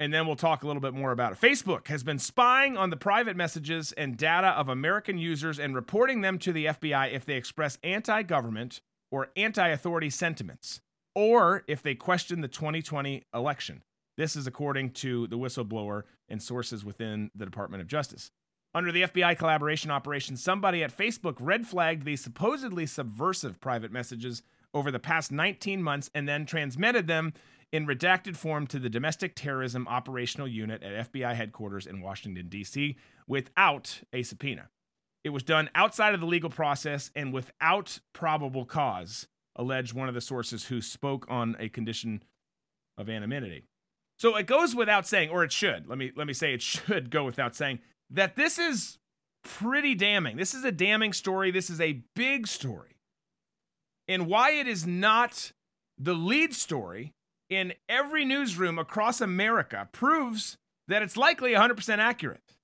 and 0.00 0.12
then 0.12 0.26
we'll 0.26 0.36
talk 0.36 0.62
a 0.62 0.66
little 0.66 0.82
bit 0.82 0.94
more 0.94 1.10
about 1.10 1.32
it. 1.32 1.40
Facebook 1.40 1.88
has 1.88 2.02
been 2.02 2.18
spying 2.18 2.76
on 2.76 2.90
the 2.90 2.96
private 2.96 3.36
messages 3.36 3.92
and 3.92 4.16
data 4.16 4.48
of 4.48 4.68
American 4.68 5.18
users 5.18 5.58
and 5.58 5.74
reporting 5.74 6.20
them 6.20 6.38
to 6.38 6.52
the 6.52 6.66
FBI 6.66 7.12
if 7.12 7.24
they 7.24 7.34
express 7.34 7.78
anti 7.82 8.22
government 8.22 8.80
or 9.10 9.28
anti 9.36 9.68
authority 9.68 10.10
sentiments, 10.10 10.80
or 11.14 11.64
if 11.66 11.82
they 11.82 11.94
question 11.94 12.40
the 12.40 12.48
2020 12.48 13.26
election. 13.34 13.82
This 14.16 14.36
is 14.36 14.46
according 14.46 14.90
to 14.90 15.26
the 15.28 15.38
whistleblower 15.38 16.02
and 16.28 16.42
sources 16.42 16.84
within 16.84 17.30
the 17.34 17.44
Department 17.44 17.80
of 17.80 17.88
Justice. 17.88 18.30
Under 18.74 18.92
the 18.92 19.02
FBI 19.02 19.38
collaboration 19.38 19.90
operation, 19.90 20.36
somebody 20.36 20.82
at 20.82 20.96
Facebook 20.96 21.36
red 21.40 21.66
flagged 21.66 22.04
the 22.04 22.16
supposedly 22.16 22.84
subversive 22.84 23.60
private 23.60 23.90
messages 23.90 24.42
over 24.74 24.90
the 24.90 24.98
past 24.98 25.32
19 25.32 25.82
months 25.82 26.10
and 26.14 26.28
then 26.28 26.44
transmitted 26.44 27.06
them 27.06 27.32
in 27.72 27.86
redacted 27.86 28.36
form 28.36 28.66
to 28.68 28.78
the 28.78 28.88
Domestic 28.88 29.34
Terrorism 29.34 29.86
Operational 29.88 30.48
Unit 30.48 30.82
at 30.82 31.12
FBI 31.12 31.34
headquarters 31.34 31.86
in 31.86 32.00
Washington, 32.00 32.48
D.C., 32.48 32.96
without 33.26 34.00
a 34.12 34.22
subpoena. 34.22 34.70
It 35.24 35.30
was 35.30 35.42
done 35.42 35.68
outside 35.74 36.14
of 36.14 36.20
the 36.20 36.26
legal 36.26 36.50
process 36.50 37.10
and 37.14 37.32
without 37.32 37.98
probable 38.12 38.64
cause, 38.64 39.26
alleged 39.56 39.92
one 39.92 40.08
of 40.08 40.14
the 40.14 40.20
sources 40.20 40.66
who 40.66 40.80
spoke 40.80 41.26
on 41.28 41.56
a 41.58 41.68
condition 41.68 42.22
of 42.96 43.10
anonymity. 43.10 43.64
So 44.18 44.36
it 44.36 44.46
goes 44.46 44.74
without 44.74 45.06
saying, 45.06 45.30
or 45.30 45.44
it 45.44 45.52
should, 45.52 45.86
let 45.86 45.98
me 45.98 46.12
let 46.16 46.26
me 46.26 46.32
say 46.32 46.54
it 46.54 46.62
should 46.62 47.10
go 47.10 47.24
without 47.24 47.54
saying, 47.54 47.80
that 48.10 48.36
this 48.36 48.58
is 48.58 48.98
pretty 49.44 49.94
damning. 49.94 50.36
This 50.36 50.54
is 50.54 50.64
a 50.64 50.72
damning 50.72 51.12
story. 51.12 51.50
This 51.50 51.70
is 51.70 51.80
a 51.80 52.02
big 52.16 52.46
story. 52.46 52.96
And 54.06 54.26
why 54.26 54.52
it 54.52 54.66
is 54.66 54.86
not 54.86 55.52
the 55.98 56.14
lead 56.14 56.54
story 56.54 57.12
in 57.50 57.74
every 57.88 58.24
newsroom 58.24 58.78
across 58.78 59.20
America 59.20 59.88
proves 59.92 60.56
that 60.86 61.02
it's 61.02 61.16
likely 61.16 61.52
100% 61.52 61.98
accurate. 61.98 62.54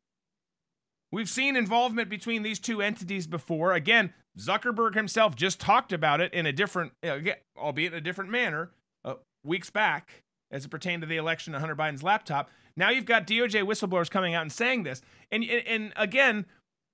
We've 1.12 1.28
seen 1.28 1.56
involvement 1.56 2.08
between 2.08 2.42
these 2.42 2.58
two 2.58 2.82
entities 2.82 3.26
before. 3.26 3.72
Again, 3.72 4.12
Zuckerberg 4.38 4.94
himself 4.94 5.36
just 5.36 5.60
talked 5.60 5.92
about 5.92 6.20
it 6.20 6.34
in 6.34 6.44
a 6.44 6.52
different, 6.52 6.92
albeit 7.56 7.92
in 7.92 7.98
a 7.98 8.00
different 8.00 8.30
manner, 8.30 8.70
uh, 9.04 9.14
weeks 9.44 9.70
back 9.70 10.22
as 10.50 10.64
it 10.64 10.70
pertained 10.70 11.02
to 11.02 11.06
the 11.06 11.16
election 11.16 11.54
of 11.54 11.60
Hunter 11.60 11.76
Biden's 11.76 12.02
laptop. 12.02 12.50
Now 12.76 12.90
you've 12.90 13.04
got 13.04 13.26
DOJ 13.26 13.62
whistleblowers 13.62 14.10
coming 14.10 14.34
out 14.34 14.42
and 14.42 14.52
saying 14.52 14.82
this. 14.82 15.02
And, 15.30 15.44
and 15.44 15.92
again, 15.96 16.46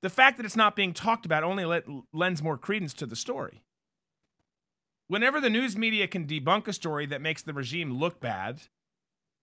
the 0.02 0.10
fact 0.10 0.36
that 0.36 0.46
it's 0.46 0.56
not 0.56 0.76
being 0.76 0.92
talked 0.92 1.24
about 1.24 1.42
only 1.42 1.64
let, 1.64 1.84
lends 2.12 2.42
more 2.42 2.58
credence 2.58 2.92
to 2.94 3.06
the 3.06 3.16
story. 3.16 3.62
Whenever 5.10 5.40
the 5.40 5.50
news 5.50 5.76
media 5.76 6.06
can 6.06 6.24
debunk 6.24 6.68
a 6.68 6.72
story 6.72 7.04
that 7.04 7.20
makes 7.20 7.42
the 7.42 7.52
regime 7.52 7.98
look 7.98 8.20
bad, 8.20 8.60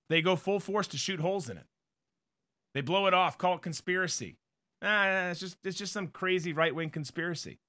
they 0.07 0.21
go 0.21 0.37
full 0.37 0.61
force 0.61 0.87
to 0.87 0.97
shoot 0.97 1.19
holes 1.19 1.49
in 1.49 1.57
it. 1.57 1.65
They 2.73 2.79
blow 2.79 3.05
it 3.05 3.13
off, 3.13 3.37
call 3.37 3.55
it 3.55 3.61
conspiracy. 3.63 4.37
Ah, 4.81 5.27
it's 5.27 5.41
just 5.41 5.57
it's 5.65 5.77
just 5.77 5.91
some 5.91 6.07
crazy 6.07 6.53
right-wing 6.53 6.89
conspiracy. 6.89 7.59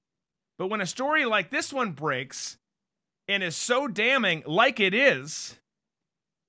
But 0.57 0.67
when 0.67 0.79
a 0.79 0.85
story 0.85 1.25
like 1.25 1.49
this 1.49 1.73
one 1.73 1.91
breaks 1.91 2.57
and 3.27 3.43
is 3.43 3.57
so 3.57 3.89
damning 3.89 4.43
like 4.45 4.79
it 4.79 4.93
is, 4.93 5.59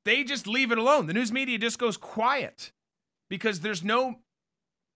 they 0.04 0.22
just 0.22 0.46
leave 0.46 0.70
it 0.70 0.78
alone. 0.78 1.08
The 1.08 1.14
news 1.14 1.32
media 1.32 1.58
just 1.58 1.80
goes 1.80 1.96
quiet 1.96 2.70
because 3.28 3.58
there's 3.58 3.82
no 3.82 4.20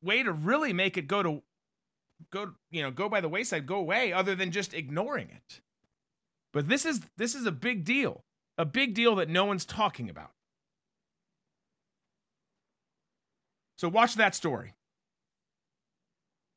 way 0.04 0.22
to 0.22 0.30
really 0.30 0.72
make 0.72 0.96
it 0.96 1.08
go 1.08 1.20
to 1.20 1.42
go 2.30 2.52
you 2.70 2.80
know 2.80 2.92
go 2.92 3.08
by 3.08 3.20
the 3.20 3.28
wayside, 3.28 3.66
go 3.66 3.74
away 3.74 4.12
other 4.12 4.36
than 4.36 4.52
just 4.52 4.72
ignoring 4.72 5.30
it. 5.30 5.60
But 6.54 6.68
this 6.68 6.86
is 6.86 7.00
this 7.18 7.34
is 7.34 7.44
a 7.44 7.52
big 7.52 7.84
deal. 7.84 8.22
A 8.56 8.64
big 8.64 8.94
deal 8.94 9.16
that 9.16 9.28
no 9.28 9.44
one's 9.44 9.64
talking 9.64 10.08
about. 10.08 10.30
So 13.76 13.88
watch 13.88 14.14
that 14.14 14.36
story. 14.36 14.72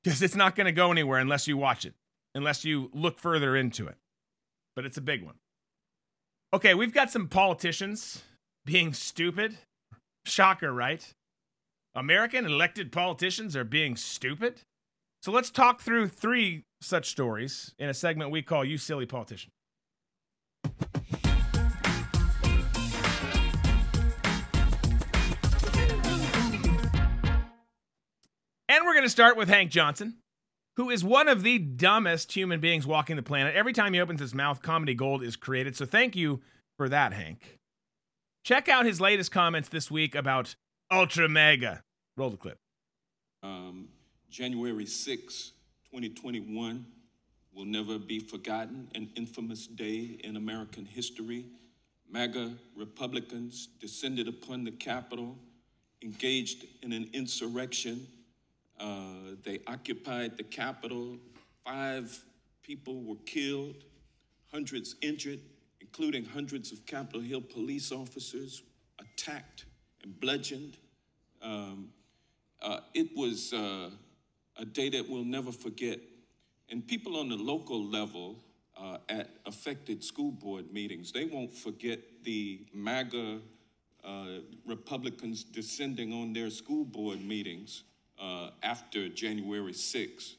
Because 0.03 0.21
it's 0.21 0.35
not 0.35 0.55
going 0.55 0.65
to 0.65 0.71
go 0.71 0.91
anywhere 0.91 1.19
unless 1.19 1.47
you 1.47 1.57
watch 1.57 1.83
it, 1.83 1.95
unless 2.35 2.63
you 2.63 2.91
look 2.93 3.17
further 3.19 3.55
into 3.57 3.87
it. 3.87 3.97
But 4.75 4.85
it's 4.85 4.97
a 4.97 5.01
big 5.01 5.23
one. 5.23 5.35
Okay, 6.53 6.75
we've 6.75 6.93
got 6.93 7.11
some 7.11 7.27
politicians 7.27 8.21
being 8.65 8.93
stupid. 8.93 9.57
Shocker, 10.25 10.71
right? 10.71 11.13
American 11.95 12.45
elected 12.45 12.91
politicians 12.91 13.55
are 13.55 13.63
being 13.63 13.95
stupid. 13.95 14.61
So 15.23 15.31
let's 15.31 15.49
talk 15.49 15.81
through 15.81 16.09
three 16.09 16.63
such 16.79 17.09
stories 17.09 17.73
in 17.79 17.89
a 17.89 17.93
segment 17.93 18.29
we 18.29 18.43
call 18.43 18.63
You 18.63 18.77
Silly 18.77 19.07
Politician. 19.07 19.51
And 28.69 28.85
we're 28.85 28.93
going 28.93 29.05
to 29.05 29.09
start 29.09 29.37
with 29.37 29.49
Hank 29.49 29.71
Johnson, 29.71 30.17
who 30.75 30.89
is 30.89 31.03
one 31.03 31.27
of 31.27 31.41
the 31.41 31.57
dumbest 31.57 32.33
human 32.33 32.59
beings 32.59 32.85
walking 32.85 33.15
the 33.15 33.23
planet. 33.23 33.55
Every 33.55 33.73
time 33.73 33.93
he 33.93 34.01
opens 34.01 34.19
his 34.19 34.35
mouth, 34.35 34.61
comedy 34.61 34.93
gold 34.93 35.23
is 35.23 35.35
created. 35.35 35.75
So 35.75 35.85
thank 35.85 36.15
you 36.15 36.41
for 36.75 36.89
that, 36.89 37.13
Hank. 37.13 37.59
Check 38.43 38.69
out 38.69 38.85
his 38.85 39.01
latest 39.01 39.31
comments 39.31 39.69
this 39.69 39.89
week 39.89 40.15
about 40.15 40.55
Ultra 40.91 41.27
Mega. 41.27 41.83
Roll 42.17 42.29
the 42.29 42.37
clip. 42.37 42.59
Um, 43.41 43.87
January 44.29 44.85
6, 44.85 45.51
2021 45.91 46.85
will 47.57 47.65
never 47.65 47.97
be 47.97 48.19
forgotten, 48.19 48.87
an 48.93 49.09
infamous 49.15 49.65
day 49.65 50.19
in 50.23 50.35
American 50.35 50.85
history. 50.85 51.43
MAGA 52.07 52.53
Republicans 52.75 53.69
descended 53.81 54.27
upon 54.27 54.63
the 54.63 54.71
Capitol, 54.71 55.35
engaged 56.03 56.65
in 56.83 56.93
an 56.93 57.09
insurrection. 57.13 58.07
Uh, 58.79 59.33
they 59.43 59.59
occupied 59.65 60.37
the 60.37 60.43
Capitol. 60.43 61.17
Five 61.65 62.23
people 62.61 63.01
were 63.01 63.15
killed, 63.25 63.83
hundreds 64.51 64.95
injured, 65.01 65.39
including 65.81 66.25
hundreds 66.25 66.71
of 66.71 66.85
Capitol 66.85 67.21
Hill 67.21 67.41
police 67.41 67.91
officers 67.91 68.61
attacked 68.99 69.65
and 70.03 70.17
bludgeoned. 70.19 70.77
Um, 71.41 71.89
uh, 72.61 72.81
it 72.93 73.09
was 73.15 73.51
uh, 73.51 73.89
a 74.57 74.65
day 74.65 74.89
that 74.89 75.09
we'll 75.09 75.25
never 75.25 75.51
forget. 75.51 75.99
And 76.69 76.85
people 76.87 77.17
on 77.17 77.29
the 77.29 77.35
local 77.37 77.83
level 77.85 78.43
uh, 78.77 78.97
at 79.09 79.29
affected 79.45 80.03
school 80.03 80.31
board 80.31 80.71
meetings, 80.73 81.11
they 81.11 81.25
won't 81.25 81.53
forget 81.53 81.99
the 82.23 82.65
MAGA 82.73 83.39
uh, 84.03 84.25
Republicans 84.65 85.43
descending 85.43 86.13
on 86.13 86.33
their 86.33 86.49
school 86.49 86.85
board 86.85 87.21
meetings 87.23 87.83
uh, 88.21 88.51
after 88.63 89.09
January 89.09 89.73
6th, 89.73 90.35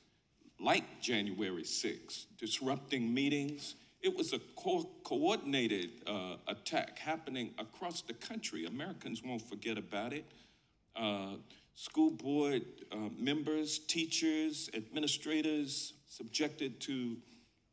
like 0.61 1.01
January 1.01 1.63
6th, 1.63 2.27
disrupting 2.39 3.13
meetings. 3.13 3.75
It 4.03 4.17
was 4.17 4.33
a 4.33 4.39
co- 4.57 4.89
coordinated 5.05 5.91
uh, 6.07 6.37
attack 6.47 6.99
happening 6.99 7.55
across 7.59 8.03
the 8.03 8.15
country. 8.15 8.67
Americans 8.67 9.23
won't 9.25 9.43
forget 9.43 9.79
about 9.79 10.13
it. 10.13 10.25
uh, 10.97 11.37
school 11.75 12.11
board 12.11 12.63
uh, 12.93 12.97
members, 13.19 13.79
teachers, 13.81 14.71
administrators 14.75 15.95
subjected 16.09 16.81
to 16.81 17.17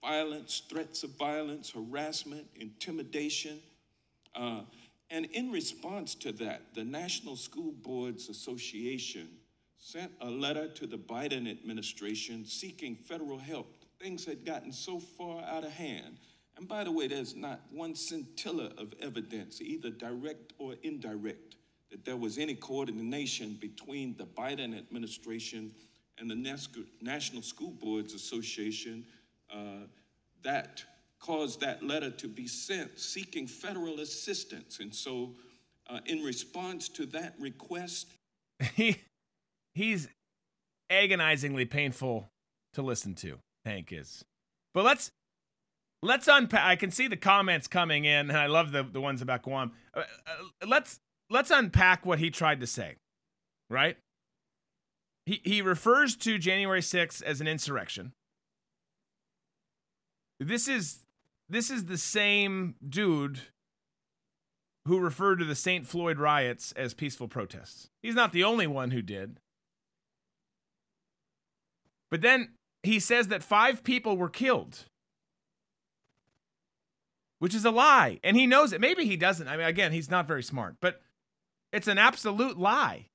violence, 0.02 0.62
threats 0.70 1.04
of 1.04 1.12
violence, 1.12 1.72
harassment, 1.72 2.46
intimidation. 2.56 3.60
Uh, 4.36 4.62
and 5.10 5.26
in 5.26 5.52
response 5.52 6.16
to 6.16 6.32
that, 6.34 6.62
the 6.76 6.84
National 6.84 7.36
School 7.36 7.72
Boards 7.72 8.30
Association 8.30 9.28
sent 9.78 10.12
a 10.22 10.30
letter 10.30 10.68
to 10.68 10.88
the 10.88 10.98
Biden 10.98 11.50
administration 11.50 12.46
seeking 12.46 12.96
federal 12.96 13.38
help. 13.38 13.68
Things 14.00 14.26
had 14.26 14.46
gotten 14.46 14.72
so 14.72 15.00
far 15.00 15.44
out 15.44 15.64
of 15.64 15.72
hand. 15.72 16.18
And 16.58 16.68
by 16.68 16.84
the 16.84 16.92
way, 16.92 17.08
there's 17.08 17.36
not 17.36 17.62
one 17.72 17.96
scintilla 17.96 18.72
of 18.78 18.94
evidence, 19.02 19.62
either 19.62 19.90
direct 19.90 20.54
or 20.58 20.76
indirect, 20.84 21.56
that 21.92 22.06
there 22.06 22.18
was 22.18 22.38
any 22.38 22.56
coordination 22.56 23.58
between 23.60 24.16
the 24.18 24.26
Biden 24.26 24.78
administration 24.78 25.72
and 26.18 26.30
the 26.30 26.36
National 27.02 27.42
School 27.42 27.72
Boards 27.72 28.14
Association 28.14 29.06
uh, 29.54 29.88
that 30.44 30.84
caused 31.20 31.62
that 31.62 31.84
letter 31.84 32.12
to 32.12 32.28
be 32.28 32.48
sent 32.48 33.00
seeking 33.00 33.48
federal 33.48 34.00
assistance. 34.00 34.80
And 34.80 34.94
so, 34.94 35.34
uh, 35.90 36.00
in 36.06 36.24
response 36.24 36.90
to 36.90 37.06
that 37.08 37.36
request, 37.40 38.08
he 38.76 38.98
he's 39.74 40.08
agonizingly 40.90 41.66
painful 41.66 42.30
to 42.74 42.82
listen 42.82 43.16
to. 43.16 43.40
Hank 43.66 43.92
is, 43.92 44.24
but 44.74 44.84
let's 44.86 45.12
let's 46.02 46.28
unpack. 46.28 46.64
I 46.64 46.76
can 46.76 46.92
see 46.92 47.08
the 47.08 47.18
comments 47.18 47.68
coming 47.68 48.06
in, 48.06 48.30
and 48.30 48.38
I 48.38 48.48
love 48.48 48.72
the 48.72 48.84
the 48.84 49.02
ones 49.02 49.22
about 49.22 49.42
Guam. 49.42 49.72
Uh, 49.94 50.00
uh, 50.00 50.66
let's 50.68 51.00
let's 51.30 51.52
unpack 51.52 52.06
what 52.06 52.20
he 52.20 52.30
tried 52.30 52.62
to 52.62 52.68
say. 52.68 52.96
Right. 53.70 53.98
He 55.26 55.42
he 55.44 55.62
refers 55.62 56.16
to 56.18 56.38
January 56.38 56.82
6th 56.82 57.24
as 57.24 57.42
an 57.42 57.48
insurrection. 57.48 58.14
This 60.40 60.68
is 60.68 61.00
this 61.50 61.70
is 61.70 61.86
the 61.86 61.98
same 61.98 62.76
dude 62.88 63.40
who 64.88 65.00
referred 65.00 65.40
to 65.40 65.46
the 65.46 65.56
St. 65.56 65.88
Floyd 65.88 66.20
riots 66.20 66.72
as 66.74 66.94
peaceful 66.94 67.28
protests. 67.28 67.90
He's 68.04 68.16
not 68.16 68.32
the 68.32 68.44
only 68.44 68.68
one 68.68 68.92
who 68.92 69.02
did. 69.02 69.40
But 72.12 72.22
then 72.22 72.54
he 72.84 73.00
says 73.00 73.30
that 73.30 73.42
five 73.42 73.84
people 73.84 74.16
were 74.16 74.30
killed, 74.30 74.86
which 77.40 77.56
is 77.56 77.66
a 77.66 77.72
lie. 77.72 78.20
And 78.24 78.38
he 78.38 78.46
knows 78.46 78.74
it. 78.74 78.82
Maybe 78.82 79.06
he 79.06 79.18
doesn't. 79.18 79.48
I 79.48 79.58
mean, 79.58 79.66
again, 79.66 79.92
he's 79.92 80.12
not 80.12 80.28
very 80.28 80.44
smart, 80.44 80.76
but 80.80 81.02
it's 81.74 81.88
an 81.88 81.98
absolute 81.98 82.58
lie. 82.58 83.08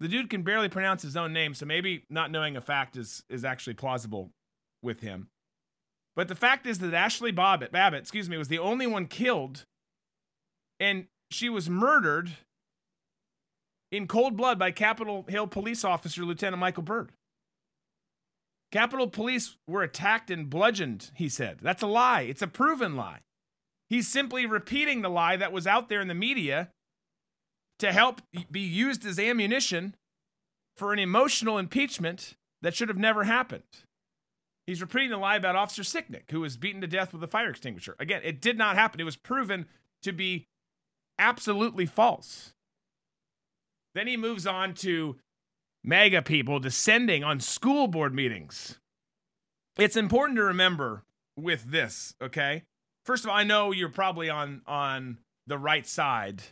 The 0.00 0.08
dude 0.08 0.30
can 0.30 0.42
barely 0.42 0.68
pronounce 0.68 1.02
his 1.02 1.16
own 1.16 1.32
name, 1.32 1.54
so 1.54 1.66
maybe 1.66 2.04
not 2.08 2.30
knowing 2.30 2.56
a 2.56 2.60
fact 2.60 2.96
is, 2.96 3.24
is 3.28 3.44
actually 3.44 3.74
plausible 3.74 4.30
with 4.82 5.00
him. 5.00 5.28
But 6.14 6.28
the 6.28 6.34
fact 6.34 6.66
is 6.66 6.78
that 6.80 6.94
Ashley 6.94 7.32
Babbitt, 7.32 7.72
Babbitt, 7.72 8.00
excuse 8.00 8.28
me, 8.28 8.36
was 8.36 8.48
the 8.48 8.58
only 8.58 8.86
one 8.86 9.06
killed, 9.06 9.64
and 10.78 11.06
she 11.30 11.48
was 11.48 11.68
murdered 11.68 12.30
in 13.90 14.06
cold 14.06 14.36
blood 14.36 14.58
by 14.58 14.70
Capitol 14.70 15.24
Hill 15.28 15.46
police 15.46 15.84
officer 15.84 16.24
Lieutenant 16.24 16.60
Michael 16.60 16.82
Byrd. 16.82 17.12
Capitol 18.70 19.08
Police 19.08 19.56
were 19.66 19.82
attacked 19.82 20.30
and 20.30 20.50
bludgeoned, 20.50 21.10
he 21.14 21.28
said. 21.28 21.58
That's 21.62 21.82
a 21.82 21.86
lie. 21.86 22.22
It's 22.22 22.42
a 22.42 22.46
proven 22.46 22.96
lie. 22.96 23.20
He's 23.88 24.06
simply 24.06 24.44
repeating 24.44 25.00
the 25.00 25.08
lie 25.08 25.36
that 25.36 25.52
was 25.52 25.66
out 25.66 25.88
there 25.88 26.02
in 26.02 26.08
the 26.08 26.14
media 26.14 26.68
to 27.78 27.92
help 27.92 28.20
be 28.50 28.60
used 28.60 29.04
as 29.06 29.18
ammunition 29.18 29.94
for 30.76 30.92
an 30.92 30.98
emotional 30.98 31.58
impeachment 31.58 32.34
that 32.62 32.74
should 32.74 32.88
have 32.88 32.98
never 32.98 33.24
happened. 33.24 33.62
He's 34.66 34.80
repeating 34.80 35.10
the 35.10 35.16
lie 35.16 35.36
about 35.36 35.56
Officer 35.56 35.82
Sicknick, 35.82 36.30
who 36.30 36.40
was 36.40 36.56
beaten 36.56 36.80
to 36.82 36.86
death 36.86 37.12
with 37.12 37.22
a 37.22 37.26
fire 37.26 37.50
extinguisher. 37.50 37.96
Again, 37.98 38.20
it 38.22 38.40
did 38.40 38.58
not 38.58 38.76
happen. 38.76 39.00
It 39.00 39.04
was 39.04 39.16
proven 39.16 39.66
to 40.02 40.12
be 40.12 40.46
absolutely 41.18 41.86
false. 41.86 42.52
Then 43.94 44.06
he 44.06 44.16
moves 44.16 44.46
on 44.46 44.74
to 44.74 45.16
MAGA 45.82 46.22
people 46.22 46.60
descending 46.60 47.24
on 47.24 47.40
school 47.40 47.88
board 47.88 48.14
meetings. 48.14 48.78
It's 49.78 49.96
important 49.96 50.36
to 50.36 50.44
remember 50.44 51.04
with 51.36 51.70
this, 51.70 52.14
okay? 52.20 52.64
First 53.04 53.24
of 53.24 53.30
all, 53.30 53.36
I 53.36 53.44
know 53.44 53.72
you're 53.72 53.88
probably 53.88 54.28
on 54.28 54.60
on 54.66 55.18
the 55.46 55.56
right 55.56 55.86
side 55.86 56.42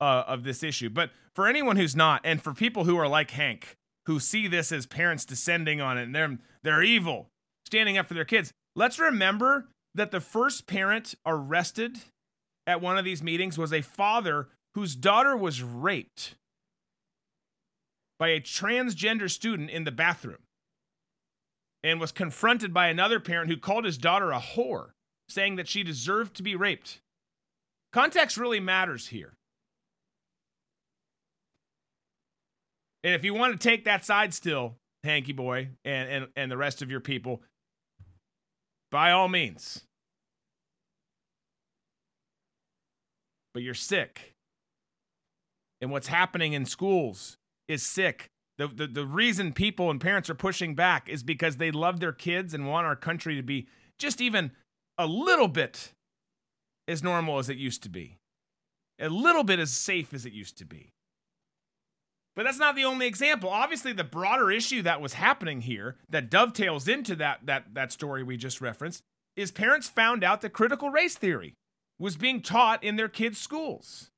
uh, 0.00 0.24
of 0.26 0.44
this 0.44 0.62
issue, 0.62 0.88
but 0.88 1.10
for 1.34 1.46
anyone 1.46 1.76
who's 1.76 1.96
not, 1.96 2.20
and 2.24 2.42
for 2.42 2.52
people 2.52 2.84
who 2.84 2.96
are 2.96 3.08
like 3.08 3.32
Hank, 3.32 3.76
who 4.06 4.18
see 4.18 4.46
this 4.48 4.72
as 4.72 4.86
parents 4.86 5.24
descending 5.24 5.80
on 5.80 5.98
it 5.98 6.04
and 6.04 6.14
they're 6.14 6.38
they're 6.62 6.82
evil, 6.82 7.28
standing 7.66 7.98
up 7.98 8.06
for 8.06 8.14
their 8.14 8.24
kids. 8.24 8.52
Let's 8.74 8.98
remember 8.98 9.68
that 9.94 10.10
the 10.10 10.20
first 10.20 10.66
parent 10.66 11.14
arrested 11.26 11.98
at 12.66 12.80
one 12.80 12.98
of 12.98 13.04
these 13.04 13.22
meetings 13.22 13.58
was 13.58 13.72
a 13.72 13.82
father 13.82 14.48
whose 14.74 14.94
daughter 14.94 15.36
was 15.36 15.62
raped 15.62 16.36
by 18.18 18.28
a 18.28 18.40
transgender 18.40 19.30
student 19.30 19.70
in 19.70 19.84
the 19.84 19.92
bathroom 19.92 20.42
and 21.82 22.00
was 22.00 22.12
confronted 22.12 22.74
by 22.74 22.88
another 22.88 23.20
parent 23.20 23.50
who 23.50 23.56
called 23.56 23.84
his 23.84 23.98
daughter 23.98 24.32
a 24.32 24.40
whore, 24.40 24.90
saying 25.28 25.56
that 25.56 25.68
she 25.68 25.82
deserved 25.82 26.34
to 26.34 26.42
be 26.42 26.56
raped. 26.56 27.00
Context 27.92 28.36
really 28.36 28.60
matters 28.60 29.08
here. 29.08 29.34
And 33.08 33.14
if 33.14 33.24
you 33.24 33.32
want 33.32 33.58
to 33.58 33.68
take 33.68 33.86
that 33.86 34.04
side 34.04 34.34
still, 34.34 34.74
Hanky 35.02 35.32
Boy 35.32 35.70
and, 35.82 36.10
and, 36.10 36.26
and 36.36 36.52
the 36.52 36.58
rest 36.58 36.82
of 36.82 36.90
your 36.90 37.00
people, 37.00 37.40
by 38.90 39.12
all 39.12 39.28
means. 39.28 39.82
But 43.54 43.62
you're 43.62 43.72
sick. 43.72 44.34
And 45.80 45.90
what's 45.90 46.08
happening 46.08 46.52
in 46.52 46.66
schools 46.66 47.38
is 47.66 47.82
sick. 47.82 48.28
The, 48.58 48.68
the, 48.68 48.86
the 48.86 49.06
reason 49.06 49.54
people 49.54 49.90
and 49.90 49.98
parents 49.98 50.28
are 50.28 50.34
pushing 50.34 50.74
back 50.74 51.08
is 51.08 51.22
because 51.22 51.56
they 51.56 51.70
love 51.70 52.00
their 52.00 52.12
kids 52.12 52.52
and 52.52 52.68
want 52.68 52.86
our 52.86 52.94
country 52.94 53.36
to 53.36 53.42
be 53.42 53.68
just 53.98 54.20
even 54.20 54.50
a 54.98 55.06
little 55.06 55.48
bit 55.48 55.94
as 56.86 57.02
normal 57.02 57.38
as 57.38 57.48
it 57.48 57.56
used 57.56 57.82
to 57.84 57.88
be, 57.88 58.18
a 59.00 59.08
little 59.08 59.44
bit 59.44 59.58
as 59.58 59.70
safe 59.70 60.12
as 60.12 60.26
it 60.26 60.34
used 60.34 60.58
to 60.58 60.66
be. 60.66 60.92
But 62.38 62.44
that's 62.44 62.60
not 62.60 62.76
the 62.76 62.84
only 62.84 63.08
example. 63.08 63.50
Obviously, 63.50 63.92
the 63.92 64.04
broader 64.04 64.48
issue 64.48 64.80
that 64.82 65.00
was 65.00 65.14
happening 65.14 65.62
here 65.62 65.96
that 66.08 66.30
dovetails 66.30 66.86
into 66.86 67.16
that 67.16 67.40
that 67.46 67.74
that 67.74 67.90
story 67.90 68.22
we 68.22 68.36
just 68.36 68.60
referenced 68.60 69.02
is 69.34 69.50
parents 69.50 69.88
found 69.88 70.22
out 70.22 70.40
that 70.42 70.52
critical 70.52 70.88
race 70.90 71.16
theory 71.16 71.54
was 71.98 72.16
being 72.16 72.40
taught 72.40 72.84
in 72.84 72.94
their 72.94 73.08
kids' 73.08 73.38
schools. 73.38 74.10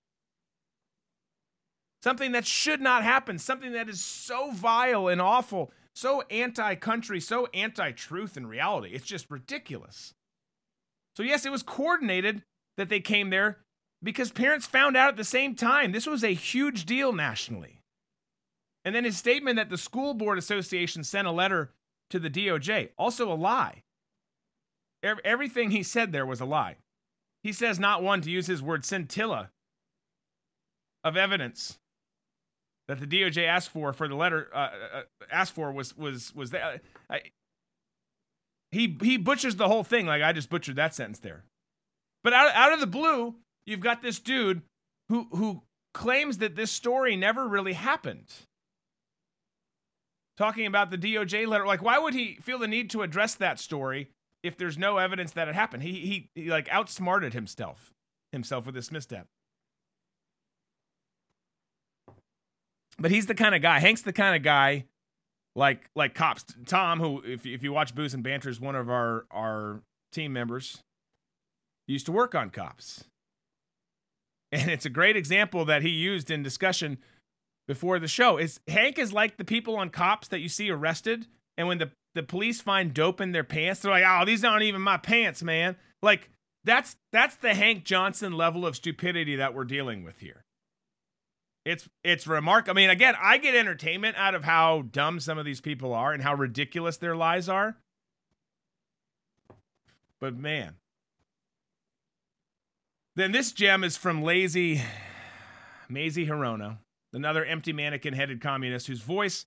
Something 2.03 2.33
that 2.33 2.47
should 2.47 2.83
not 2.83 3.05
happen, 3.05 3.39
something 3.39 3.73
that 3.73 3.89
is 3.89 4.05
so 4.05 4.51
vile 4.51 5.09
and 5.09 5.23
awful, 5.23 5.73
so 5.95 6.21
anti-country, 6.31 7.21
so 7.21 7.49
anti-truth 7.55 8.37
in 8.37 8.47
reality. 8.47 8.91
It's 8.93 9.07
just 9.07 9.31
ridiculous. 9.31 10.13
So 11.17 11.23
yes, 11.23 11.47
it 11.47 11.53
was 11.53 11.63
coordinated 11.63 12.43
that 12.77 12.91
they 12.91 13.01
came 13.01 13.31
there 13.31 13.61
because 14.03 14.31
parents 14.31 14.67
found 14.67 14.95
out 14.95 15.09
at 15.09 15.17
the 15.17 15.25
same 15.25 15.55
time. 15.55 15.93
This 15.93 16.07
was 16.07 16.23
a 16.23 16.35
huge 16.35 16.85
deal 16.85 17.15
nationally. 17.15 17.80
And 18.91 18.97
then 18.97 19.05
his 19.05 19.17
statement 19.17 19.55
that 19.55 19.71
the 19.71 19.79
School 19.79 20.15
Board 20.15 20.37
Association 20.37 21.05
sent 21.05 21.29
a 21.29 21.31
letter 21.31 21.71
to 22.11 22.19
the 22.19 22.29
DOJ, 22.29 22.89
also 22.99 23.33
a 23.33 23.35
lie. 23.35 23.85
Everything 25.05 25.71
he 25.71 25.85
said 25.85 26.11
there 26.11 26.27
was 26.27 26.41
a 26.41 26.45
lie. 26.45 26.75
He 27.45 27.53
says 27.53 27.79
not 27.79 28.03
one, 28.03 28.21
to 28.23 28.29
use 28.29 28.49
his 28.49 28.61
word, 28.61 28.85
scintilla 28.85 29.51
of 31.05 31.17
evidence 31.17 31.79
that 32.89 32.99
the 32.99 33.07
DOJ 33.07 33.47
asked 33.47 33.69
for 33.69 33.93
for 33.93 34.09
the 34.09 34.17
letter 34.17 34.49
uh, 34.53 34.59
uh, 34.59 34.99
uh, 34.99 35.03
asked 35.31 35.55
for 35.55 35.71
was 35.71 35.97
was 35.97 36.35
was 36.35 36.51
that. 36.51 36.83
I, 37.09 37.21
he 38.73 38.99
he 39.01 39.17
butchers 39.19 39.55
the 39.55 39.69
whole 39.69 39.85
thing 39.85 40.07
like 40.07 40.21
I 40.21 40.33
just 40.33 40.51
butchered 40.51 40.75
that 40.75 40.97
sentence 40.97 41.21
there. 41.21 41.45
But 42.25 42.33
out 42.33 42.53
out 42.57 42.73
of 42.73 42.81
the 42.81 42.89
blue, 42.89 43.37
you've 43.67 43.79
got 43.79 44.03
this 44.03 44.19
dude 44.19 44.63
who 45.11 45.29
who 45.31 45.63
claims 45.95 46.39
that 46.39 46.57
this 46.57 46.73
story 46.73 47.15
never 47.15 47.47
really 47.47 47.75
happened 47.75 48.27
talking 50.41 50.65
about 50.65 50.91
the 50.91 50.97
DOJ 50.97 51.47
letter. 51.47 51.67
Like, 51.67 51.83
why 51.83 51.99
would 51.99 52.15
he 52.15 52.39
feel 52.41 52.59
the 52.59 52.67
need 52.67 52.89
to 52.91 53.03
address 53.03 53.35
that 53.35 53.61
story 53.61 54.09
if 54.43 54.57
there's 54.57 54.79
no 54.79 54.97
evidence 54.97 55.33
that 55.33 55.49
it 55.49 55.55
happened? 55.55 55.83
He 55.83 55.93
he, 55.93 56.31
he 56.35 56.51
like 56.51 56.67
outsmarted 56.71 57.35
himself 57.35 57.93
himself 58.33 58.65
with 58.65 58.75
this 58.75 58.91
misstep. 58.91 59.27
But 62.99 63.11
he's 63.11 63.27
the 63.27 63.35
kind 63.35 63.55
of 63.55 63.61
guy. 63.61 63.81
Hank's 63.81 64.01
the 64.01 64.15
kind 64.15 64.35
of 64.35 64.43
guy, 64.43 64.87
like 65.55 65.91
like 65.95 66.15
cops. 66.15 66.45
Tom, 66.67 67.01
who 67.01 67.23
if 67.25 67.45
if 67.45 67.63
you 67.63 67.73
watch 67.73 67.95
Booze 67.95 68.15
and 68.15 68.23
Banter, 68.23 68.49
is 68.49 68.59
one 68.59 68.75
of 68.75 68.89
our 68.89 69.27
our 69.31 69.83
team 70.11 70.33
members. 70.33 70.79
Used 71.87 72.07
to 72.07 72.13
work 72.13 72.35
on 72.35 72.49
cops. 72.51 73.05
And 74.53 74.69
it's 74.69 74.85
a 74.85 74.91
great 74.91 75.17
example 75.17 75.65
that 75.67 75.83
he 75.83 75.91
used 75.91 76.31
in 76.31 76.43
discussion 76.43 76.99
before 77.71 78.01
the 78.01 78.09
show. 78.09 78.37
Is 78.37 78.59
Hank 78.67 78.99
is 78.99 79.13
like 79.13 79.37
the 79.37 79.45
people 79.45 79.77
on 79.77 79.91
cops 79.91 80.27
that 80.27 80.41
you 80.41 80.49
see 80.49 80.73
arrested, 80.73 81.29
and 81.57 81.69
when 81.69 81.79
the, 81.79 81.93
the 82.17 82.25
police 82.25 82.61
find 82.61 82.93
dope 82.93 83.21
in 83.21 83.31
their 83.31 83.45
pants, 83.45 83.79
they're 83.79 83.93
like, 83.93 84.03
oh, 84.05 84.25
these 84.25 84.45
aren't 84.45 84.65
even 84.65 84.81
my 84.81 84.97
pants, 84.97 85.41
man. 85.41 85.77
Like 86.03 86.31
that's 86.65 86.97
that's 87.13 87.37
the 87.37 87.55
Hank 87.55 87.85
Johnson 87.85 88.33
level 88.33 88.67
of 88.67 88.75
stupidity 88.75 89.37
that 89.37 89.55
we're 89.55 89.63
dealing 89.63 90.03
with 90.03 90.19
here. 90.19 90.45
It's 91.65 91.89
it's 92.03 92.27
remarkable. 92.27 92.73
I 92.73 92.75
mean, 92.75 92.91
again, 92.91 93.15
I 93.23 93.39
get 93.39 93.55
entertainment 93.55 94.17
out 94.17 94.35
of 94.35 94.43
how 94.43 94.83
dumb 94.91 95.21
some 95.21 95.39
of 95.39 95.45
these 95.45 95.61
people 95.61 95.95
are 95.95 96.13
and 96.13 96.25
how 96.25 96.35
ridiculous 96.35 96.97
their 96.97 97.15
lies 97.15 97.49
are. 97.49 97.77
But 100.21 100.37
man. 100.37 100.75
Then 103.15 103.31
this 103.31 103.53
gem 103.53 103.85
is 103.85 103.97
from 103.97 104.25
lazy 104.25 104.83
Mazie 105.89 106.27
Hirono, 106.27 106.79
another 107.13 107.45
empty 107.45 107.73
mannequin-headed 107.73 108.41
communist 108.41 108.87
whose 108.87 109.01
voice 109.01 109.47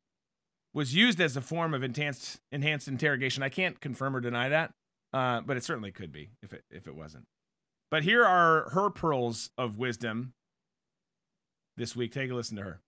was 0.74 0.96
used 0.96 1.22
as 1.22 1.38
a 1.38 1.42
form 1.42 1.74
of 1.74 1.84
enhanced 1.84 2.40
enhanced 2.52 2.88
interrogation. 2.88 3.44
I 3.44 3.50
can't 3.50 3.80
confirm 3.80 4.16
or 4.16 4.20
deny 4.20 4.50
that, 4.50 4.74
uh, 5.14 5.42
but 5.42 5.58
it 5.58 5.64
certainly 5.64 5.92
could 5.92 6.12
be 6.12 6.30
if 6.42 6.54
it 6.54 6.64
if 6.72 6.88
it 6.88 6.96
wasn't. 6.96 7.26
But 7.92 8.04
here 8.04 8.26
are 8.26 8.70
her 8.72 8.90
pearls 8.90 9.52
of 9.58 9.78
wisdom 9.78 10.34
this 11.78 11.96
week. 11.96 12.12
Take 12.12 12.32
a 12.32 12.34
listen 12.34 12.58
to 12.58 12.64
her. 12.64 12.82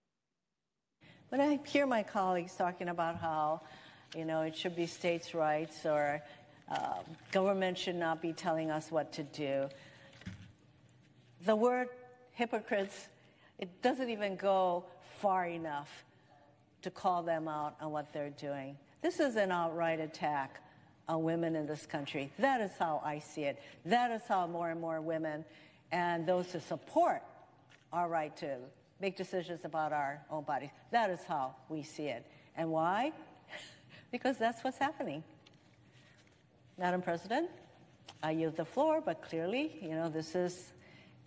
When 1.30 1.42
I 1.42 1.60
hear 1.66 1.86
my 1.86 2.02
colleagues 2.02 2.56
talking 2.56 2.88
about 2.88 3.18
how, 3.18 3.62
you 4.16 4.26
know, 4.26 4.42
it 4.42 4.56
should 4.56 4.76
be 4.76 4.88
states' 4.88 5.34
rights 5.34 5.86
or 5.86 6.22
uh, 6.70 7.00
government 7.32 7.78
should 7.78 7.96
not 7.96 8.22
be 8.22 8.34
telling 8.34 8.72
us 8.72 8.92
what 8.92 9.12
to 9.14 9.24
do, 9.24 9.68
the 11.46 11.56
word 11.56 11.90
hypocrites, 12.32 13.08
it 13.60 13.82
doesn't 13.82 14.10
even 14.10 14.36
go 14.36 14.86
far 15.20 15.46
enough 15.48 16.04
to 16.82 16.92
call 16.92 17.24
them 17.24 17.48
out 17.48 17.76
on 17.82 17.92
what 17.92 18.12
they're 18.14 18.30
doing. 18.32 18.78
This 19.02 19.20
is 19.20 19.36
an 19.36 19.52
outright 19.52 20.00
attack 20.00 20.62
on 21.08 21.24
women 21.24 21.56
in 21.56 21.66
this 21.66 21.86
country. 21.86 22.32
That 22.40 22.62
is 22.62 22.72
how 22.78 23.02
I 23.04 23.20
see 23.20 23.44
it. 23.44 23.62
That 23.86 24.12
is 24.12 24.22
how 24.28 24.48
more 24.48 24.70
and 24.70 24.82
more 24.82 25.02
women 25.02 25.46
and 25.92 26.26
those 26.26 26.52
who 26.52 26.60
support 26.60 27.22
our 27.94 28.10
right 28.10 28.36
to 28.38 28.58
make 29.00 29.16
decisions 29.16 29.62
about 29.64 29.94
our 29.94 30.22
own 30.30 30.44
bodies. 30.44 30.72
That 30.92 31.10
is 31.10 31.24
how 31.28 31.56
we 31.70 31.84
see 31.84 32.08
it. 32.08 32.26
And 32.58 32.72
why? 32.72 33.14
because 34.12 34.38
that's 34.38 34.64
what's 34.64 34.78
happening. 34.78 35.24
Madam 36.78 37.02
President, 37.02 37.50
I 38.22 38.32
yield 38.32 38.58
the 38.58 38.66
floor, 38.66 39.02
but 39.02 39.22
clearly, 39.22 39.78
you 39.82 39.92
know, 39.92 40.10
this 40.10 40.36
is 40.36 40.74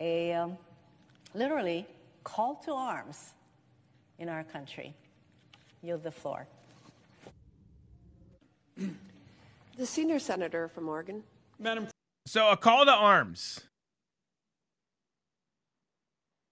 a 0.01 0.33
um, 0.33 0.59
literally 1.35 1.87
call 2.29 2.57
to 2.57 2.73
arms 2.73 3.33
in 4.19 4.29
our 4.29 4.45
country. 4.45 4.95
Yield 5.83 6.03
the 6.03 6.11
floor. 6.11 6.47
The 8.77 9.87
senior 9.87 10.19
senator 10.19 10.69
from 10.69 10.89
Oregon. 10.89 11.23
Madam. 11.59 11.89
So 12.27 12.51
a 12.51 12.57
call 12.57 12.85
to 12.85 12.93
arms. 12.93 13.61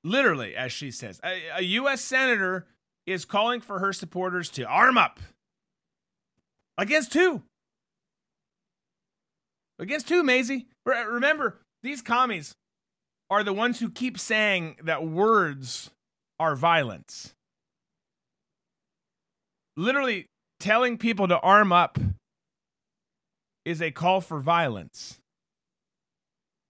Literally, 0.03 0.57
as 0.57 0.73
she 0.73 0.91
says, 0.91 1.21
a, 1.25 1.43
a 1.57 1.63
U.S. 1.63 2.01
senator 2.01 2.67
is 3.07 3.25
calling 3.25 3.61
for 3.61 3.81
her 3.81 3.93
supporters 3.93 4.49
to 4.51 4.63
arm 4.63 4.97
up 4.97 5.21
against 6.79 7.13
who? 7.15 7.43
Against 9.79 10.09
who, 10.09 10.23
Mazie? 10.23 10.69
Remember, 10.87 11.61
these 11.83 12.01
commies 12.01 12.55
are 13.31 13.43
the 13.43 13.53
ones 13.53 13.81
who 13.81 13.91
keep 13.91 14.19
saying 14.19 14.77
that 14.83 15.07
words 15.07 15.91
are 16.39 16.55
violence. 16.55 17.35
Literally 19.77 20.27
telling 20.61 20.97
people 20.97 21.29
to 21.29 21.39
arm 21.41 21.73
up 21.73 21.99
is 23.65 23.83
a 23.83 23.91
call 23.91 24.21
for 24.21 24.41
violence. 24.41 25.19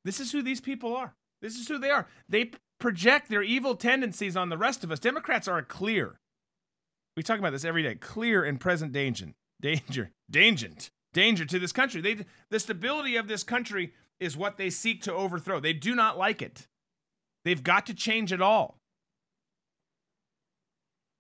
This 0.05 0.19
is 0.19 0.33
who 0.33 0.43
these 0.43 0.61
people 0.61 0.97
are. 0.97 1.15
This 1.43 1.57
is 1.57 1.69
who 1.69 1.79
they 1.79 1.91
are. 1.91 2.07
They 2.29 2.53
project 2.79 3.29
their 3.29 3.43
evil 3.43 3.75
tendencies 3.75 4.37
on 4.37 4.49
the 4.49 4.59
rest 4.59 4.83
of 4.83 4.91
us. 4.91 4.99
Democrats 4.99 5.49
are 5.49 5.63
clear. 5.63 6.19
We 7.17 7.23
talk 7.23 7.39
about 7.39 7.53
this 7.53 7.65
every 7.65 7.83
day. 7.83 7.95
Clear 7.95 8.45
and 8.45 8.61
present 8.61 8.93
danger, 8.93 9.35
danger, 9.61 10.11
danger, 10.31 10.71
danger 11.13 11.45
to 11.45 11.59
this 11.59 11.73
country. 11.73 12.01
They, 12.01 12.25
the 12.51 12.61
stability 12.61 13.17
of 13.17 13.29
this 13.29 13.43
country 13.43 13.93
is 14.21 14.37
what 14.37 14.57
they 14.57 14.71
seek 14.71 15.03
to 15.03 15.13
overthrow. 15.13 15.61
They 15.61 15.73
do 15.73 15.95
not 15.95 16.19
like 16.19 16.43
it. 16.43 16.67
They've 17.45 17.63
got 17.63 17.87
to 17.87 17.95
change 17.95 18.33
it 18.33 18.43
all. 18.43 18.79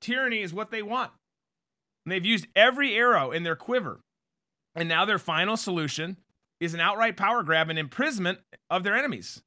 Tyranny 0.01 0.43
is 0.43 0.53
what 0.53 0.71
they 0.71 0.83
want. 0.83 1.13
And 2.05 2.13
they've 2.13 2.25
used 2.25 2.47
every 2.55 2.95
arrow 2.95 3.31
in 3.33 3.43
their 3.43 3.57
quiver. 3.57 4.01
And 4.75 4.89
now 4.89 5.05
their 5.05 5.19
final 5.19 5.57
solution 5.57 6.19
is 6.61 6.75
an 6.75 6.81
outright 6.81 7.17
power 7.17 7.43
grab 7.43 7.69
and 7.69 7.79
imprisonment 7.79 8.39
of 8.71 8.83
their 8.83 8.97
enemies. 8.97 9.43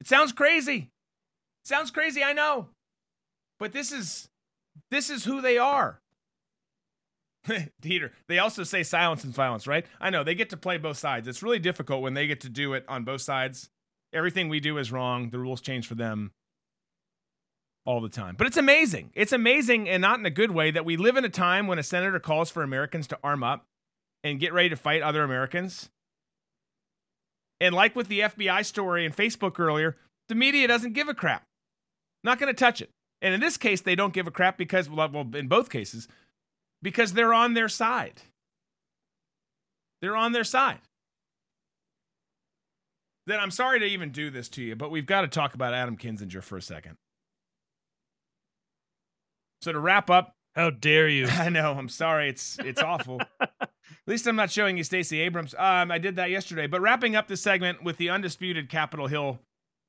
It 0.00 0.08
sounds 0.08 0.32
crazy. 0.32 0.90
It 1.64 1.68
sounds 1.68 1.90
crazy, 1.90 2.22
I 2.22 2.32
know. 2.32 2.68
But 3.58 3.72
this 3.72 3.92
is 3.92 4.28
this 4.90 5.08
is 5.08 5.24
who 5.24 5.40
they 5.40 5.56
are. 5.56 6.00
Peter, 7.82 8.12
they 8.28 8.38
also 8.38 8.64
say 8.64 8.82
silence 8.82 9.24
and 9.24 9.34
violence, 9.34 9.66
right? 9.66 9.86
I 10.00 10.10
know 10.10 10.24
they 10.24 10.34
get 10.34 10.50
to 10.50 10.56
play 10.56 10.78
both 10.78 10.98
sides. 10.98 11.28
It's 11.28 11.42
really 11.42 11.58
difficult 11.58 12.02
when 12.02 12.14
they 12.14 12.26
get 12.26 12.40
to 12.42 12.48
do 12.48 12.72
it 12.74 12.84
on 12.88 13.04
both 13.04 13.20
sides. 13.20 13.70
Everything 14.12 14.48
we 14.48 14.60
do 14.60 14.78
is 14.78 14.92
wrong. 14.92 15.30
The 15.30 15.38
rules 15.38 15.60
change 15.60 15.86
for 15.86 15.94
them 15.94 16.32
all 17.84 18.00
the 18.00 18.08
time. 18.08 18.34
But 18.36 18.46
it's 18.46 18.56
amazing. 18.56 19.10
It's 19.14 19.32
amazing 19.32 19.88
and 19.88 20.00
not 20.00 20.18
in 20.18 20.26
a 20.26 20.30
good 20.30 20.52
way 20.52 20.70
that 20.70 20.84
we 20.84 20.96
live 20.96 21.16
in 21.16 21.24
a 21.24 21.30
time 21.30 21.66
when 21.66 21.78
a 21.78 21.82
senator 21.82 22.18
calls 22.18 22.50
for 22.50 22.62
Americans 22.62 23.06
to 23.08 23.18
arm 23.22 23.42
up 23.42 23.66
and 24.22 24.40
get 24.40 24.52
ready 24.52 24.70
to 24.70 24.76
fight 24.76 25.02
other 25.02 25.22
Americans. 25.22 25.90
And 27.60 27.74
like 27.74 27.94
with 27.94 28.08
the 28.08 28.20
FBI 28.20 28.64
story 28.64 29.04
and 29.04 29.14
Facebook 29.14 29.58
earlier, 29.58 29.96
the 30.28 30.34
media 30.34 30.66
doesn't 30.66 30.94
give 30.94 31.08
a 31.08 31.14
crap. 31.14 31.44
Not 32.22 32.38
going 32.38 32.52
to 32.52 32.58
touch 32.58 32.80
it. 32.80 32.90
And 33.20 33.34
in 33.34 33.40
this 33.40 33.56
case, 33.56 33.80
they 33.80 33.94
don't 33.94 34.12
give 34.12 34.26
a 34.26 34.30
crap 34.30 34.58
because, 34.58 34.88
well, 34.88 35.26
in 35.34 35.48
both 35.48 35.70
cases, 35.70 36.08
because 36.84 37.14
they're 37.14 37.34
on 37.34 37.54
their 37.54 37.68
side. 37.68 38.20
They're 40.02 40.16
on 40.16 40.32
their 40.32 40.44
side. 40.44 40.80
Then 43.26 43.40
I'm 43.40 43.50
sorry 43.50 43.80
to 43.80 43.86
even 43.86 44.10
do 44.10 44.28
this 44.28 44.50
to 44.50 44.62
you, 44.62 44.76
but 44.76 44.90
we've 44.90 45.06
got 45.06 45.22
to 45.22 45.28
talk 45.28 45.54
about 45.54 45.72
Adam 45.72 45.96
Kinzinger 45.96 46.42
for 46.42 46.58
a 46.58 46.62
second. 46.62 46.96
So 49.62 49.72
to 49.72 49.80
wrap 49.80 50.10
up, 50.10 50.34
how 50.54 50.68
dare 50.68 51.08
you? 51.08 51.26
I 51.30 51.48
know. 51.48 51.72
I'm 51.72 51.88
sorry. 51.88 52.28
It's 52.28 52.58
it's 52.58 52.82
awful. 52.82 53.22
At 53.40 53.70
least 54.06 54.26
I'm 54.26 54.36
not 54.36 54.50
showing 54.50 54.76
you 54.76 54.84
Stacey 54.84 55.20
Abrams. 55.20 55.54
Um, 55.54 55.90
I 55.90 55.96
did 55.96 56.16
that 56.16 56.30
yesterday. 56.30 56.66
But 56.66 56.82
wrapping 56.82 57.16
up 57.16 57.28
the 57.28 57.36
segment 57.38 57.82
with 57.82 57.96
the 57.96 58.10
undisputed 58.10 58.68
Capitol 58.68 59.06
Hill 59.06 59.38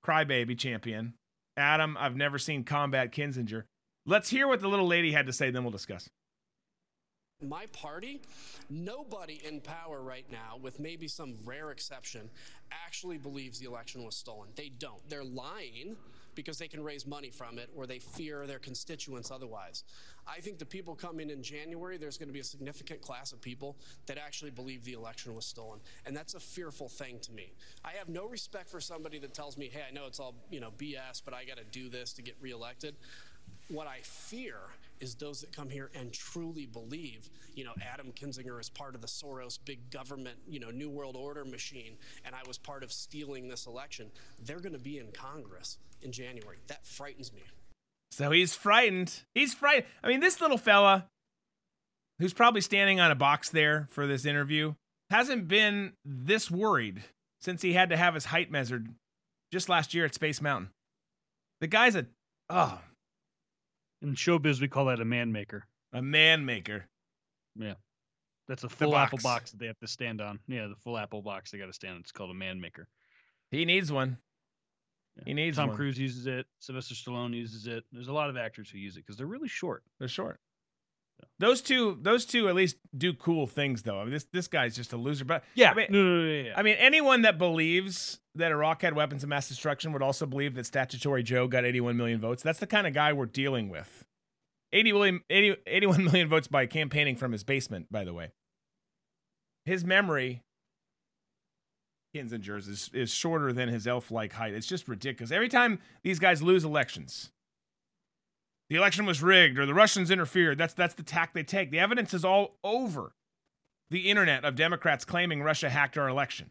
crybaby 0.05 0.57
champion, 0.57 1.15
Adam. 1.57 1.97
I've 1.99 2.15
never 2.15 2.39
seen 2.39 2.63
combat 2.63 3.11
Kinzinger. 3.11 3.63
Let's 4.05 4.29
hear 4.29 4.47
what 4.47 4.61
the 4.61 4.69
little 4.69 4.87
lady 4.87 5.11
had 5.11 5.25
to 5.25 5.33
say. 5.33 5.51
Then 5.51 5.63
we'll 5.63 5.71
discuss. 5.71 6.09
My 7.47 7.65
party, 7.67 8.21
nobody 8.69 9.41
in 9.45 9.61
power 9.61 10.01
right 10.01 10.25
now, 10.31 10.57
with 10.61 10.79
maybe 10.79 11.07
some 11.07 11.35
rare 11.45 11.71
exception, 11.71 12.29
actually 12.71 13.17
believes 13.17 13.59
the 13.59 13.67
election 13.67 14.03
was 14.03 14.15
stolen. 14.15 14.49
They 14.55 14.69
don't. 14.79 15.07
They're 15.09 15.23
lying 15.23 15.95
because 16.35 16.57
they 16.57 16.67
can 16.67 16.83
raise 16.83 17.07
money 17.07 17.29
from 17.29 17.57
it 17.57 17.69
or 17.75 17.87
they 17.87 17.99
fear 17.99 18.45
their 18.45 18.59
constituents 18.59 19.31
otherwise. 19.31 19.83
I 20.27 20.41
think 20.41 20.59
the 20.59 20.65
people 20.65 20.95
coming 20.95 21.29
in 21.29 21.41
January, 21.41 21.97
there's 21.97 22.17
going 22.17 22.29
to 22.29 22.33
be 22.33 22.39
a 22.39 22.45
significant 22.45 23.01
class 23.01 23.31
of 23.31 23.41
people 23.41 23.77
that 24.07 24.17
actually 24.17 24.51
believe 24.51 24.83
the 24.83 24.93
election 24.93 25.33
was 25.33 25.45
stolen. 25.45 25.79
And 26.05 26.15
that's 26.15 26.33
a 26.33 26.39
fearful 26.39 26.89
thing 26.89 27.19
to 27.21 27.31
me. 27.31 27.53
I 27.83 27.91
have 27.91 28.09
no 28.09 28.27
respect 28.27 28.69
for 28.69 28.81
somebody 28.81 29.19
that 29.19 29.33
tells 29.33 29.57
me, 29.57 29.69
hey, 29.71 29.83
I 29.89 29.93
know 29.93 30.07
it's 30.07 30.19
all, 30.19 30.35
you 30.51 30.59
know, 30.59 30.71
BS, 30.77 31.21
but 31.23 31.33
I 31.33 31.45
got 31.45 31.57
to 31.57 31.63
do 31.63 31.89
this 31.89 32.13
to 32.13 32.21
get 32.21 32.35
reelected. 32.41 32.95
What 33.69 33.87
I 33.87 33.99
fear 34.01 34.57
is 34.99 35.15
those 35.15 35.41
that 35.41 35.55
come 35.55 35.69
here 35.69 35.89
and 35.95 36.11
truly 36.13 36.65
believe, 36.65 37.29
you 37.53 37.63
know, 37.63 37.73
Adam 37.81 38.11
Kinzinger 38.11 38.59
is 38.59 38.69
part 38.69 38.95
of 38.95 39.01
the 39.01 39.07
Soros 39.07 39.59
big 39.63 39.89
government, 39.89 40.37
you 40.47 40.59
know, 40.59 40.69
New 40.69 40.89
World 40.89 41.15
Order 41.15 41.45
machine, 41.45 41.97
and 42.25 42.35
I 42.35 42.41
was 42.47 42.57
part 42.57 42.83
of 42.83 42.91
stealing 42.91 43.47
this 43.47 43.65
election. 43.65 44.11
They're 44.43 44.59
going 44.59 44.73
to 44.73 44.79
be 44.79 44.99
in 44.99 45.11
Congress 45.11 45.77
in 46.01 46.11
January. 46.11 46.57
That 46.67 46.85
frightens 46.85 47.33
me. 47.33 47.43
So 48.11 48.31
he's 48.31 48.55
frightened. 48.55 49.21
He's 49.33 49.53
frightened. 49.53 49.85
I 50.03 50.07
mean, 50.07 50.19
this 50.19 50.39
little 50.39 50.57
fella, 50.57 51.07
who's 52.19 52.33
probably 52.33 52.61
standing 52.61 52.99
on 52.99 53.11
a 53.11 53.15
box 53.15 53.49
there 53.49 53.87
for 53.91 54.07
this 54.07 54.25
interview, 54.25 54.75
hasn't 55.09 55.47
been 55.47 55.93
this 56.05 56.49
worried 56.49 57.03
since 57.41 57.61
he 57.61 57.73
had 57.73 57.89
to 57.89 57.97
have 57.97 58.13
his 58.13 58.25
height 58.25 58.49
measured 58.49 58.89
just 59.51 59.69
last 59.69 59.93
year 59.93 60.05
at 60.05 60.15
Space 60.15 60.41
Mountain. 60.41 60.69
The 61.61 61.67
guy's 61.67 61.95
a 61.95 62.05
oh 62.49 62.79
in 64.05 64.15
showbiz, 64.15 64.61
we 64.61 64.67
call 64.67 64.85
that 64.85 64.99
a 64.99 65.05
man 65.05 65.31
maker. 65.31 65.65
A 65.93 66.01
man 66.01 66.45
maker. 66.45 66.87
Yeah. 67.55 67.73
That's 68.47 68.63
a 68.63 68.69
full 68.69 68.95
apple 68.95 69.19
box 69.23 69.51
that 69.51 69.59
they 69.59 69.65
have 69.65 69.79
to 69.79 69.87
stand 69.87 70.21
on. 70.21 70.39
Yeah, 70.47 70.67
the 70.67 70.75
full 70.83 70.97
apple 70.97 71.21
box 71.21 71.51
they 71.51 71.57
got 71.57 71.65
to 71.65 71.73
stand 71.73 71.95
on. 71.95 72.01
It's 72.01 72.11
called 72.11 72.29
a 72.29 72.35
man 72.35 72.61
maker. 72.61 72.87
He 73.49 73.65
needs 73.65 73.91
one. 73.91 74.17
He 75.25 75.33
needs 75.33 75.57
Tom 75.57 75.69
one. 75.69 75.77
Cruise 75.77 75.97
uses 75.97 76.27
it. 76.27 76.45
Sylvester 76.59 76.93
Stallone 76.93 77.33
uses 77.33 77.67
it. 77.67 77.85
There's 77.91 78.09
a 78.09 78.13
lot 78.13 78.29
of 78.29 78.37
actors 78.37 78.69
who 78.69 78.77
use 78.77 78.97
it 78.97 79.05
because 79.05 79.17
they're 79.17 79.25
really 79.25 79.47
short. 79.47 79.83
They're 79.97 80.07
short. 80.07 80.39
Those 81.38 81.61
two, 81.61 81.97
those 82.01 82.26
two 82.26 82.47
at 82.47 82.55
least 82.55 82.78
do 82.97 83.13
cool 83.13 83.45
things, 83.45 83.84
though. 83.84 83.99
I 83.99 84.03
mean, 84.03 84.13
this 84.13 84.26
this 84.32 84.47
guy's 84.47 84.76
just 84.76 84.93
a 84.93 84.97
loser. 84.97 85.26
But 85.26 85.43
Yeah, 85.53 85.72
I 85.72 85.74
mean, 85.74 85.88
no, 85.89 86.01
no, 86.01 86.24
no, 86.24 86.32
yeah. 86.32 86.53
I 86.55 86.63
mean, 86.63 86.76
anyone 86.80 87.24
that 87.24 87.38
believes 87.38 88.20
that 88.36 88.51
Iraq 88.51 88.82
had 88.82 88.95
weapons 88.95 89.24
of 89.24 89.30
mass 89.30 89.49
destruction 89.49 89.91
would 89.93 90.01
also 90.01 90.26
believe 90.26 90.55
that 90.55 90.66
Statutory 90.66 91.24
Joe 91.24 91.47
got 91.47 91.66
81 91.66 91.97
million 91.97 92.20
votes. 92.22 92.41
That's 92.41 92.59
the 92.59 92.68
kind 92.68 92.88
of 92.88 92.93
guy 92.93 93.11
we're 93.11 93.26
dealing 93.26 93.70
with. 93.70 94.05
80 94.72 94.91
million, 94.93 95.22
80, 95.30 95.55
81 95.68 96.03
million 96.05 96.28
votes 96.30 96.47
by 96.47 96.66
campaigning 96.66 97.16
from 97.16 97.32
his 97.32 97.43
basement, 97.43 97.88
by 97.91 98.03
the 98.03 98.13
way. 98.13 98.32
His 99.66 99.84
memory, 99.84 100.41
Kinzinger's, 102.16 102.68
is, 102.68 102.89
is 102.93 103.11
shorter 103.11 103.51
than 103.51 103.70
his 103.70 103.88
elf 103.88 104.11
like 104.11 104.34
height. 104.34 104.53
It's 104.53 104.68
just 104.68 104.88
ridiculous. 104.88 105.32
Every 105.32 105.49
time 105.49 105.80
these 106.03 106.20
guys 106.20 106.41
lose 106.41 106.63
elections, 106.63 107.32
the 108.70 108.76
election 108.76 109.05
was 109.05 109.22
rigged 109.22 109.59
or 109.59 109.66
the 109.66 109.74
Russians 109.74 110.09
interfered. 110.09 110.57
That's 110.57 110.74
that's 110.74 110.95
the 110.95 111.03
tack 111.03 111.34
they 111.34 111.43
take. 111.43 111.72
The 111.72 111.80
evidence 111.80 112.13
is 112.13 112.26
all 112.26 112.55
over 112.63 113.11
the 113.89 114.09
internet 114.09 114.43
of 114.43 114.55
Democrats 114.55 115.05
claiming 115.05 115.43
Russia 115.43 115.70
hacked 115.70 115.97
our 115.97 116.07
election. 116.07 116.49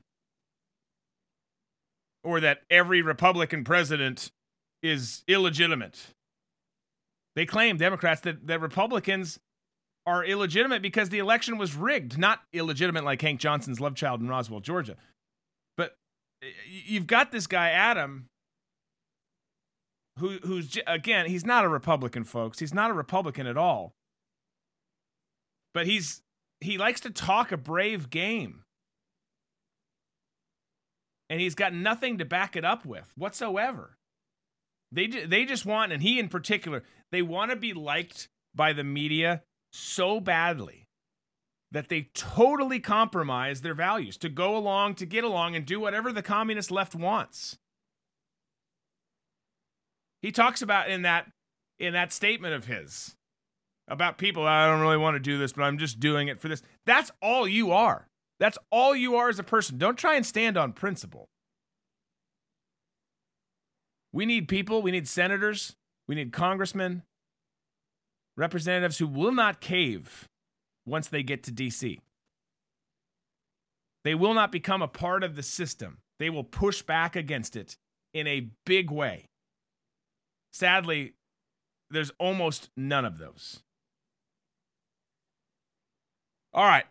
Or 2.23 2.41
that 2.41 2.63
every 2.71 3.03
Republican 3.03 3.65
president 3.65 4.31
is 4.83 5.25
illegitimate. 5.29 6.15
They 7.37 7.47
claim, 7.47 7.77
Democrats, 7.77 8.21
that, 8.23 8.47
that 8.47 8.61
Republicans 8.61 9.41
are 10.07 10.25
illegitimate 10.25 10.83
because 10.83 11.09
the 11.09 11.19
election 11.19 11.59
was 11.59 11.75
rigged, 11.75 12.19
not 12.19 12.43
illegitimate 12.53 13.05
like 13.05 13.21
Hank 13.21 13.41
Johnson's 13.41 13.81
love 13.81 13.95
child 13.95 14.21
in 14.21 14.29
Roswell, 14.29 14.61
Georgia. 14.61 14.97
But 15.77 15.97
eh, 16.43 16.47
you've 16.67 17.07
got 17.07 17.33
this 17.33 17.47
guy, 17.47 17.71
Adam, 17.71 18.27
who 20.19 20.39
who's 20.45 20.79
again 20.87 21.27
he's 21.27 21.45
not 21.45 21.65
a 21.65 21.69
republican 21.69 22.25
folks. 22.25 22.59
He's 22.59 22.75
not 22.75 22.91
a 22.91 22.95
republican 22.95 23.47
at 23.47 23.57
all. 23.57 23.95
But 25.73 25.87
he's 25.87 26.23
he 26.61 26.79
likes 26.79 27.01
to 27.01 27.11
talk 27.11 27.53
a 27.53 27.57
brave 27.57 28.11
game. 28.11 28.63
And 31.29 31.41
he's 31.41 31.55
got 31.55 31.75
nothing 31.75 32.19
to 32.19 32.25
back 32.25 32.55
it 32.55 32.65
up 32.65 32.85
with 32.87 33.13
whatsoever. 33.17 33.97
They 34.93 35.09
they 35.09 35.45
just 35.45 35.67
want 35.67 35.93
and 35.93 36.03
he 36.03 36.19
in 36.19 36.29
particular 36.29 36.85
they 37.11 37.23
want 37.23 37.51
to 37.51 37.57
be 37.57 37.73
liked 37.73 38.29
by 38.55 38.73
the 38.73 38.85
media 38.85 39.43
so 39.73 40.21
badly 40.21 40.87
that 41.73 41.89
they 41.89 42.11
totally 42.15 42.79
compromise 42.79 43.63
their 43.63 43.75
values 43.75 44.17
to 44.19 44.29
go 44.29 44.57
along 44.57 44.95
to 44.95 45.07
get 45.07 45.25
along 45.25 45.57
and 45.57 45.67
do 45.67 45.81
whatever 45.81 46.13
the 46.13 46.23
communist 46.23 46.71
left 46.71 46.95
wants 46.95 47.59
he 50.25 50.33
talks 50.33 50.63
about 50.63 50.89
in 50.89 51.03
that 51.03 51.31
in 51.79 51.93
that 51.93 52.11
statement 52.11 52.55
of 52.55 52.65
his 52.65 53.15
about 53.89 54.17
people 54.17 54.47
I 54.47 54.67
don't 54.67 54.81
really 54.81 54.97
want 54.97 55.17
to 55.17 55.21
do 55.21 55.37
this 55.37 55.53
but 55.53 55.65
I'm 55.65 55.77
just 55.77 56.01
doing 56.01 56.29
it 56.29 56.41
for 56.41 56.49
this. 56.49 56.63
That's 56.87 57.11
all 57.21 57.47
you 57.47 57.73
are. 57.73 58.07
That's 58.41 58.57
all 58.73 58.97
you 58.97 59.17
are 59.17 59.29
as 59.29 59.39
a 59.39 59.45
person. 59.45 59.77
Don't 59.77 59.99
try 59.99 60.15
and 60.15 60.25
stand 60.25 60.57
on 60.57 60.73
principle. 60.73 61.27
We 64.15 64.25
need 64.25 64.49
people, 64.49 64.81
we 64.81 64.93
need 64.93 65.07
senators, 65.07 65.77
we 66.09 66.15
need 66.15 66.33
congressmen, 66.33 67.03
representatives 68.35 68.97
who 68.97 69.07
will 69.07 69.33
not 69.33 69.61
cave 69.61 70.27
once 70.87 71.07
they 71.07 71.23
get 71.23 71.43
to 71.43 71.53
DC. 71.53 71.99
They 74.05 74.15
will 74.15 74.33
not 74.33 74.51
become 74.51 74.81
a 74.81 74.89
part 74.89 75.23
of 75.23 75.37
the 75.37 75.43
system. 75.43 75.99
They 76.19 76.31
will 76.31 76.45
push 76.45 76.81
back 76.81 77.15
against 77.15 77.57
it 77.57 77.77
in 78.15 78.27
a 78.27 78.49
big 78.65 78.91
way. 78.91 79.27
Sadly, 80.55 81.15
there's 81.91 82.13
almost 82.21 82.71
none 82.77 83.05
of 83.05 83.19
those. 83.19 83.61
All 86.53 86.65
right. 86.65 86.85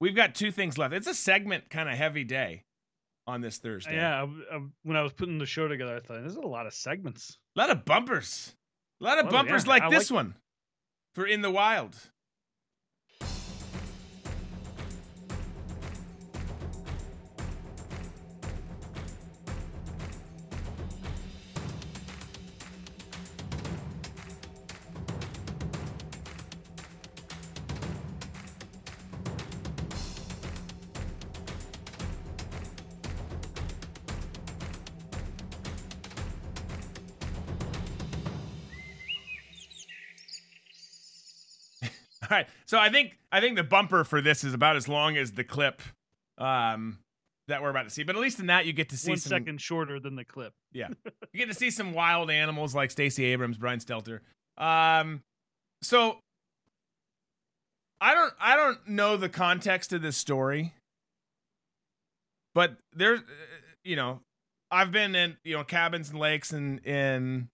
We've 0.00 0.16
got 0.16 0.34
two 0.34 0.50
things 0.50 0.76
left. 0.76 0.92
It's 0.92 1.06
a 1.06 1.14
segment 1.14 1.70
kind 1.70 1.88
of 1.88 1.94
heavy 1.96 2.24
day 2.24 2.64
on 3.28 3.40
this 3.40 3.58
Thursday. 3.58 3.94
Yeah, 3.94 4.24
I, 4.24 4.56
I, 4.56 4.60
when 4.82 4.96
I 4.96 5.02
was 5.02 5.12
putting 5.12 5.38
the 5.38 5.46
show 5.46 5.68
together, 5.68 5.94
I 5.94 6.00
thought 6.00 6.20
there's 6.22 6.34
a 6.34 6.40
lot 6.40 6.66
of 6.66 6.74
segments. 6.74 7.38
A 7.56 7.60
lot 7.60 7.70
of 7.70 7.84
bumpers. 7.84 8.56
A 9.00 9.04
lot 9.04 9.18
of 9.20 9.26
Oh, 9.26 9.30
bumpers 9.30 9.62
yeah. 9.64 9.70
like 9.70 9.82
I 9.84 9.90
this 9.90 10.10
like- 10.10 10.16
one 10.16 10.34
for 11.14 11.24
In 11.26 11.42
the 11.42 11.50
Wild. 11.52 11.96
So 42.72 42.78
I 42.78 42.88
think 42.88 43.18
I 43.30 43.40
think 43.40 43.56
the 43.56 43.64
bumper 43.64 44.02
for 44.02 44.22
this 44.22 44.44
is 44.44 44.54
about 44.54 44.76
as 44.76 44.88
long 44.88 45.18
as 45.18 45.32
the 45.32 45.44
clip 45.44 45.82
um, 46.38 47.00
that 47.46 47.60
we're 47.60 47.68
about 47.68 47.82
to 47.82 47.90
see. 47.90 48.02
But 48.02 48.16
at 48.16 48.22
least 48.22 48.40
in 48.40 48.46
that 48.46 48.64
you 48.64 48.72
get 48.72 48.88
to 48.88 48.96
see 48.96 49.10
One 49.10 49.18
some 49.18 49.28
second 49.28 49.60
shorter 49.60 50.00
than 50.00 50.16
the 50.16 50.24
clip. 50.24 50.54
Yeah. 50.72 50.88
you 51.34 51.38
get 51.38 51.48
to 51.48 51.54
see 51.54 51.70
some 51.70 51.92
wild 51.92 52.30
animals 52.30 52.74
like 52.74 52.90
Stacey 52.90 53.26
Abrams, 53.26 53.58
Brian 53.58 53.78
Stelter. 53.78 54.20
Um, 54.56 55.22
so 55.82 56.16
I 58.00 58.14
don't 58.14 58.32
I 58.40 58.56
don't 58.56 58.88
know 58.88 59.18
the 59.18 59.28
context 59.28 59.92
of 59.92 60.00
this 60.00 60.16
story, 60.16 60.72
but 62.54 62.78
there's 62.94 63.20
you 63.84 63.96
know 63.96 64.20
I've 64.70 64.92
been 64.92 65.14
in 65.14 65.36
you 65.44 65.58
know 65.58 65.64
cabins 65.64 66.08
and 66.08 66.18
lakes 66.18 66.54
and 66.54 66.78
in 66.86 67.50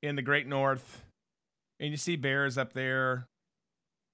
in 0.00 0.14
the 0.14 0.22
Great 0.22 0.46
North, 0.46 1.02
and 1.80 1.90
you 1.90 1.96
see 1.96 2.14
bears 2.14 2.56
up 2.56 2.72
there. 2.72 3.26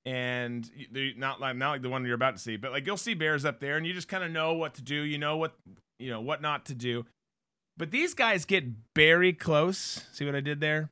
And 0.06 0.70
they're 0.92 1.10
not 1.16 1.40
like 1.40 1.56
not 1.56 1.72
like 1.72 1.82
the 1.82 1.90
one 1.90 2.04
you're 2.04 2.14
about 2.14 2.36
to 2.36 2.42
see, 2.42 2.56
but 2.56 2.70
like 2.70 2.86
you'll 2.86 2.96
see 2.96 3.14
bears 3.14 3.44
up 3.44 3.58
there, 3.58 3.76
and 3.76 3.84
you 3.84 3.92
just 3.92 4.06
kind 4.06 4.22
of 4.22 4.30
know 4.30 4.54
what 4.54 4.74
to 4.74 4.82
do. 4.82 5.02
You 5.02 5.18
know 5.18 5.36
what 5.36 5.54
you 5.98 6.10
know 6.10 6.20
what 6.20 6.40
not 6.40 6.66
to 6.66 6.74
do. 6.74 7.04
But 7.76 7.90
these 7.90 8.14
guys 8.14 8.44
get 8.44 8.64
very 8.94 9.32
close. 9.32 10.06
See 10.12 10.24
what 10.24 10.36
I 10.36 10.40
did 10.40 10.60
there? 10.60 10.90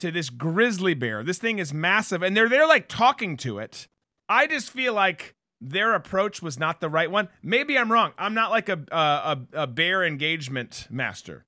To 0.00 0.10
this 0.10 0.28
grizzly 0.30 0.94
bear. 0.94 1.24
This 1.24 1.38
thing 1.38 1.58
is 1.58 1.72
massive, 1.72 2.22
and 2.22 2.36
they're 2.36 2.50
there 2.50 2.68
like 2.68 2.86
talking 2.86 3.36
to 3.38 3.58
it. 3.58 3.88
I 4.28 4.46
just 4.46 4.70
feel 4.70 4.92
like 4.92 5.34
their 5.62 5.94
approach 5.94 6.42
was 6.42 6.58
not 6.58 6.80
the 6.80 6.90
right 6.90 7.10
one. 7.10 7.28
Maybe 7.42 7.78
I'm 7.78 7.90
wrong. 7.90 8.12
I'm 8.18 8.34
not 8.34 8.50
like 8.50 8.68
a, 8.68 8.80
a, 8.90 9.38
a 9.54 9.66
bear 9.66 10.04
engagement 10.04 10.86
master, 10.90 11.46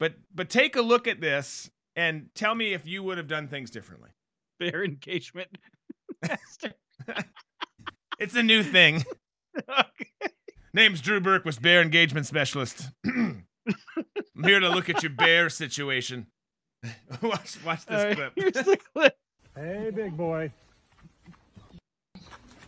but 0.00 0.14
but 0.34 0.48
take 0.48 0.74
a 0.74 0.82
look 0.82 1.06
at 1.06 1.20
this 1.20 1.70
and 1.96 2.30
tell 2.34 2.54
me 2.54 2.72
if 2.72 2.86
you 2.86 3.02
would 3.02 3.18
have 3.18 3.28
done 3.28 3.48
things 3.48 3.70
differently. 3.70 4.10
Bear 4.70 4.84
engagement. 4.84 5.48
master. 6.22 6.72
It's 8.18 8.36
a 8.36 8.42
new 8.42 8.62
thing. 8.62 9.04
Name's 10.72 11.00
Drew 11.00 11.20
Berquist 11.20 11.60
bear 11.60 11.82
engagement 11.82 12.24
specialist. 12.26 12.88
I'm 13.04 13.44
here 14.44 14.60
to 14.60 14.68
look 14.68 14.88
at 14.88 15.02
your 15.02 15.10
bear 15.10 15.50
situation. 15.50 16.28
watch, 17.22 17.58
watch 17.64 17.84
this 17.86 17.98
All 17.98 18.04
right, 18.04 18.16
clip. 18.16 18.32
here's 18.36 18.52
the 18.52 18.78
clip. 18.94 19.16
Hey, 19.56 19.90
big 19.92 20.16
boy. 20.16 20.52
Oh 22.16 22.20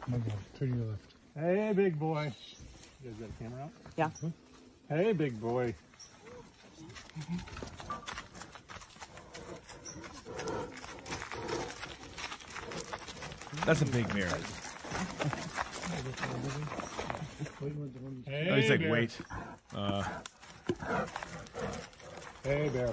my 0.08 0.18
God, 0.18 0.32
turn 0.58 0.72
to 0.72 0.76
your 0.76 0.86
left. 0.86 1.14
Hey, 1.38 1.72
big 1.72 1.96
boy. 1.96 2.32
You 3.04 3.10
guys 3.10 3.20
got 3.20 3.28
a 3.28 3.42
camera 3.44 3.62
out? 3.62 3.70
Yeah. 3.96 4.06
Mm-hmm. 4.06 4.96
Hey, 4.96 5.12
big 5.12 5.40
boy. 5.40 5.74
That's 13.66 13.82
a 13.82 13.86
big 13.86 14.06
bear. 14.12 14.28
Hey, 18.26 18.48
Oh, 18.50 18.56
he's 18.56 18.70
like, 18.70 18.80
bear. 18.80 18.90
wait. 18.90 19.18
Uh, 19.74 20.02
Hey, 22.42 22.68
bear. 22.68 22.92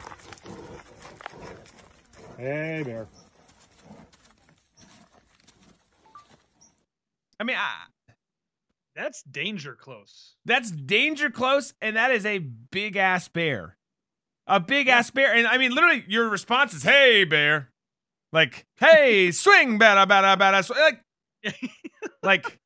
Hey, 2.37 2.83
bear. 2.85 3.07
I 7.39 7.43
mean, 7.43 7.57
I, 7.57 7.85
That's 8.95 9.23
danger 9.23 9.75
close. 9.75 10.35
that's 10.45 10.71
danger 10.71 11.29
close, 11.29 11.73
and 11.81 11.95
that 11.97 12.11
is 12.11 12.25
a 12.25 12.37
big 12.39 12.95
ass 12.95 13.27
bear. 13.27 13.77
A 14.47 14.59
big 14.59 14.87
ass 14.87 15.09
bear. 15.11 15.33
And 15.33 15.47
I 15.47 15.57
mean, 15.57 15.73
literally, 15.73 16.03
your 16.07 16.29
response 16.29 16.73
is, 16.73 16.83
hey, 16.83 17.23
bear. 17.25 17.70
Like, 18.33 18.65
hey, 18.77 19.31
swing, 19.31 19.77
bada, 19.77 20.07
bada, 20.07 20.37
bada. 20.37 20.63
sw-" 20.63 20.71
Like, 20.71 21.01
like, 22.23 22.59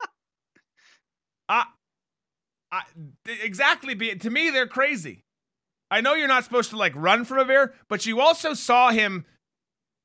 I, 1.49 1.65
I, 2.71 2.83
exactly. 3.43 3.95
Be, 3.95 4.15
to 4.15 4.29
me, 4.29 4.49
they're 4.49 4.67
crazy. 4.67 5.23
I 5.89 6.01
know 6.01 6.13
you're 6.13 6.27
not 6.27 6.43
supposed 6.43 6.71
to 6.71 6.77
like 6.77 6.93
run 6.95 7.25
from 7.25 7.39
a 7.39 7.45
bear, 7.45 7.73
but 7.87 8.05
you 8.05 8.19
also 8.19 8.53
saw 8.53 8.91
him 8.91 9.25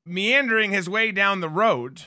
meandering 0.07 0.73
his 0.73 0.89
way 0.89 1.13
down 1.13 1.41
the 1.41 1.49
road. 1.49 2.03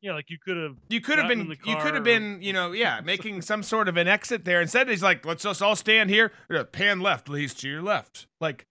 Yeah, 0.00 0.14
like 0.14 0.30
you 0.30 0.38
could 0.44 0.56
have. 0.56 0.76
You 0.88 1.00
could 1.00 1.18
have 1.18 1.28
been. 1.28 1.56
You 1.64 1.76
could 1.76 1.94
have 1.94 2.04
been. 2.04 2.40
You 2.40 2.52
know, 2.52 2.72
yeah, 2.72 3.00
making 3.00 3.42
some 3.42 3.62
sort 3.62 3.88
of 3.88 3.96
an 3.96 4.06
exit 4.06 4.44
there. 4.44 4.60
Instead, 4.60 4.88
he's 4.88 5.02
like, 5.02 5.26
"Let's 5.26 5.42
just 5.42 5.60
all 5.62 5.76
stand 5.76 6.10
here. 6.10 6.32
Pan 6.72 7.00
left, 7.00 7.26
please, 7.26 7.54
to 7.54 7.68
your 7.68 7.82
left." 7.82 8.26
Like, 8.40 8.66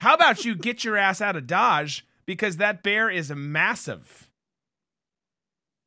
how 0.00 0.14
about 0.14 0.44
you 0.44 0.54
get 0.54 0.82
your 0.82 0.96
ass 0.96 1.20
out 1.20 1.36
of 1.36 1.46
Dodge 1.46 2.06
because 2.26 2.58
that 2.58 2.82
bear 2.82 3.10
is 3.10 3.30
massive. 3.30 4.30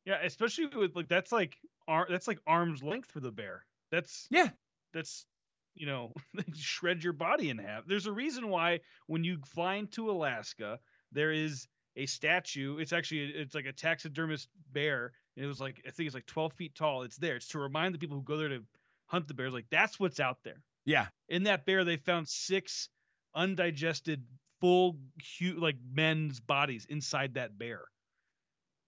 Yeah, 0.04 0.18
especially 0.22 0.66
with 0.66 0.96
like 0.96 1.08
that's 1.08 1.32
like 1.32 1.56
ar- 1.86 2.06
that's 2.08 2.28
like 2.28 2.40
arm's 2.46 2.82
length 2.82 3.10
for 3.10 3.20
the 3.20 3.30
bear. 3.30 3.64
That's 3.90 4.26
yeah. 4.30 4.48
That's 4.94 5.26
you 5.74 5.86
know 5.86 6.12
shred 6.54 7.04
your 7.04 7.12
body 7.12 7.50
in 7.50 7.58
half. 7.58 7.86
There's 7.86 8.06
a 8.06 8.12
reason 8.12 8.48
why 8.48 8.80
when 9.06 9.24
you 9.24 9.38
fly 9.44 9.74
into 9.74 10.10
Alaska, 10.10 10.78
there 11.12 11.32
is 11.32 11.68
a 11.96 12.06
statue. 12.06 12.78
It's 12.78 12.92
actually 12.92 13.24
it's 13.24 13.54
like 13.54 13.66
a 13.66 13.72
taxidermist 13.72 14.48
bear. 14.72 15.12
And 15.36 15.44
it 15.44 15.48
was 15.48 15.60
like 15.60 15.82
I 15.86 15.90
think 15.90 16.06
it's 16.06 16.14
like 16.14 16.26
12 16.26 16.52
feet 16.54 16.74
tall. 16.74 17.02
It's 17.02 17.16
there. 17.16 17.36
It's 17.36 17.48
to 17.48 17.58
remind 17.58 17.94
the 17.94 17.98
people 17.98 18.16
who 18.16 18.22
go 18.22 18.36
there 18.36 18.48
to 18.48 18.62
hunt 19.06 19.28
the 19.28 19.34
bears. 19.34 19.52
Like 19.52 19.66
that's 19.70 20.00
what's 20.00 20.20
out 20.20 20.38
there. 20.44 20.62
Yeah. 20.84 21.08
In 21.28 21.42
that 21.44 21.66
bear, 21.66 21.84
they 21.84 21.96
found 21.96 22.28
six 22.28 22.88
undigested, 23.34 24.24
full, 24.60 24.96
hu- 25.38 25.58
like 25.60 25.76
men's 25.92 26.40
bodies 26.40 26.86
inside 26.88 27.34
that 27.34 27.58
bear. 27.58 27.82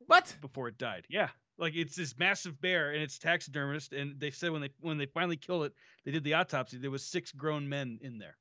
What? 0.07 0.35
Before 0.41 0.69
it 0.69 0.79
died. 0.79 1.07
Yeah. 1.09 1.29
Like 1.59 1.75
it's 1.77 1.95
this 1.95 2.17
massive 2.19 2.61
bear, 2.61 2.93
and 2.93 3.03
it's 3.03 3.19
taxidermist. 3.19 3.93
And 3.93 4.19
they 4.19 4.31
said 4.31 4.51
when 4.51 4.63
they 4.63 4.71
when 4.81 4.97
they 4.97 5.07
finally 5.07 5.37
killed 5.37 5.67
it, 5.67 5.75
they 6.05 6.11
did 6.11 6.25
the 6.25 6.35
autopsy. 6.35 6.79
There 6.79 6.91
was 6.91 7.05
six 7.05 7.33
grown 7.33 7.69
men 7.69 7.99
in 8.01 8.19
there. 8.19 8.37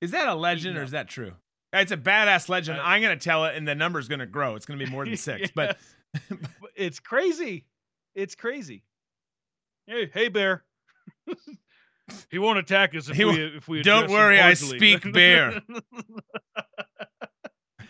Is 0.00 0.12
that 0.12 0.28
a 0.28 0.34
legend 0.34 0.78
or 0.78 0.82
is 0.82 0.92
that 0.92 1.08
true? 1.08 1.32
It's 1.72 1.90
a 1.92 1.96
badass 1.96 2.48
legend. 2.48 2.78
Uh, 2.78 2.82
I'm 2.84 3.02
gonna 3.02 3.16
tell 3.16 3.46
it, 3.46 3.56
and 3.56 3.66
the 3.66 3.74
number's 3.74 4.06
gonna 4.08 4.26
grow. 4.26 4.54
It's 4.54 4.66
gonna 4.66 4.84
be 4.84 4.90
more 4.90 5.04
than 5.04 5.16
six. 5.18 5.50
But 5.54 5.78
But 6.30 6.38
it's 6.76 7.00
crazy. 7.00 7.66
It's 8.14 8.34
crazy. 8.34 8.84
Hey, 9.86 10.08
hey, 10.12 10.28
bear. 10.28 10.64
he 12.30 12.38
won't 12.38 12.58
attack 12.58 12.94
us 12.94 13.08
if 13.08 13.16
He 13.16 13.24
we 13.24 13.56
if 13.56 13.68
we. 13.68 13.82
Don't 13.82 14.10
worry, 14.10 14.40
I 14.40 14.54
speak 14.54 15.12
bear. 15.12 15.62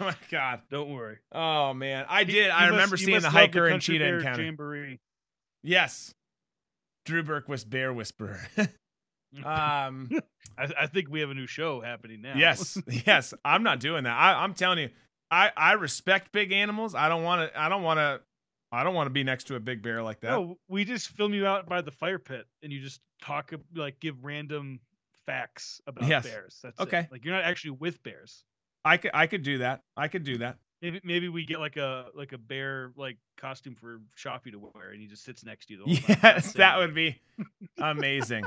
Oh 0.03 0.07
my 0.11 0.17
god. 0.31 0.63
Don't 0.71 0.91
worry. 0.93 1.19
Oh 1.33 1.73
man, 1.75 2.07
I 2.09 2.25
He- 2.25 2.33
did. 2.33 2.51
I 2.51 2.61
you 2.67 2.71
must- 2.71 2.73
remember 2.73 2.97
seeing 2.97 3.21
the 3.21 3.31
hiker 3.31 3.67
and 3.67 3.81
cheetah 3.83 4.05
Bear 4.05 4.19
encounter. 4.19 4.43
Jamboree. 4.45 5.01
Yes. 5.63 6.15
Drew 7.05 7.23
Berquist, 7.23 7.69
Bear 7.69 7.93
Whisperer. 7.93 8.41
um. 9.45 10.11
I, 10.59 10.69
I 10.83 10.87
think 10.87 11.09
we 11.09 11.21
have 11.21 11.31
a 11.31 11.35
new 11.35 11.47
show 11.47 11.81
happening 11.81 12.21
now. 12.21 12.35
Yes, 12.37 12.77
yes. 13.07 13.33
I'm 13.43 13.63
not 13.63 13.81
doing 13.81 14.05
that. 14.05 14.15
I, 14.15 14.45
I'm 14.45 14.53
telling 14.53 14.79
you, 14.79 14.91
I, 15.31 15.51
I 15.57 15.73
respect 15.73 16.31
big 16.31 16.53
animals. 16.53 16.95
I 16.95 17.09
don't 17.09 17.23
want 17.23 17.51
to. 17.51 17.59
I 17.61 17.69
don't 17.71 17.83
want 17.83 17.99
to. 17.99 18.21
I 18.71 18.85
don't 18.85 18.95
want 18.95 19.07
to 19.07 19.11
be 19.13 19.25
next 19.25 19.45
to 19.45 19.55
a 19.57 19.61
big 19.61 19.83
bear 19.83 20.03
like 20.03 20.21
that. 20.21 20.31
No, 20.33 20.59
we 20.69 20.85
just 20.85 21.09
film 21.09 21.33
you 21.35 21.47
out 21.47 21.67
by 21.69 21.81
the 21.81 21.91
fire 21.91 22.19
pit, 22.19 22.47
and 22.63 22.71
you 22.73 22.81
just 22.81 23.01
talk 23.23 23.53
like 23.75 23.99
give 24.01 24.23
random 24.25 24.81
facts 25.27 25.81
about 25.87 26.09
Yes. 26.09 26.25
bears. 26.25 26.59
That's 26.63 26.79
it. 26.79 26.83
Okay. 26.83 27.09
Like 27.11 27.25
you're 27.25 27.35
not 27.35 27.45
actually 27.45 27.73
with 27.73 28.03
bears. 28.03 28.45
I 28.85 28.97
could. 28.97 29.11
I 29.15 29.27
could 29.27 29.43
do 29.43 29.59
that. 29.59 29.83
I 29.97 30.09
could 30.09 30.25
do 30.25 30.39
that. 30.39 30.57
Maybe 30.81 31.01
maybe 31.05 31.29
we 31.29 31.45
get 31.47 31.61
like 31.61 31.77
a 31.77 32.07
like 32.15 32.33
a 32.33 32.39
bear 32.39 32.93
like 32.97 33.17
costume 33.37 33.77
for 33.77 34.01
Shafi 34.19 34.51
to 34.51 34.59
wear, 34.59 34.91
and 34.91 35.01
he 35.01 35.07
just 35.07 35.25
sits 35.25 35.45
next 35.45 35.67
to 35.67 35.75
you 35.75 35.79
the 35.79 35.85
whole 35.85 35.97
time. 36.17 36.19
Yes, 36.23 36.53
that 36.55 36.79
would 36.79 36.95
be 36.95 37.21
amazing. 37.79 38.45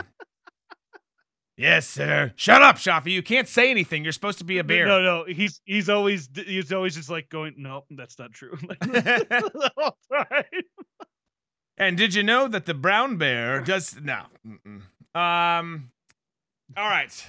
yes, 1.58 1.88
sir. 1.88 2.34
Shut 2.36 2.62
up, 2.62 2.76
Shafi. 2.76 3.12
You 3.12 3.24
can't 3.24 3.48
say 3.48 3.72
anything. 3.72 4.04
You're 4.04 4.12
supposed 4.12 4.40
to 4.40 4.44
be 4.44 4.58
a 4.58 4.64
bear. 4.66 4.86
No, 4.86 5.02
no, 5.02 5.24
he's 5.26 5.62
he's 5.66 5.90
always 5.90 6.30
he's 6.36 6.74
always 6.74 6.96
just 6.96 7.10
like 7.10 7.30
going, 7.30 7.54
no, 7.58 7.86
that's 7.92 8.20
not 8.20 8.32
true. 8.34 8.58
The 8.82 9.72
whole 9.78 9.98
time. 10.12 10.44
And 11.78 11.98
did 11.98 12.14
you 12.14 12.24
know 12.24 12.48
that 12.50 12.66
the 12.66 12.74
brown 12.74 13.18
bear 13.18 13.62
does 13.62 13.96
no? 14.02 14.24
Mm-mm. 14.46 14.82
Um. 15.20 15.92
All 16.76 16.90
right. 16.90 17.26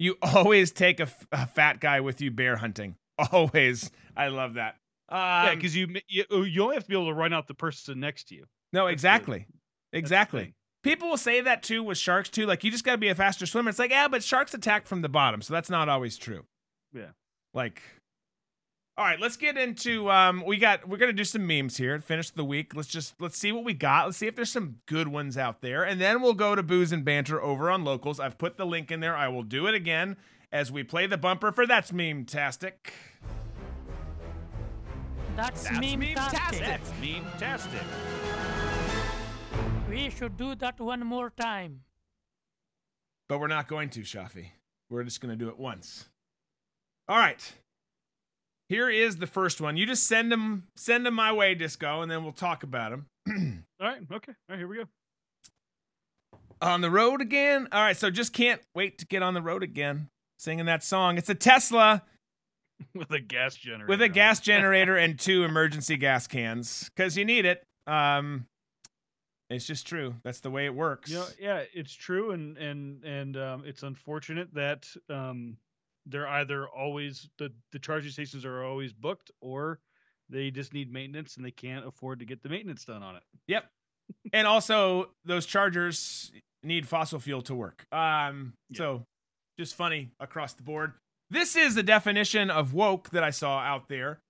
You 0.00 0.16
always 0.22 0.72
take 0.72 0.98
a, 0.98 1.04
f- 1.04 1.26
a 1.30 1.46
fat 1.46 1.78
guy 1.78 2.00
with 2.00 2.20
you 2.20 2.32
bear 2.32 2.56
hunting. 2.56 2.96
Always. 3.30 3.90
I 4.16 4.28
love 4.28 4.54
that. 4.54 4.74
Um, 5.08 5.18
yeah, 5.18 5.54
because 5.54 5.76
you, 5.76 5.88
you 6.08 6.24
you 6.44 6.62
only 6.62 6.74
have 6.76 6.84
to 6.84 6.88
be 6.88 6.94
able 6.94 7.08
to 7.08 7.14
run 7.14 7.32
out 7.32 7.46
the 7.46 7.54
person 7.54 8.00
next 8.00 8.28
to 8.28 8.34
you. 8.34 8.46
No, 8.72 8.86
That's 8.86 8.94
exactly. 8.94 9.46
the 9.92 9.98
Exactly. 9.98 10.54
People 10.82 11.10
will 11.10 11.16
say 11.18 11.40
that 11.42 11.62
too 11.62 11.82
with 11.82 11.98
sharks 11.98 12.30
too. 12.30 12.46
Like 12.46 12.64
you 12.64 12.70
just 12.70 12.84
got 12.84 12.92
to 12.92 12.98
be 12.98 13.08
a 13.08 13.14
faster 13.14 13.44
swimmer. 13.44 13.68
It's 13.70 13.78
like, 13.78 13.90
yeah, 13.90 14.08
but 14.08 14.22
sharks 14.24 14.54
attack 14.54 14.86
from 14.86 15.02
the 15.02 15.08
bottom, 15.08 15.42
so 15.42 15.52
that's 15.52 15.68
not 15.68 15.88
always 15.88 16.16
true. 16.16 16.44
Yeah. 16.94 17.10
Like 17.52 17.82
All 19.00 19.06
right, 19.06 19.18
let's 19.18 19.38
get 19.38 19.56
into 19.56 20.10
um 20.10 20.44
we 20.46 20.58
got 20.58 20.86
we're 20.86 20.98
going 20.98 21.08
to 21.08 21.14
do 21.14 21.24
some 21.24 21.46
memes 21.46 21.78
here 21.78 21.96
to 21.96 22.02
finish 22.02 22.28
the 22.28 22.44
week. 22.44 22.76
Let's 22.76 22.86
just 22.86 23.18
let's 23.18 23.38
see 23.38 23.50
what 23.50 23.64
we 23.64 23.72
got. 23.72 24.04
Let's 24.04 24.18
see 24.18 24.26
if 24.26 24.36
there's 24.36 24.52
some 24.52 24.76
good 24.84 25.08
ones 25.08 25.38
out 25.38 25.62
there. 25.62 25.84
And 25.84 25.98
then 25.98 26.20
we'll 26.20 26.34
go 26.34 26.54
to 26.54 26.62
booze 26.62 26.92
and 26.92 27.02
banter 27.02 27.40
over 27.40 27.70
on 27.70 27.82
locals. 27.82 28.20
I've 28.20 28.36
put 28.36 28.58
the 28.58 28.66
link 28.66 28.90
in 28.90 29.00
there. 29.00 29.16
I 29.16 29.28
will 29.28 29.42
do 29.42 29.66
it 29.66 29.74
again 29.74 30.18
as 30.52 30.70
we 30.70 30.82
play 30.82 31.06
the 31.06 31.16
bumper 31.16 31.50
for 31.50 31.66
that's 31.66 31.94
meme 31.94 32.26
tastic. 32.26 32.92
That's, 35.34 35.62
That's 35.62 35.80
meme-tastic. 35.80 36.58
That's 36.58 36.92
meme 37.00 37.24
tastic. 37.38 37.80
We 39.88 40.10
should 40.10 40.36
do 40.36 40.54
that 40.56 40.78
one 40.78 41.06
more 41.06 41.30
time. 41.30 41.80
But 43.30 43.40
we're 43.40 43.46
not 43.46 43.66
going 43.66 43.88
to, 43.90 44.00
Shafi. 44.00 44.48
We're 44.90 45.04
just 45.04 45.22
going 45.22 45.30
to 45.30 45.42
do 45.42 45.48
it 45.48 45.58
once. 45.58 46.10
All 47.08 47.16
right. 47.16 47.40
Here 48.70 48.88
is 48.88 49.16
the 49.16 49.26
first 49.26 49.60
one. 49.60 49.76
You 49.76 49.84
just 49.84 50.04
send 50.06 50.30
them 50.30 50.68
send 50.76 51.04
them 51.04 51.14
my 51.14 51.32
way, 51.32 51.56
Disco, 51.56 52.02
and 52.02 52.10
then 52.10 52.22
we'll 52.22 52.32
talk 52.32 52.62
about 52.62 52.90
them. 52.92 53.06
All 53.80 53.86
right, 53.88 53.98
okay. 54.12 54.32
All 54.32 54.36
right, 54.48 54.58
here 54.58 54.68
we 54.68 54.76
go. 54.76 54.84
on 56.62 56.80
the 56.80 56.90
road 56.90 57.20
again. 57.20 57.66
All 57.72 57.82
right, 57.82 57.96
so 57.96 58.10
just 58.10 58.32
can't 58.32 58.60
wait 58.74 58.98
to 58.98 59.06
get 59.06 59.24
on 59.24 59.34
the 59.34 59.42
road 59.42 59.64
again. 59.64 60.08
Singing 60.38 60.66
that 60.66 60.84
song. 60.84 61.18
It's 61.18 61.28
a 61.28 61.34
Tesla 61.34 62.02
With 62.94 63.10
a 63.10 63.18
gas 63.18 63.56
generator. 63.56 63.86
with 63.88 64.00
a 64.02 64.08
gas 64.08 64.38
generator 64.40 64.96
and 64.96 65.18
two 65.18 65.42
emergency 65.44 65.96
gas 65.96 66.26
cans 66.28 66.88
because 66.94 67.16
you 67.16 67.24
need 67.24 67.44
it. 67.44 67.64
Um, 67.88 68.46
it's 69.50 69.66
just 69.66 69.84
true. 69.86 70.14
That's 70.22 70.40
the 70.40 70.50
way 70.50 70.64
it 70.66 70.74
works. 70.76 71.10
You 71.10 71.16
know, 71.18 71.26
yeah, 71.40 71.62
it's 71.74 71.92
true, 71.92 72.30
and 72.30 72.56
and 72.56 73.02
and 73.04 73.36
um, 73.36 73.64
it's 73.66 73.82
unfortunate 73.82 74.54
that 74.54 74.86
um, 75.10 75.56
they're 76.10 76.28
either 76.28 76.68
always 76.68 77.28
the 77.38 77.52
the 77.72 77.78
charging 77.78 78.10
stations 78.12 78.44
are 78.44 78.62
always 78.64 78.92
booked, 78.92 79.30
or 79.40 79.80
they 80.28 80.50
just 80.50 80.72
need 80.72 80.92
maintenance 80.92 81.36
and 81.36 81.44
they 81.44 81.50
can't 81.50 81.86
afford 81.86 82.20
to 82.20 82.24
get 82.24 82.42
the 82.42 82.48
maintenance 82.48 82.84
done 82.84 83.02
on 83.02 83.16
it. 83.16 83.22
Yep. 83.48 83.64
and 84.32 84.46
also, 84.46 85.10
those 85.24 85.46
chargers 85.46 86.30
need 86.62 86.86
fossil 86.86 87.18
fuel 87.18 87.42
to 87.42 87.54
work. 87.54 87.86
Um, 87.92 88.52
so 88.74 89.04
just 89.58 89.74
funny 89.74 90.10
across 90.20 90.52
the 90.54 90.62
board. 90.62 90.92
This 91.30 91.54
is 91.56 91.74
the 91.74 91.82
definition 91.82 92.50
of 92.50 92.74
woke 92.74 93.10
that 93.10 93.22
I 93.24 93.30
saw 93.30 93.58
out 93.60 93.88
there. 93.88 94.20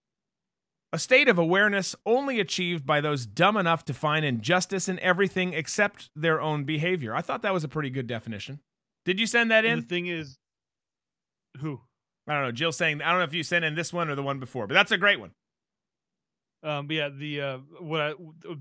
A 0.92 0.98
state 0.98 1.28
of 1.28 1.38
awareness 1.38 1.94
only 2.04 2.40
achieved 2.40 2.84
by 2.84 3.00
those 3.00 3.24
dumb 3.24 3.56
enough 3.56 3.84
to 3.86 3.94
find 3.94 4.24
injustice 4.24 4.88
in 4.88 4.98
everything 4.98 5.52
except 5.54 6.10
their 6.16 6.40
own 6.40 6.64
behavior. 6.64 7.14
I 7.14 7.20
thought 7.22 7.42
that 7.42 7.52
was 7.54 7.62
a 7.64 7.68
pretty 7.68 7.90
good 7.90 8.06
definition. 8.08 8.58
Did 9.04 9.20
you 9.20 9.26
send 9.26 9.50
that 9.50 9.64
And 9.64 9.74
in? 9.74 9.80
the 9.80 9.86
thing 9.86 10.06
is, 10.08 10.36
who? 11.58 11.80
I 12.28 12.34
don't 12.34 12.42
know. 12.44 12.52
Jill 12.52 12.72
saying, 12.72 13.02
I 13.02 13.10
don't 13.10 13.18
know 13.18 13.24
if 13.24 13.34
you 13.34 13.42
sent 13.42 13.64
in 13.64 13.74
this 13.74 13.92
one 13.92 14.08
or 14.08 14.14
the 14.14 14.22
one 14.22 14.38
before, 14.38 14.66
but 14.66 14.74
that's 14.74 14.92
a 14.92 14.98
great 14.98 15.18
one. 15.18 15.32
Um, 16.62 16.86
but 16.86 16.94
yeah, 16.96 17.08
the 17.08 17.40
uh, 17.40 17.58
what 17.80 18.00
I, 18.00 18.12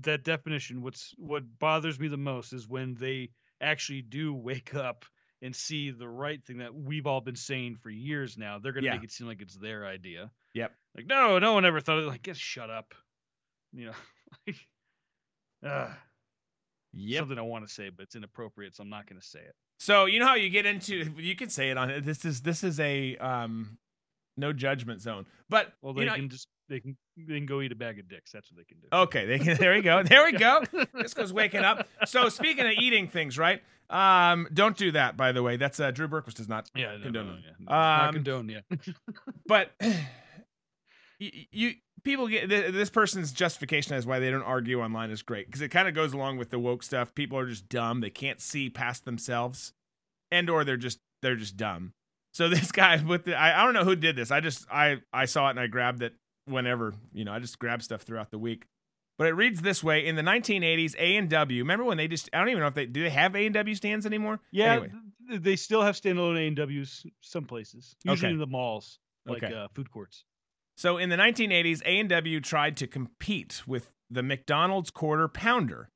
that 0.02 0.24
definition, 0.24 0.82
what's 0.82 1.12
what 1.18 1.42
bothers 1.58 2.00
me 2.00 2.08
the 2.08 2.16
most 2.16 2.52
is 2.52 2.66
when 2.66 2.94
they 2.94 3.30
actually 3.60 4.00
do 4.02 4.34
wake 4.34 4.74
up 4.74 5.04
and 5.42 5.54
see 5.54 5.90
the 5.90 6.08
right 6.08 6.42
thing 6.44 6.58
that 6.58 6.74
we've 6.74 7.06
all 7.06 7.20
been 7.20 7.36
saying 7.36 7.76
for 7.76 7.90
years 7.90 8.38
now. 8.38 8.58
They're 8.58 8.72
gonna 8.72 8.86
Yeah. 8.86 8.94
make 8.94 9.04
it 9.04 9.10
seem 9.12 9.26
like 9.26 9.42
it's 9.42 9.56
their 9.56 9.86
idea. 9.86 10.30
Yep. 10.54 10.72
Like, 10.96 11.06
no, 11.06 11.38
no 11.38 11.52
one 11.52 11.64
ever 11.66 11.80
thought 11.80 11.98
of 11.98 12.04
it. 12.04 12.08
Like, 12.08 12.22
just 12.22 12.40
shut 12.40 12.70
up. 12.70 12.94
You 13.72 13.86
know, 13.86 13.92
like, 14.46 14.56
uh, 15.64 15.94
Yep. 16.92 17.20
something 17.20 17.38
I 17.38 17.42
want 17.42 17.66
to 17.68 17.72
say, 17.72 17.90
but 17.90 18.02
it's 18.04 18.16
inappropriate, 18.16 18.74
so 18.74 18.82
I'm 18.82 18.90
not 18.90 19.06
going 19.08 19.20
to 19.20 19.26
say 19.26 19.38
it. 19.40 19.54
So 19.80 20.04
you 20.04 20.18
know 20.20 20.26
how 20.26 20.34
you 20.34 20.50
get 20.50 20.66
into 20.66 21.10
you 21.16 21.34
can 21.34 21.48
say 21.48 21.70
it 21.70 21.78
on 21.78 21.88
it. 21.90 22.04
This 22.04 22.24
is 22.26 22.42
this 22.42 22.62
is 22.62 22.78
a 22.78 23.16
um 23.16 23.78
no 24.36 24.52
judgment 24.52 25.00
zone. 25.00 25.26
But 25.48 25.72
Well, 25.82 25.94
you 25.94 26.00
they 26.00 26.06
know- 26.06 26.14
can 26.16 26.28
just 26.28 26.46
they 26.68 26.80
can 26.80 26.96
they 27.16 27.34
can 27.34 27.46
go 27.46 27.60
eat 27.62 27.72
a 27.72 27.74
bag 27.74 27.98
of 27.98 28.06
dicks. 28.08 28.30
That's 28.30 28.50
what 28.52 28.58
they 28.58 28.64
can 28.64 28.78
do. 28.80 28.86
Okay, 28.92 29.24
they 29.26 29.38
can, 29.38 29.56
there 29.58 29.72
we 29.74 29.80
go. 29.82 30.02
There 30.02 30.22
we 30.24 30.32
go. 30.32 30.62
this 30.94 31.14
goes 31.14 31.32
waking 31.32 31.60
up. 31.64 31.88
So 32.04 32.28
speaking 32.28 32.66
of 32.66 32.72
eating 32.78 33.08
things, 33.08 33.38
right? 33.38 33.62
Um, 33.88 34.46
don't 34.54 34.76
do 34.76 34.92
that. 34.92 35.16
By 35.16 35.32
the 35.32 35.42
way, 35.42 35.56
that's 35.56 35.80
uh, 35.80 35.90
Drew 35.90 36.06
Berquist 36.08 36.34
does 36.34 36.48
not 36.48 36.70
Yeah, 36.76 36.96
no, 36.96 37.02
condone. 37.04 37.26
no, 37.26 37.32
it. 37.32 37.38
yeah. 37.44 37.50
Not 37.68 38.08
Um, 38.08 38.14
condone, 38.14 38.48
yeah. 38.50 38.60
but 39.46 39.72
y- 41.20 41.46
you 41.50 41.74
people 42.02 42.26
get 42.28 42.48
th- 42.48 42.72
this 42.72 42.90
person's 42.90 43.30
justification 43.32 43.94
as 43.94 44.06
why 44.06 44.18
they 44.18 44.30
don't 44.30 44.42
argue 44.42 44.80
online 44.80 45.10
is 45.10 45.22
great 45.22 45.46
because 45.46 45.60
it 45.60 45.68
kind 45.68 45.86
of 45.88 45.94
goes 45.94 46.12
along 46.12 46.38
with 46.38 46.50
the 46.50 46.58
woke 46.58 46.82
stuff. 46.82 47.14
People 47.14 47.38
are 47.38 47.46
just 47.46 47.68
dumb; 47.68 48.00
they 48.00 48.10
can't 48.10 48.40
see 48.40 48.70
past 48.70 49.04
themselves, 49.04 49.72
and 50.30 50.48
or 50.50 50.64
they're 50.64 50.76
just 50.76 50.98
they're 51.22 51.36
just 51.36 51.56
dumb. 51.56 51.92
So 52.32 52.48
this 52.48 52.72
guy 52.72 53.02
with 53.02 53.24
the 53.24 53.34
I, 53.36 53.60
I 53.60 53.64
don't 53.64 53.74
know 53.74 53.84
who 53.84 53.96
did 53.96 54.16
this. 54.16 54.30
I 54.30 54.40
just 54.40 54.66
I 54.70 55.02
I 55.12 55.26
saw 55.26 55.48
it 55.48 55.50
and 55.50 55.60
I 55.60 55.66
grabbed 55.66 56.02
it 56.02 56.14
whenever 56.46 56.94
you 57.12 57.24
know 57.24 57.32
I 57.32 57.38
just 57.38 57.58
grab 57.58 57.82
stuff 57.82 58.02
throughout 58.02 58.30
the 58.30 58.38
week. 58.38 58.64
But 59.18 59.26
it 59.28 59.32
reads 59.32 59.60
this 59.60 59.84
way: 59.84 60.06
In 60.06 60.16
the 60.16 60.22
1980s, 60.22 60.94
A 60.98 61.16
and 61.16 61.28
W. 61.28 61.62
Remember 61.62 61.84
when 61.84 61.98
they 61.98 62.08
just? 62.08 62.30
I 62.32 62.38
don't 62.38 62.48
even 62.48 62.60
know 62.60 62.68
if 62.68 62.74
they 62.74 62.86
do. 62.86 63.02
They 63.02 63.10
have 63.10 63.36
A 63.36 63.44
and 63.44 63.52
W 63.54 63.74
stands 63.74 64.06
anymore. 64.06 64.40
Yeah, 64.50 64.72
Anyway, 64.76 64.90
they 65.28 65.56
still 65.56 65.82
have 65.82 65.94
standalone 65.94 66.38
A 66.38 66.46
and 66.46 66.56
W's 66.56 67.04
some 67.20 67.44
places, 67.44 67.94
usually 68.02 68.28
Okay. 68.28 68.32
in 68.32 68.38
the 68.40 68.46
malls, 68.46 68.98
like 69.26 69.42
Okay. 69.42 69.52
uh, 69.54 69.68
food 69.74 69.90
courts. 69.90 70.24
So 70.80 70.96
in 70.96 71.10
the 71.10 71.16
1980s, 71.16 71.82
A&W 71.84 72.40
tried 72.40 72.74
to 72.78 72.86
compete 72.86 73.64
with 73.66 73.92
the 74.08 74.22
McDonald's 74.22 74.90
quarter 74.90 75.28
pounder 75.28 75.90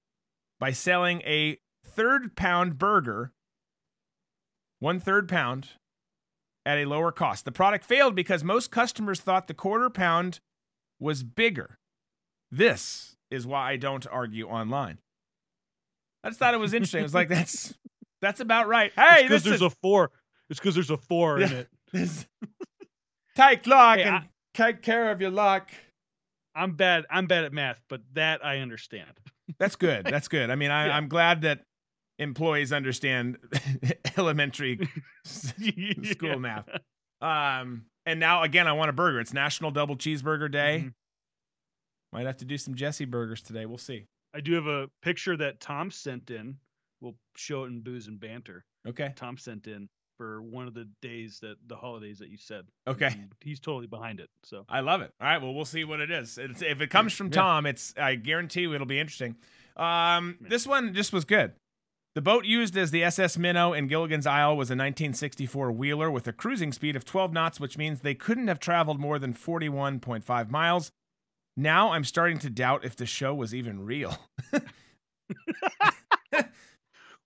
by 0.60 0.72
selling 0.72 1.22
a 1.22 1.56
third 1.82 2.36
pound 2.36 2.76
burger, 2.76 3.32
one 4.80 5.00
third 5.00 5.26
pound, 5.26 5.68
at 6.66 6.76
a 6.76 6.84
lower 6.84 7.12
cost. 7.12 7.46
The 7.46 7.50
product 7.50 7.86
failed 7.86 8.14
because 8.14 8.44
most 8.44 8.70
customers 8.70 9.20
thought 9.20 9.48
the 9.48 9.54
quarter 9.54 9.88
pound 9.88 10.40
was 11.00 11.22
bigger. 11.22 11.78
This 12.50 13.16
is 13.30 13.46
why 13.46 13.70
I 13.70 13.76
don't 13.78 14.06
argue 14.08 14.48
online. 14.48 14.98
I 16.22 16.28
just 16.28 16.38
thought 16.38 16.52
it 16.52 16.60
was 16.60 16.74
interesting. 16.74 17.00
It 17.00 17.04
was 17.04 17.14
like 17.14 17.30
that's 17.30 17.72
that's 18.20 18.40
about 18.40 18.68
right. 18.68 18.92
Hey, 18.94 19.22
because 19.22 19.44
there's 19.44 19.56
is 19.56 19.62
a 19.62 19.70
four. 19.70 20.10
It's 20.50 20.60
because 20.60 20.74
there's 20.74 20.90
a 20.90 20.98
four 20.98 21.40
in 21.40 21.52
it. 21.52 21.68
take 23.34 23.66
luck 23.66 23.96
Hey, 23.96 24.02
and 24.02 24.16
I- 24.16 24.28
take 24.54 24.82
care 24.82 25.10
of 25.10 25.20
your 25.20 25.30
luck. 25.30 25.70
I'm 26.54 26.72
bad. 26.76 27.04
I'm 27.10 27.26
bad 27.26 27.44
at 27.44 27.52
math, 27.52 27.80
but 27.88 28.00
that 28.14 28.44
I 28.44 28.58
understand. 28.58 29.10
That's 29.58 29.76
good. 29.76 30.06
That's 30.06 30.28
good. 30.28 30.50
I 30.50 30.54
mean, 30.54 30.70
I, 30.70 30.86
Yeah. 30.86 30.96
I'm 30.96 31.08
glad 31.08 31.42
that 31.42 31.64
employees 32.18 32.72
understand 32.72 33.38
elementary 34.16 34.88
school 35.24 36.30
Yeah. 36.30 36.36
math. 36.36 36.68
Um, 37.20 37.86
and 38.06 38.20
now 38.20 38.42
again, 38.42 38.68
I 38.68 38.72
want 38.72 38.90
a 38.90 38.92
burger. 38.92 39.20
It's 39.20 39.32
National 39.32 39.70
Double 39.70 39.96
Cheeseburger 39.96 40.50
Day. 40.50 40.84
Mhm. 40.86 40.92
Might 42.12 42.26
have 42.26 42.36
to 42.38 42.44
do 42.44 42.56
some 42.56 42.74
Jesse 42.76 43.04
burgers 43.06 43.42
today. 43.42 43.66
We'll 43.66 43.78
see. 43.78 44.06
I 44.34 44.40
do 44.40 44.52
have 44.54 44.66
a 44.66 44.88
picture 45.02 45.36
that 45.36 45.58
Tom 45.60 45.90
sent 45.90 46.30
in. 46.30 46.56
We'll 47.00 47.16
show 47.36 47.64
it 47.64 47.68
in 47.68 47.80
booze 47.80 48.06
and 48.06 48.20
banter. 48.20 48.64
Okay. 48.86 49.12
Tom 49.16 49.36
sent 49.36 49.66
in 49.66 49.88
for 50.16 50.40
one 50.42 50.66
of 50.66 50.74
the 50.74 50.88
days 51.02 51.38
that 51.40 51.56
the 51.66 51.76
holidays 51.76 52.18
that 52.18 52.28
you 52.28 52.36
said. 52.36 52.66
Okay. 52.86 53.06
And 53.08 53.32
he's 53.40 53.60
totally 53.60 53.86
behind 53.86 54.20
it. 54.20 54.30
So 54.42 54.64
I 54.68 54.80
love 54.80 55.00
it. 55.00 55.12
All 55.20 55.26
right. 55.26 55.40
Well, 55.42 55.54
we'll 55.54 55.64
see 55.64 55.84
what 55.84 56.00
it 56.00 56.10
is. 56.10 56.38
It's, 56.38 56.62
if 56.62 56.80
it 56.80 56.90
comes 56.90 57.12
from 57.12 57.28
Yeah. 57.28 57.32
Tom, 57.40 57.66
it's 57.66 57.94
I 57.96 58.14
guarantee 58.16 58.62
you 58.62 58.74
it'll 58.74 58.86
be 58.86 59.00
interesting. 59.00 59.36
Um, 59.76 60.36
this 60.40 60.66
one 60.66 60.94
just 60.94 61.12
was 61.12 61.24
good. 61.24 61.52
The 62.14 62.22
boat 62.22 62.44
used 62.44 62.76
as 62.76 62.92
the 62.92 63.02
SS 63.02 63.36
Minnow 63.38 63.72
in 63.72 63.88
Gilligan's 63.88 64.26
Isle 64.26 64.56
was 64.56 64.68
a 64.70 64.74
1964 64.78 65.72
wheeler 65.72 66.08
with 66.12 66.28
a 66.28 66.32
cruising 66.32 66.70
speed 66.72 66.94
of 66.94 67.04
12 67.04 67.32
knots, 67.32 67.58
which 67.58 67.76
means 67.76 68.00
they 68.00 68.14
couldn't 68.14 68.46
have 68.46 68.60
traveled 68.60 69.00
more 69.00 69.18
than 69.18 69.34
41.5 69.34 70.48
miles. 70.48 70.92
Now 71.56 71.90
I'm 71.90 72.04
starting 72.04 72.38
to 72.38 72.50
doubt 72.50 72.84
if 72.84 72.94
the 72.94 73.06
show 73.06 73.34
was 73.34 73.52
even 73.52 73.84
real. 73.84 74.16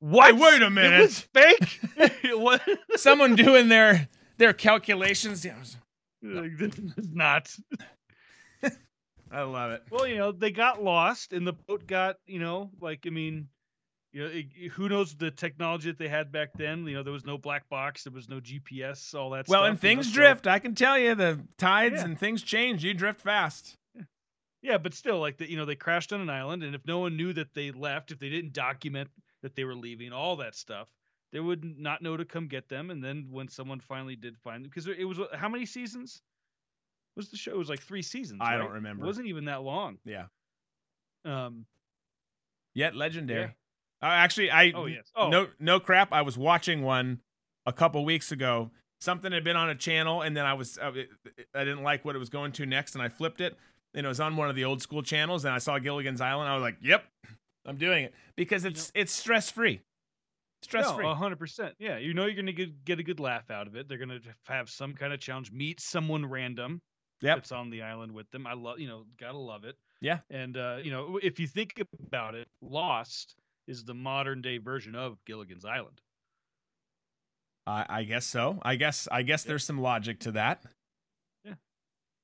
what? 0.01 0.35
Hey, 0.35 0.41
wait 0.41 0.63
a 0.63 0.71
minute. 0.71 0.87
It 0.87 0.91
minute. 0.91 1.01
was 1.03 1.21
fake. 1.21 1.81
what? 2.39 2.63
Someone 2.97 3.35
doing 3.37 3.69
their 3.69 4.09
their 4.39 4.53
calculations. 4.53 5.45
Yeah, 5.45 5.55
I 5.57 5.59
was- 5.59 5.77
Like, 6.23 6.57
this 6.57 6.75
is 6.97 7.11
not. 7.13 7.55
I 9.31 9.43
love 9.43 9.73
it. 9.73 9.83
Well, 9.91 10.07
you 10.07 10.17
know, 10.17 10.33
they 10.33 10.51
got 10.51 10.83
lost, 10.83 11.35
and 11.35 11.47
the 11.47 11.53
boat 11.53 11.87
got, 11.87 12.17
you 12.27 12.39
know, 12.39 12.71
like 12.81 13.01
I 13.07 13.11
mean, 13.11 13.49
you 14.13 14.23
know, 14.23 14.31
it- 14.33 14.71
who 14.73 14.89
knows 14.89 15.15
the 15.15 15.31
technology 15.31 15.91
that 15.91 15.99
they 15.99 16.09
had 16.09 16.33
back 16.33 16.51
then? 16.57 16.87
You 16.87 16.95
know, 16.95 17.03
there 17.03 17.13
was 17.13 17.27
no 17.27 17.37
black 17.37 17.69
box, 17.69 18.05
there 18.05 18.13
was 18.13 18.29
no 18.29 18.41
GPS, 18.41 19.15
all 19.15 19.31
that. 19.31 19.47
Stuff. 19.47 19.53
Well, 19.53 19.61
stuff, 19.63 19.69
and 19.69 19.83
you 19.83 19.89
know, 19.91 20.03
things 20.03 20.07
so- 20.09 20.15
drift. 20.15 20.47
I 20.47 20.59
can 20.59 20.75
tell 20.75 20.99
you, 20.99 21.15
the 21.15 21.41
tides 21.59 21.97
Yeah. 21.99 22.05
and 22.07 22.19
things 22.19 22.43
change. 22.43 22.83
You 22.85 22.95
drift 22.95 23.21
fast. 23.21 23.77
Yeah, 24.63 24.79
but 24.79 24.93
still, 24.95 25.21
like 25.21 25.37
the, 25.37 25.49
you 25.49 25.57
know, 25.57 25.65
they 25.67 25.77
crashed 25.77 26.13
on 26.13 26.21
an 26.21 26.31
island, 26.31 26.65
and 26.65 26.75
if 26.75 26.85
no 26.87 26.99
one 26.99 27.17
knew 27.17 27.33
that 27.35 27.55
they 27.55 27.71
left, 27.71 28.11
if 28.11 28.19
they 28.19 28.29
didn't 28.31 28.53
document 28.55 29.09
that 29.43 29.55
they 29.55 29.65
were 29.65 29.75
leaving, 29.75 30.13
all 30.13 30.37
that 30.37 30.55
stuff, 30.55 30.89
they 31.33 31.41
would 31.41 31.65
not 31.79 32.03
know 32.03 32.17
to 32.17 32.25
come 32.25 32.49
get 32.49 32.69
them. 32.69 32.91
And 32.91 33.03
then 33.03 33.29
when 33.31 33.49
someone 33.49 33.81
finally 33.81 34.17
did 34.17 34.37
find 34.39 34.65
them, 34.65 34.71
because 34.71 34.87
it 34.87 35.05
was 35.05 35.19
how 35.35 35.49
many 35.49 35.67
seasons 35.67 36.23
was 37.17 37.31
the 37.31 37.37
show? 37.37 37.53
It 37.53 37.59
was 37.59 37.69
like 37.69 37.83
three 37.83 38.03
seasons. 38.03 38.41
I 38.43 38.57
don't 38.57 38.71
remember. 38.71 39.05
It 39.05 39.07
wasn't 39.07 39.27
even 39.27 39.47
that 39.47 39.63
long. 39.63 39.99
Yeah. 40.05 40.27
Um. 41.25 41.67
Yet 42.75 42.95
legendary. 42.95 43.41
Yeah. 43.43 44.09
Uh, 44.09 44.13
actually, 44.13 44.51
I 44.51 44.73
Oh, 44.75 44.87
yes. 44.87 45.11
Oh. 45.17 45.29
no 45.29 45.49
no 45.59 45.81
crap. 45.81 46.13
I 46.13 46.23
was 46.23 46.39
watching 46.39 46.83
one 46.83 47.21
a 47.67 47.73
couple 47.73 48.05
weeks 48.05 48.31
ago. 48.33 48.71
Something 49.01 49.33
had 49.33 49.45
been 49.45 49.57
on 49.57 49.69
a 49.71 49.75
channel, 49.75 50.23
and 50.23 50.37
then 50.37 50.45
I 50.47 50.55
was 50.55 50.79
uh, 50.79 50.93
I 51.55 51.65
didn't 51.65 51.83
like 51.83 52.05
what 52.05 52.17
it 52.17 52.19
was 52.19 52.31
going 52.31 52.53
to 52.53 52.67
next, 52.67 52.95
and 52.95 53.03
I 53.03 53.09
flipped 53.09 53.41
it, 53.41 53.57
and 53.95 54.07
it 54.07 54.09
was 54.09 54.21
on 54.21 54.37
one 54.37 54.49
of 54.49 54.57
the 54.57 54.65
old 54.65 54.83
school 54.83 55.03
channels, 55.03 55.45
and 55.45 55.55
I 55.55 55.59
saw 55.59 55.79
Gilligan's 55.79 56.21
Island. 56.21 56.49
I 56.49 56.55
was 56.55 56.63
like, 56.63 56.77
"Yep, 56.81 57.05
I'm 57.69 57.77
doing 57.77 58.05
it," 58.05 58.15
because 58.37 58.65
it's 58.65 58.91
it's 58.95 59.13
stress 59.13 59.51
free. 59.51 59.83
Stress 60.63 60.91
free. 60.91 61.05
No, 61.05 61.15
hundred 61.15 61.39
percent. 61.39 61.75
Yeah, 61.79 61.99
you 61.99 62.15
know 62.15 62.27
you're 62.27 62.35
gonna 62.35 62.53
get 62.53 62.85
get 62.85 62.99
a 62.99 63.05
good 63.05 63.21
laugh 63.21 63.51
out 63.51 63.67
of 63.67 63.77
it. 63.77 63.89
They're 63.89 63.99
gonna 63.99 64.21
have 64.45 64.69
some 64.69 64.95
kind 64.95 65.13
of 65.13 65.21
challenge. 65.21 65.53
Meet 65.53 65.81
someone 65.81 66.27
random. 66.27 66.81
Yep. 67.21 67.37
That's 67.37 67.53
on 67.53 67.71
the 67.71 67.83
island 67.83 68.13
with 68.13 68.31
them. 68.31 68.47
I 68.47 68.55
love, 68.55 68.79
you 68.79 68.87
know, 68.87 69.05
gotta 69.19 69.39
love 69.39 69.65
it. 69.65 69.77
Yeah. 70.01 70.19
And 70.31 70.57
uh, 70.57 70.79
you 70.83 70.91
know, 70.91 71.19
if 71.23 71.41
you 71.41 71.47
think 71.47 71.83
about 72.07 72.35
it, 72.35 72.49
Lost 72.63 73.35
is 73.67 73.85
the 73.85 73.95
modern 73.95 74.41
day 74.41 74.59
version 74.59 74.95
of 74.95 75.19
Gilligan's 75.25 75.65
Island. 75.65 76.01
I, 77.67 77.87
I 77.89 78.05
guess 78.05 78.25
so. 78.25 78.59
I 78.63 78.77
guess 78.77 79.09
I 79.11 79.23
guess 79.23 79.45
there's 79.45 79.65
some 79.65 79.81
logic 79.81 80.21
to 80.21 80.33
that. 80.33 80.63
Yeah. 81.45 81.55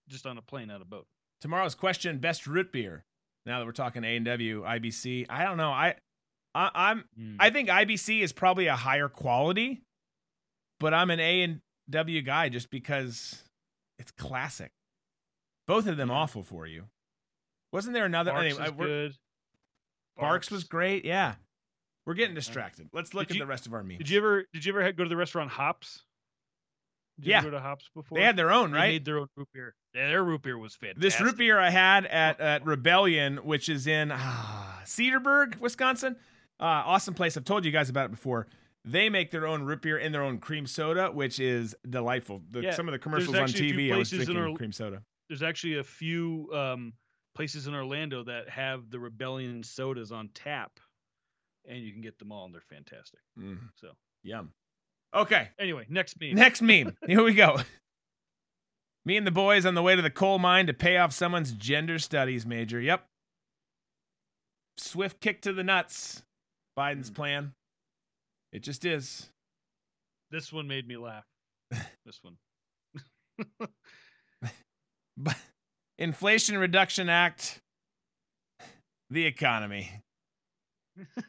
Just 0.09 0.27
on 0.27 0.39
a 0.39 0.43
plane, 0.43 0.69
not 0.69 0.81
a 0.81 0.87
boat. 0.87 1.07
Tomorrow's 1.41 1.75
question: 1.75 2.19
best 2.19 2.47
root 2.47 2.73
beer. 2.73 3.05
Now 3.47 3.59
that 3.59 3.67
we're 3.67 3.73
talking 3.73 4.05
A 4.05 4.17
and 4.17 4.25
W, 4.25 4.63
IBC. 4.65 5.27
I 5.29 5.45
don't 5.45 5.57
know. 5.57 5.71
I, 5.71 5.95
I 6.55 6.71
I'm 6.75 7.05
Hmm. 7.17 7.37
I 7.39 7.51
think 7.51 7.69
IBC 7.69 8.21
is 8.23 8.33
probably 8.33 8.67
a 8.67 8.77
higher 8.77 9.09
quality, 9.09 9.83
but 10.81 10.95
I'm 10.95 11.11
an 11.11 11.21
A 11.21 11.43
and 11.43 11.61
W 11.91 12.23
guy 12.23 12.49
just 12.49 12.71
because 12.71 13.43
it's 13.99 14.11
classic. 14.13 14.73
Both 15.67 15.87
of 15.87 15.97
them 15.97 16.11
awful 16.11 16.43
for 16.43 16.67
you. 16.67 16.85
Wasn't 17.73 17.93
there 17.95 18.05
another? 18.07 18.33
Barq's 18.33 18.55
anyway, 18.59 18.71
we're- 18.77 18.89
good. 19.09 19.15
Barq's 20.19 20.51
was 20.51 20.65
great. 20.65 21.05
Yeah, 21.05 21.35
we're 22.07 22.15
getting 22.15 22.35
distracted. 22.37 22.89
Let's 22.93 23.15
look 23.15 23.27
Did 23.29 23.33
at 23.35 23.37
you- 23.39 23.43
the 23.43 23.47
rest 23.49 23.67
of 23.67 23.75
our 23.75 23.83
memes. 23.83 23.99
Did 23.99 24.11
you 24.11 24.19
ever 24.19 24.45
did 24.53 24.65
you 24.65 24.73
ever 24.73 24.93
go 24.93 25.03
to 25.05 25.09
the 25.09 25.17
restaurant 25.17 25.51
Hops? 25.51 26.05
Did 27.19 27.27
Yeah. 27.29 27.39
ever 27.39 27.51
go 27.51 27.57
to 27.57 27.61
Hops 27.63 27.89
before? 27.95 28.19
They 28.19 28.25
had 28.25 28.37
their 28.37 28.51
own, 28.53 28.73
They 28.73 28.79
right? 28.79 28.89
made 28.89 29.05
their 29.05 29.19
own 29.19 29.29
root 29.37 29.49
beer. 29.53 29.75
Yeah, 29.95 30.09
their 30.09 30.25
root 30.25 30.43
beer 30.43 30.59
was 30.59 30.75
fantastic. 30.75 31.01
This 31.03 31.21
root 31.21 31.37
beer 31.37 31.59
I 31.59 31.71
had 31.71 32.07
at, 32.07 32.41
at 32.41 32.65
Rebellion, 32.67 33.37
which 33.39 33.69
is 33.69 33.87
in 33.87 34.11
ah, 34.13 34.81
Cedarburg, 34.85 35.59
Wisconsin. 35.61 36.17
Uh, 36.59 36.65
awesome 36.87 37.15
place. 37.15 37.37
I've 37.37 37.45
told 37.45 37.65
you 37.65 37.71
guys 37.71 37.89
about 37.91 38.07
it 38.07 38.11
before. 38.11 38.47
They 38.85 39.09
make 39.09 39.31
their 39.31 39.47
own 39.47 39.63
root 39.63 39.81
beer 39.83 39.97
and 39.99 40.13
their 40.15 40.23
own 40.23 40.39
cream 40.39 40.67
soda, 40.67 41.11
which 41.11 41.39
is 41.41 41.75
delightful. 41.89 42.43
The, 42.51 42.61
Yeah, 42.63 42.73
some 42.73 42.89
of 42.89 42.93
the 42.93 42.99
commercials 42.99 43.35
on 43.37 43.43
actually 43.45 43.71
a 43.71 43.75
few 43.75 43.91
TV, 43.91 43.95
I 43.95 43.99
was 43.99 44.11
drinking 44.11 44.37
Orl- 44.37 44.57
cream 44.57 44.73
soda. 44.73 45.03
there's 45.29 45.43
actually 45.43 45.79
a 45.79 45.85
few 45.85 46.51
um, 46.53 46.93
places 47.35 47.67
in 47.67 47.75
Orlando 47.75 48.25
that 48.25 48.49
have 48.51 48.91
the 48.91 48.99
Rebellion 49.01 49.63
sodas 49.63 50.13
on 50.13 50.29
tap, 50.35 50.73
and 51.67 51.79
you 51.79 51.93
can 51.93 52.03
get 52.03 52.19
them 52.19 52.31
all, 52.31 52.45
and 52.45 52.53
they're 52.55 52.61
fantastic. 52.61 53.21
Mm, 53.39 53.59
So 53.77 53.93
yum. 54.23 54.53
Okay, 55.15 55.49
anyway, 55.59 55.87
next 55.89 56.19
meme. 56.21 56.35
next 56.35 56.61
meme. 56.63 56.97
Here 57.07 57.23
we 57.23 57.35
go. 57.35 57.59
Me 59.05 59.17
and 59.17 59.27
the 59.27 59.31
boys 59.31 59.65
on 59.67 59.75
the 59.75 59.83
way 59.83 59.95
to 59.95 60.03
the 60.03 60.11
coal 60.11 60.39
mine 60.39 60.67
to 60.67 60.73
pay 60.75 60.97
off 60.97 61.13
someone's 61.13 61.53
gender 61.53 61.99
studies 61.99 62.45
major. 62.47 62.81
Yep. 62.81 63.07
Swift 64.79 65.21
kick 65.21 65.43
to 65.43 65.53
the 65.53 65.63
nuts. 65.63 66.23
Biden's 66.77 67.09
Hmm. 67.09 67.15
plan. 67.15 67.53
It 68.53 68.63
just 68.63 68.85
is. 68.85 69.29
This 70.31 70.53
one 70.53 70.67
made 70.67 70.89
me 70.89 70.97
laugh. 70.97 71.25
this 72.05 72.21
one. 72.23 72.37
Inflation 75.99 76.59
Reduction 76.59 77.09
Act, 77.09 77.61
the 79.11 79.25
economy. 79.27 79.91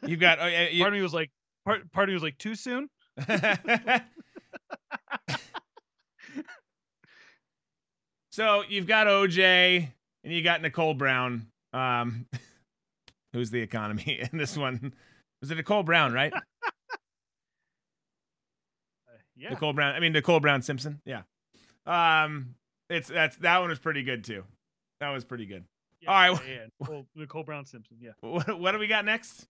You've 0.04 0.18
got. 0.20 0.38
Oh, 0.40 0.46
yeah, 0.46 0.68
you- 0.68 0.82
part 0.82 0.92
of 0.92 0.96
me 0.98 1.02
was 1.02 1.14
like, 1.14 1.30
part, 1.64 1.90
part 1.92 2.04
of 2.04 2.08
me 2.08 2.14
was 2.14 2.22
like, 2.22 2.38
too 2.38 2.54
soon. 2.56 2.88
so 8.30 8.62
you've 8.68 8.86
got 8.86 9.06
OJ 9.06 9.88
and 10.24 10.32
you 10.32 10.42
got 10.42 10.62
Nicole 10.62 10.94
Brown. 10.94 11.46
Um, 11.72 12.26
who's 13.32 13.50
the 13.50 13.60
economy 13.60 14.20
in 14.32 14.38
this 14.38 14.56
one? 14.56 14.94
Was 15.40 15.50
it 15.50 15.56
Nicole 15.56 15.82
Brown, 15.82 16.12
right? 16.12 16.32
Yeah. 19.36 19.50
Nicole 19.50 19.72
Brown. 19.74 19.94
I 19.94 20.00
mean 20.00 20.12
Nicole 20.12 20.40
Brown 20.40 20.62
Simpson. 20.62 21.00
Yeah. 21.04 21.22
Um, 21.84 22.54
It's 22.88 23.08
that's 23.08 23.36
that 23.38 23.58
one 23.60 23.68
was 23.68 23.78
pretty 23.78 24.02
good 24.02 24.24
too. 24.24 24.44
That 25.00 25.10
was 25.10 25.24
pretty 25.24 25.44
good. 25.46 25.64
Yeah, 26.00 26.10
All 26.10 26.14
right. 26.32 26.46
yeah, 26.48 26.54
yeah. 26.54 26.66
Nicole, 26.80 27.06
Nicole 27.14 27.42
Brown 27.44 27.66
Simpson. 27.66 27.98
Yeah. 28.00 28.12
What, 28.20 28.58
what 28.58 28.72
do 28.72 28.78
we 28.78 28.86
got 28.86 29.04
next? 29.04 29.46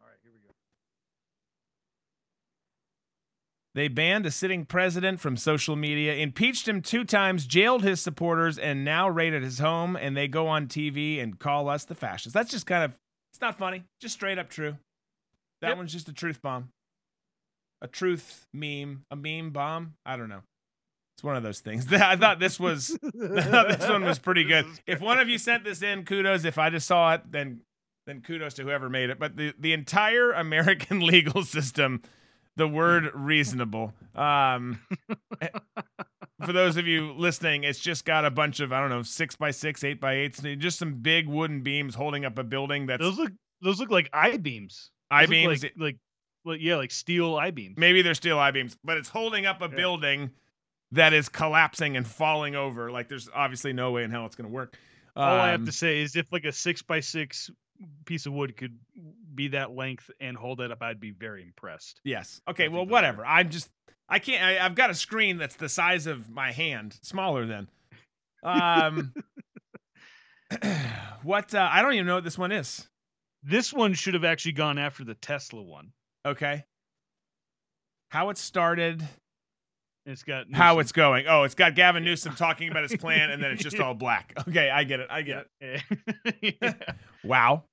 All 0.00 0.06
right, 0.06 0.18
here 0.22 0.32
we 0.32 0.40
go. 0.40 0.54
They 3.78 3.86
banned 3.86 4.26
a 4.26 4.32
sitting 4.32 4.64
president 4.64 5.20
from 5.20 5.36
social 5.36 5.76
media, 5.76 6.14
impeached 6.14 6.66
him 6.66 6.82
two 6.82 7.04
times, 7.04 7.46
jailed 7.46 7.84
his 7.84 8.00
supporters, 8.00 8.58
and 8.58 8.84
now 8.84 9.08
raided 9.08 9.44
his 9.44 9.60
home. 9.60 9.94
And 9.94 10.16
they 10.16 10.26
go 10.26 10.48
on 10.48 10.66
TV 10.66 11.22
and 11.22 11.38
call 11.38 11.68
us 11.68 11.84
the 11.84 11.94
fascists. 11.94 12.34
That's 12.34 12.50
just 12.50 12.66
kind 12.66 12.82
of, 12.82 12.98
it's 13.30 13.40
not 13.40 13.56
funny, 13.56 13.84
just 14.00 14.14
straight 14.14 14.36
up 14.36 14.50
true. 14.50 14.78
That 15.62 15.76
one's 15.76 15.92
just 15.92 16.08
a 16.08 16.12
truth 16.12 16.42
bomb. 16.42 16.70
A 17.80 17.86
truth 17.86 18.48
meme, 18.52 19.04
a 19.12 19.14
meme 19.14 19.50
bomb. 19.50 19.94
I 20.04 20.16
don't 20.16 20.28
know. 20.28 20.42
It's 21.16 21.22
one 21.22 21.36
of 21.36 21.44
those 21.44 21.60
things. 21.60 21.86
I 21.92 22.16
thought 22.16 22.40
this 22.40 22.58
was, 22.58 22.98
this 23.14 23.88
one 23.88 24.02
was 24.02 24.18
pretty 24.18 24.42
good. 24.42 24.66
If 24.88 25.00
one 25.00 25.20
of 25.20 25.28
you 25.28 25.38
sent 25.38 25.62
this 25.62 25.82
in, 25.82 26.04
kudos. 26.04 26.44
If 26.44 26.58
I 26.58 26.68
just 26.70 26.88
saw 26.88 27.14
it, 27.14 27.30
then, 27.30 27.60
then 28.08 28.22
kudos 28.22 28.54
to 28.54 28.64
whoever 28.64 28.90
made 28.90 29.10
it. 29.10 29.20
But 29.20 29.36
the, 29.36 29.54
the 29.56 29.72
entire 29.72 30.32
American 30.32 30.98
legal 31.06 31.44
system 31.44 32.02
the 32.58 32.68
word 32.68 33.10
reasonable. 33.14 33.94
Um, 34.14 34.80
for 36.44 36.52
those 36.52 36.76
of 36.76 36.86
you 36.86 37.12
listening, 37.12 37.64
it's 37.64 37.78
just 37.78 38.04
got 38.04 38.24
a 38.24 38.30
bunch 38.30 38.60
of 38.60 38.72
I 38.72 38.80
don't 38.80 38.90
know 38.90 39.02
six 39.02 39.36
by 39.36 39.50
six, 39.52 39.82
eight 39.84 40.00
by 40.00 40.14
eights, 40.14 40.42
just 40.58 40.78
some 40.78 40.94
big 40.94 41.26
wooden 41.28 41.62
beams 41.62 41.94
holding 41.94 42.24
up 42.24 42.36
a 42.38 42.44
building 42.44 42.86
that's 42.86 43.00
Those 43.00 43.16
look 43.18 43.32
those 43.62 43.80
look 43.80 43.90
like 43.90 44.10
I 44.12 44.36
beams. 44.36 44.90
I 45.10 45.26
beams. 45.26 45.62
like, 45.62 45.72
like 45.78 45.96
like 46.44 46.60
yeah, 46.60 46.76
like 46.76 46.90
steel 46.90 47.36
I 47.36 47.50
beams. 47.50 47.76
Maybe 47.78 48.02
they're 48.02 48.14
steel 48.14 48.38
I 48.38 48.50
beams, 48.50 48.76
but 48.84 48.96
it's 48.98 49.08
holding 49.08 49.46
up 49.46 49.62
a 49.62 49.68
building 49.68 50.30
that 50.92 51.12
is 51.12 51.28
collapsing 51.28 51.96
and 51.96 52.06
falling 52.06 52.54
over. 52.56 52.90
Like 52.90 53.08
there's 53.08 53.28
obviously 53.34 53.72
no 53.72 53.92
way 53.92 54.02
in 54.02 54.10
hell 54.10 54.26
it's 54.26 54.36
going 54.36 54.48
to 54.48 54.54
work. 54.54 54.76
All 55.16 55.24
I 55.24 55.50
have 55.50 55.60
Um, 55.60 55.66
to 55.66 55.72
say 55.72 56.00
is 56.00 56.14
if 56.16 56.30
like 56.32 56.44
a 56.44 56.52
six 56.52 56.82
by 56.82 57.00
six 57.00 57.50
piece 58.04 58.26
of 58.26 58.32
wood 58.32 58.56
could 58.56 58.78
be 59.34 59.48
that 59.48 59.72
length 59.74 60.10
and 60.20 60.36
hold 60.36 60.60
it 60.60 60.70
up, 60.70 60.82
I'd 60.82 61.00
be 61.00 61.10
very 61.10 61.42
impressed. 61.42 62.00
Yes. 62.04 62.40
Okay. 62.48 62.68
Well, 62.68 62.86
whatever. 62.86 63.24
I'm 63.24 63.50
just. 63.50 63.70
I 64.08 64.18
can't. 64.18 64.42
I, 64.42 64.64
I've 64.64 64.74
got 64.74 64.90
a 64.90 64.94
screen 64.94 65.36
that's 65.36 65.56
the 65.56 65.68
size 65.68 66.06
of 66.06 66.30
my 66.30 66.52
hand, 66.52 66.98
smaller 67.02 67.46
than. 67.46 67.68
Um. 68.42 69.12
what? 71.22 71.54
Uh, 71.54 71.68
I 71.70 71.82
don't 71.82 71.94
even 71.94 72.06
know 72.06 72.14
what 72.16 72.24
this 72.24 72.38
one 72.38 72.52
is. 72.52 72.86
This 73.42 73.72
one 73.72 73.94
should 73.94 74.14
have 74.14 74.24
actually 74.24 74.52
gone 74.52 74.78
after 74.78 75.04
the 75.04 75.14
Tesla 75.14 75.62
one. 75.62 75.92
Okay. 76.26 76.64
How 78.10 78.30
it 78.30 78.38
started. 78.38 79.06
It's 80.08 80.22
got 80.22 80.46
How 80.54 80.78
it's 80.78 80.92
going. 80.92 81.26
Oh, 81.28 81.42
it's 81.42 81.54
got 81.54 81.74
Gavin 81.74 82.02
Newsom 82.02 82.34
talking 82.34 82.70
about 82.70 82.88
his 82.88 82.96
plan, 83.00 83.30
and 83.30 83.42
then 83.42 83.50
it's 83.50 83.62
just 83.62 83.78
all 83.78 83.92
black. 83.92 84.32
Okay, 84.48 84.70
I 84.70 84.84
get 84.84 85.00
it. 85.00 85.08
I 85.10 85.22
get 85.22 85.46
it. 85.60 86.76
Wow. 87.24 87.64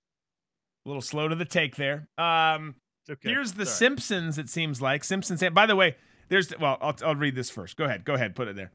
A 0.85 0.89
little 0.89 1.01
slow 1.01 1.29
to 1.29 1.35
the 1.35 1.45
take 1.45 1.77
there. 1.77 2.09
Um, 2.17 2.75
okay. 3.09 3.29
Here's 3.29 3.53
the 3.53 3.65
Sorry. 3.65 3.77
Simpsons, 3.77 4.37
it 4.37 4.49
seems 4.49 4.81
like. 4.81 5.05
Simpsons. 5.05 5.41
By 5.53 5.65
the 5.65 5.77
way, 5.77 5.95
there's, 6.27 6.51
well, 6.59 6.77
I'll, 6.81 6.95
I'll 7.05 7.15
read 7.15 7.35
this 7.35 7.49
first. 7.49 7.77
Go 7.77 7.85
ahead. 7.85 8.03
Go 8.03 8.15
ahead. 8.15 8.35
Put 8.35 8.49
it 8.49 8.55
there. 8.57 8.71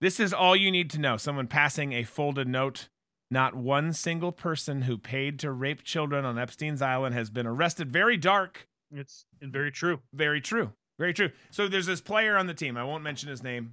This 0.00 0.20
is 0.20 0.34
all 0.34 0.54
you 0.54 0.70
need 0.70 0.90
to 0.90 1.00
know. 1.00 1.16
Someone 1.16 1.46
passing 1.46 1.92
a 1.92 2.04
folded 2.04 2.48
note. 2.48 2.88
Not 3.30 3.54
one 3.54 3.94
single 3.94 4.30
person 4.30 4.82
who 4.82 4.98
paid 4.98 5.38
to 5.38 5.50
rape 5.50 5.82
children 5.82 6.24
on 6.26 6.38
Epstein's 6.38 6.82
Island 6.82 7.14
has 7.14 7.30
been 7.30 7.46
arrested. 7.46 7.90
Very 7.90 8.18
dark. 8.18 8.66
It's 8.92 9.24
very 9.40 9.72
true. 9.72 10.00
Very 10.12 10.42
true. 10.42 10.72
Very 10.98 11.12
true. 11.12 11.30
So 11.50 11.68
there's 11.68 11.86
this 11.86 12.00
player 12.00 12.36
on 12.36 12.46
the 12.46 12.54
team. 12.54 12.76
I 12.76 12.84
won't 12.84 13.02
mention 13.02 13.28
his 13.28 13.42
name. 13.42 13.72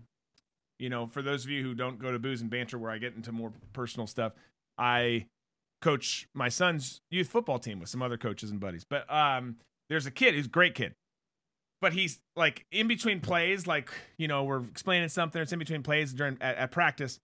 You 0.79 0.89
know, 0.89 1.05
for 1.05 1.21
those 1.21 1.45
of 1.45 1.51
you 1.51 1.61
who 1.61 1.75
don't 1.75 1.99
go 1.99 2.11
to 2.11 2.17
booze 2.17 2.41
and 2.41 2.49
banter 2.49 2.77
where 2.77 2.89
I 2.89 2.97
get 2.97 3.15
into 3.15 3.31
more 3.31 3.53
personal 3.73 4.07
stuff, 4.07 4.33
I 4.77 5.27
coach 5.81 6.27
my 6.33 6.49
son's 6.49 7.01
youth 7.09 7.27
football 7.27 7.59
team 7.59 7.79
with 7.79 7.89
some 7.89 8.01
other 8.01 8.17
coaches 8.17 8.49
and 8.51 8.59
buddies. 8.59 8.83
But 8.83 9.11
um 9.11 9.57
there's 9.89 10.05
a 10.05 10.11
kid 10.11 10.35
who's 10.35 10.45
a 10.45 10.49
great 10.49 10.73
kid. 10.75 10.93
But 11.81 11.93
he's 11.93 12.19
like 12.35 12.65
in 12.71 12.87
between 12.87 13.19
plays, 13.21 13.67
like, 13.67 13.91
you 14.17 14.27
know, 14.27 14.43
we're 14.43 14.63
explaining 14.63 15.09
something, 15.09 15.41
it's 15.41 15.51
in 15.51 15.59
between 15.59 15.83
plays 15.83 16.13
during 16.13 16.37
at, 16.41 16.55
at 16.55 16.71
practice. 16.71 17.19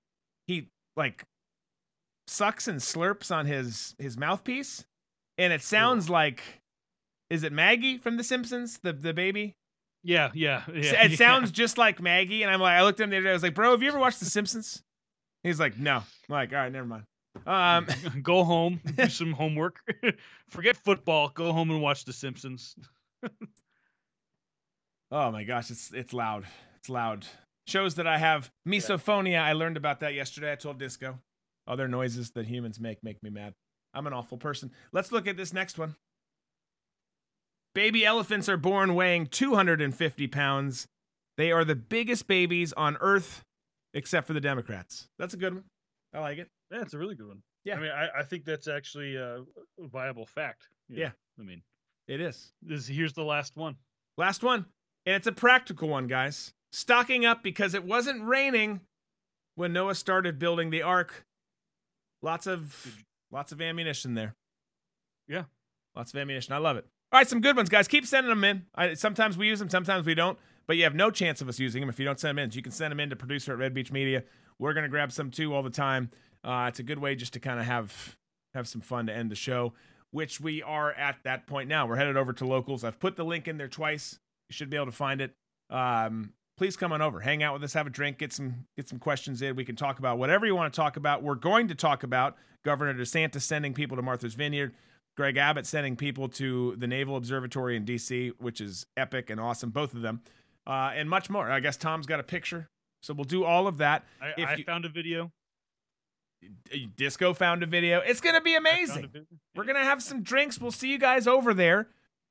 He 0.48 0.70
like 0.96 1.24
sucks 2.28 2.68
and 2.68 2.80
slurps 2.80 3.36
on 3.36 3.46
his 3.46 3.96
his 3.98 4.18
mouthpiece. 4.18 4.86
And 5.40 5.54
it 5.54 5.62
sounds 5.62 6.10
like 6.10 6.42
is 7.30 7.44
it 7.44 7.52
Maggie 7.52 7.98
from 7.98 8.18
The 8.18 8.24
Simpsons? 8.24 8.80
The 8.84 8.94
the 8.94 9.14
baby? 9.14 9.56
Yeah, 10.08 10.32
yeah, 10.34 10.64
yeah. 10.70 11.04
it 11.04 11.12
yeah. 11.12 11.18
sounds 11.18 11.52
just 11.52 11.78
like 11.78 12.02
Maggie, 12.02 12.42
and 12.42 12.50
I'm 12.50 12.62
like, 12.62 12.78
I 12.78 12.84
looked 12.84 13.02
at 13.02 13.04
him 13.04 13.10
the 13.10 13.18
other 13.18 13.26
day. 13.26 13.30
I 13.32 13.34
was 13.34 13.44
like, 13.44 13.54
"Bro, 13.54 13.72
have 13.72 13.84
you 13.84 13.90
ever 13.90 14.00
watched 14.00 14.22
The 14.22 14.26
Simpsons?" 14.26 14.82
He's 15.44 15.60
like, 15.60 15.78
"No." 15.78 15.98
I'm 15.98 16.04
like, 16.30 16.54
"All 16.54 16.60
right, 16.60 16.72
never 16.72 16.88
mind." 16.88 17.04
Um, 17.46 17.88
go 18.24 18.46
home, 18.46 18.80
do 18.96 19.10
some 19.10 19.34
homework. 19.34 19.82
Forget 20.50 20.78
football. 20.78 21.28
Go 21.28 21.52
home 21.52 21.72
and 21.72 21.82
watch 21.82 22.06
The 22.06 22.14
Simpsons. 22.14 22.74
oh 25.12 25.32
my 25.32 25.44
gosh, 25.44 25.72
it's 25.72 25.92
it's 25.92 26.14
loud. 26.14 26.46
It's 26.78 26.88
loud. 26.88 27.26
Shows 27.68 27.96
that 27.96 28.08
I 28.08 28.18
have 28.18 28.50
misophonia. 28.66 29.42
I 29.42 29.52
learned 29.52 29.76
about 29.76 30.00
that 30.00 30.14
yesterday. 30.14 30.54
I 30.54 30.56
told 30.56 30.80
Disco. 30.80 31.20
Other 31.68 31.90
noises 31.90 32.32
that 32.32 32.46
humans 32.46 32.80
make 32.80 33.04
make 33.04 33.22
me 33.22 33.30
mad. 33.30 33.56
I'm 33.94 34.08
an 34.08 34.14
awful 34.14 34.38
person. 34.38 34.72
Let's 34.94 35.12
look 35.12 35.28
at 35.28 35.36
this 35.36 35.52
next 35.52 35.78
one. 35.78 35.98
Baby 37.78 38.08
elephants 38.08 38.50
are 38.50 38.58
born 38.58 38.96
weighing 38.96 39.28
250 39.28 40.26
pounds. 40.30 40.88
They 41.38 41.52
are 41.52 41.64
the 41.64 41.76
biggest 41.76 42.26
babies 42.26 42.74
on 42.74 42.98
Earth, 43.02 43.44
except 43.94 44.26
for 44.26 44.34
the 44.34 44.42
Democrats. 44.42 45.08
That's 45.20 45.36
a 45.36 45.38
good 45.38 45.54
one. 45.54 45.64
I 46.12 46.22
like 46.22 46.40
it. 46.40 46.50
Yeah, 46.72 46.82
it's 46.82 46.96
a 46.96 46.98
really 46.98 47.14
good 47.14 47.28
one. 47.28 47.44
Yeah. 47.66 47.76
I 47.76 47.80
mean, 47.80 47.92
I, 47.92 48.08
I 48.22 48.24
think 48.24 48.46
that's 48.46 48.68
actually 48.68 49.16
a 49.16 49.44
viable 49.78 50.26
fact. 50.26 50.70
you 50.90 50.98
Yeah. 51.02 51.12
I 51.40 51.44
mean, 51.44 51.62
It 52.08 52.20
is. 52.20 52.52
this 52.64 52.88
here's 52.88 53.14
the 53.14 53.24
last 53.24 53.56
one. 53.56 53.76
Last 54.18 54.42
one. 54.42 54.66
And 55.06 55.16
it's 55.16 55.28
a 55.28 55.32
practical 55.32 55.88
one, 55.88 56.08
guys. 56.08 56.54
Stocking 56.72 57.28
up 57.28 57.44
because 57.44 57.76
it 57.76 57.86
wasn't 57.86 58.24
raining 58.26 58.82
when 59.54 59.72
Noah 59.72 59.94
started 59.94 60.40
building 60.40 60.72
the 60.72 60.82
ark. 60.82 61.26
Lots 62.24 62.48
of 62.48 63.04
lots 63.32 63.52
of 63.52 63.62
ammunition 63.62 64.16
there. 64.16 64.34
Yeah. 65.28 65.44
Lots 65.96 66.12
of 66.12 66.20
ammunition. 66.20 66.54
I 66.54 66.58
love 66.58 66.78
it. 66.78 66.88
All 67.12 67.20
right, 67.20 67.28
some 67.28 67.40
good 67.40 67.56
ones, 67.56 67.70
guys. 67.70 67.88
Keep 67.88 68.06
sending 68.06 68.30
them 68.30 68.44
in. 68.44 68.66
I, 68.76 68.94
sometimes 68.94 69.38
we 69.38 69.48
use 69.48 69.60
them, 69.60 69.70
sometimes 69.70 70.06
we 70.06 70.14
don't. 70.14 70.38
But 70.68 70.76
you 70.76 70.84
have 70.84 70.96
no 70.96 71.10
chance 71.10 71.42
of 71.42 71.48
us 71.48 71.60
using 71.60 71.80
them 71.80 71.90
if 71.90 71.98
you 71.98 72.06
don't 72.06 72.20
send 72.20 72.38
them 72.38 72.44
in. 72.44 72.52
So 72.52 72.58
you 72.58 72.62
can 72.62 72.74
send 72.74 72.92
them 72.92 73.00
in 73.00 73.10
to 73.10 73.16
producer 73.16 73.54
at 73.54 73.58
Red 73.58 73.74
Beach 73.74 73.92
Media. 73.92 74.24
We're 74.60 74.74
gonna 74.74 74.90
grab 74.90 75.14
some 75.14 75.32
too 75.32 75.56
all 75.56 75.64
the 75.64 75.70
time. 75.70 76.10
Uh, 76.44 76.66
it's 76.68 76.80
a 76.80 76.84
good 76.84 77.00
way 77.00 77.16
just 77.16 77.34
to 77.34 77.40
kind 77.40 77.60
of 77.60 77.66
have 77.66 78.18
have 78.54 78.68
some 78.68 78.82
fun 78.82 79.08
to 79.08 79.14
end 79.14 79.32
the 79.32 79.36
show, 79.36 79.74
which 80.12 80.42
we 80.42 80.62
are 80.62 80.92
at 80.94 81.18
that 81.24 81.48
point 81.48 81.70
now. 81.70 81.88
We're 81.88 81.96
headed 81.96 82.18
over 82.18 82.34
to 82.34 82.46
locals. 82.46 82.84
I've 82.84 83.00
put 83.00 83.16
the 83.16 83.24
link 83.24 83.48
in 83.48 83.58
there 83.58 83.70
twice. 83.70 84.20
You 84.50 84.54
should 84.54 84.70
be 84.70 84.76
able 84.76 84.88
to 84.88 84.92
find 84.92 85.22
it. 85.22 85.34
Um, 85.70 86.34
please 86.58 86.76
come 86.76 86.92
on 86.92 87.02
over, 87.02 87.22
hang 87.22 87.44
out 87.44 87.54
with 87.54 87.64
us, 87.64 87.74
have 87.74 87.88
a 87.88 87.90
drink, 87.90 88.18
get 88.18 88.34
some 88.34 88.66
get 88.76 88.90
some 88.90 89.00
questions 89.00 89.42
in. 89.42 89.56
We 89.56 89.64
can 89.64 89.78
talk 89.78 90.00
about 90.00 90.18
whatever 90.18 90.46
you 90.46 90.56
want 90.56 90.74
to 90.74 90.76
talk 90.78 90.98
about. 90.98 91.24
We're 91.24 91.36
going 91.36 91.70
to 91.70 91.76
talk 91.76 92.04
about 92.04 92.36
Governor 92.66 92.94
DeSantis 92.94 93.44
sending 93.44 93.74
people 93.74 93.96
to 93.96 94.04
Martha's 94.04 94.34
Vineyard. 94.34 94.74
Greg 95.18 95.36
Abbott 95.36 95.66
sending 95.66 95.96
people 95.96 96.30
to 96.30 96.76
the 96.78 96.88
Naval 96.88 97.18
Observatory 97.18 97.76
in 97.76 97.84
D.C., 97.84 98.30
which 98.40 98.62
is 98.62 98.86
epic 98.96 99.30
and 99.30 99.42
awesome, 99.42 99.72
both 99.72 99.94
of 99.96 100.02
them, 100.02 100.22
uh, 100.68 100.92
and 100.96 101.10
much 101.10 101.30
more. 101.30 101.52
I 101.52 101.60
guess 101.60 101.76
Tom's 101.76 102.06
got 102.06 102.20
a 102.20 102.24
picture, 102.24 102.70
so 103.02 103.14
we'll 103.16 103.24
do 103.26 103.44
all 103.44 103.68
of 103.68 103.80
that. 103.80 104.06
I, 104.22 104.34
If 104.38 104.48
I 104.48 104.54
you- 104.56 104.64
found 104.64 104.86
a 104.86 104.90
video. 104.90 105.32
Disco 106.96 107.34
found 107.34 107.64
a 107.64 107.66
video. 107.66 108.00
It's 108.00 108.22
gonna 108.22 108.42
be 108.42 108.54
amazing. 108.56 109.10
We're 109.56 109.64
gonna 109.64 109.84
have 109.84 110.04
some 110.04 110.22
drinks. 110.22 110.62
We'll 110.62 110.70
see 110.72 110.92
you 110.92 111.00
guys 111.00 111.26
over 111.26 111.52
there. 111.52 111.88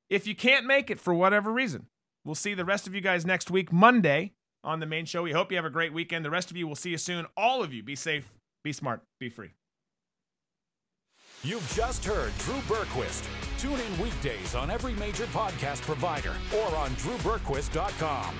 If 0.09 0.25
you 0.25 0.33
can't 0.33 0.65
make 0.65 0.89
it 0.89 0.97
for 0.97 1.13
whatever 1.13 1.51
reason, 1.51 1.87
we'll 2.23 2.33
see 2.35 2.53
the 2.53 2.63
rest 2.63 2.87
of 2.87 2.95
you 2.95 3.01
guys 3.01 3.25
next 3.25 3.51
week, 3.51 3.73
Monday, 3.73 4.31
on 4.63 4.79
the 4.79 4.85
main 4.85 5.05
show. 5.05 5.23
We 5.23 5.33
hope 5.33 5.51
you 5.51 5.57
have 5.57 5.65
a 5.65 5.69
great 5.69 5.91
weekend. 5.91 6.23
The 6.23 6.29
rest 6.29 6.49
of 6.49 6.55
you, 6.55 6.65
we'll 6.65 6.77
see 6.77 6.91
you 6.91 6.97
soon. 6.97 7.25
All 7.35 7.61
of 7.61 7.73
you, 7.73 7.83
be 7.83 7.97
safe, 7.97 8.31
be 8.63 8.71
smart, 8.71 9.01
be 9.19 9.27
free. 9.27 9.49
You've 11.43 11.71
just 11.73 12.03
heard 12.03 12.33
Drew 12.39 12.59
Berquist. 12.61 13.27
Tune 13.59 13.79
in 13.79 14.01
weekdays 14.01 14.55
on 14.55 14.71
every 14.71 14.93
major 14.93 15.25
podcast 15.27 15.81
provider 15.81 16.33
or 16.55 16.75
on 16.75 16.89
drewberquist.com. 16.95 18.33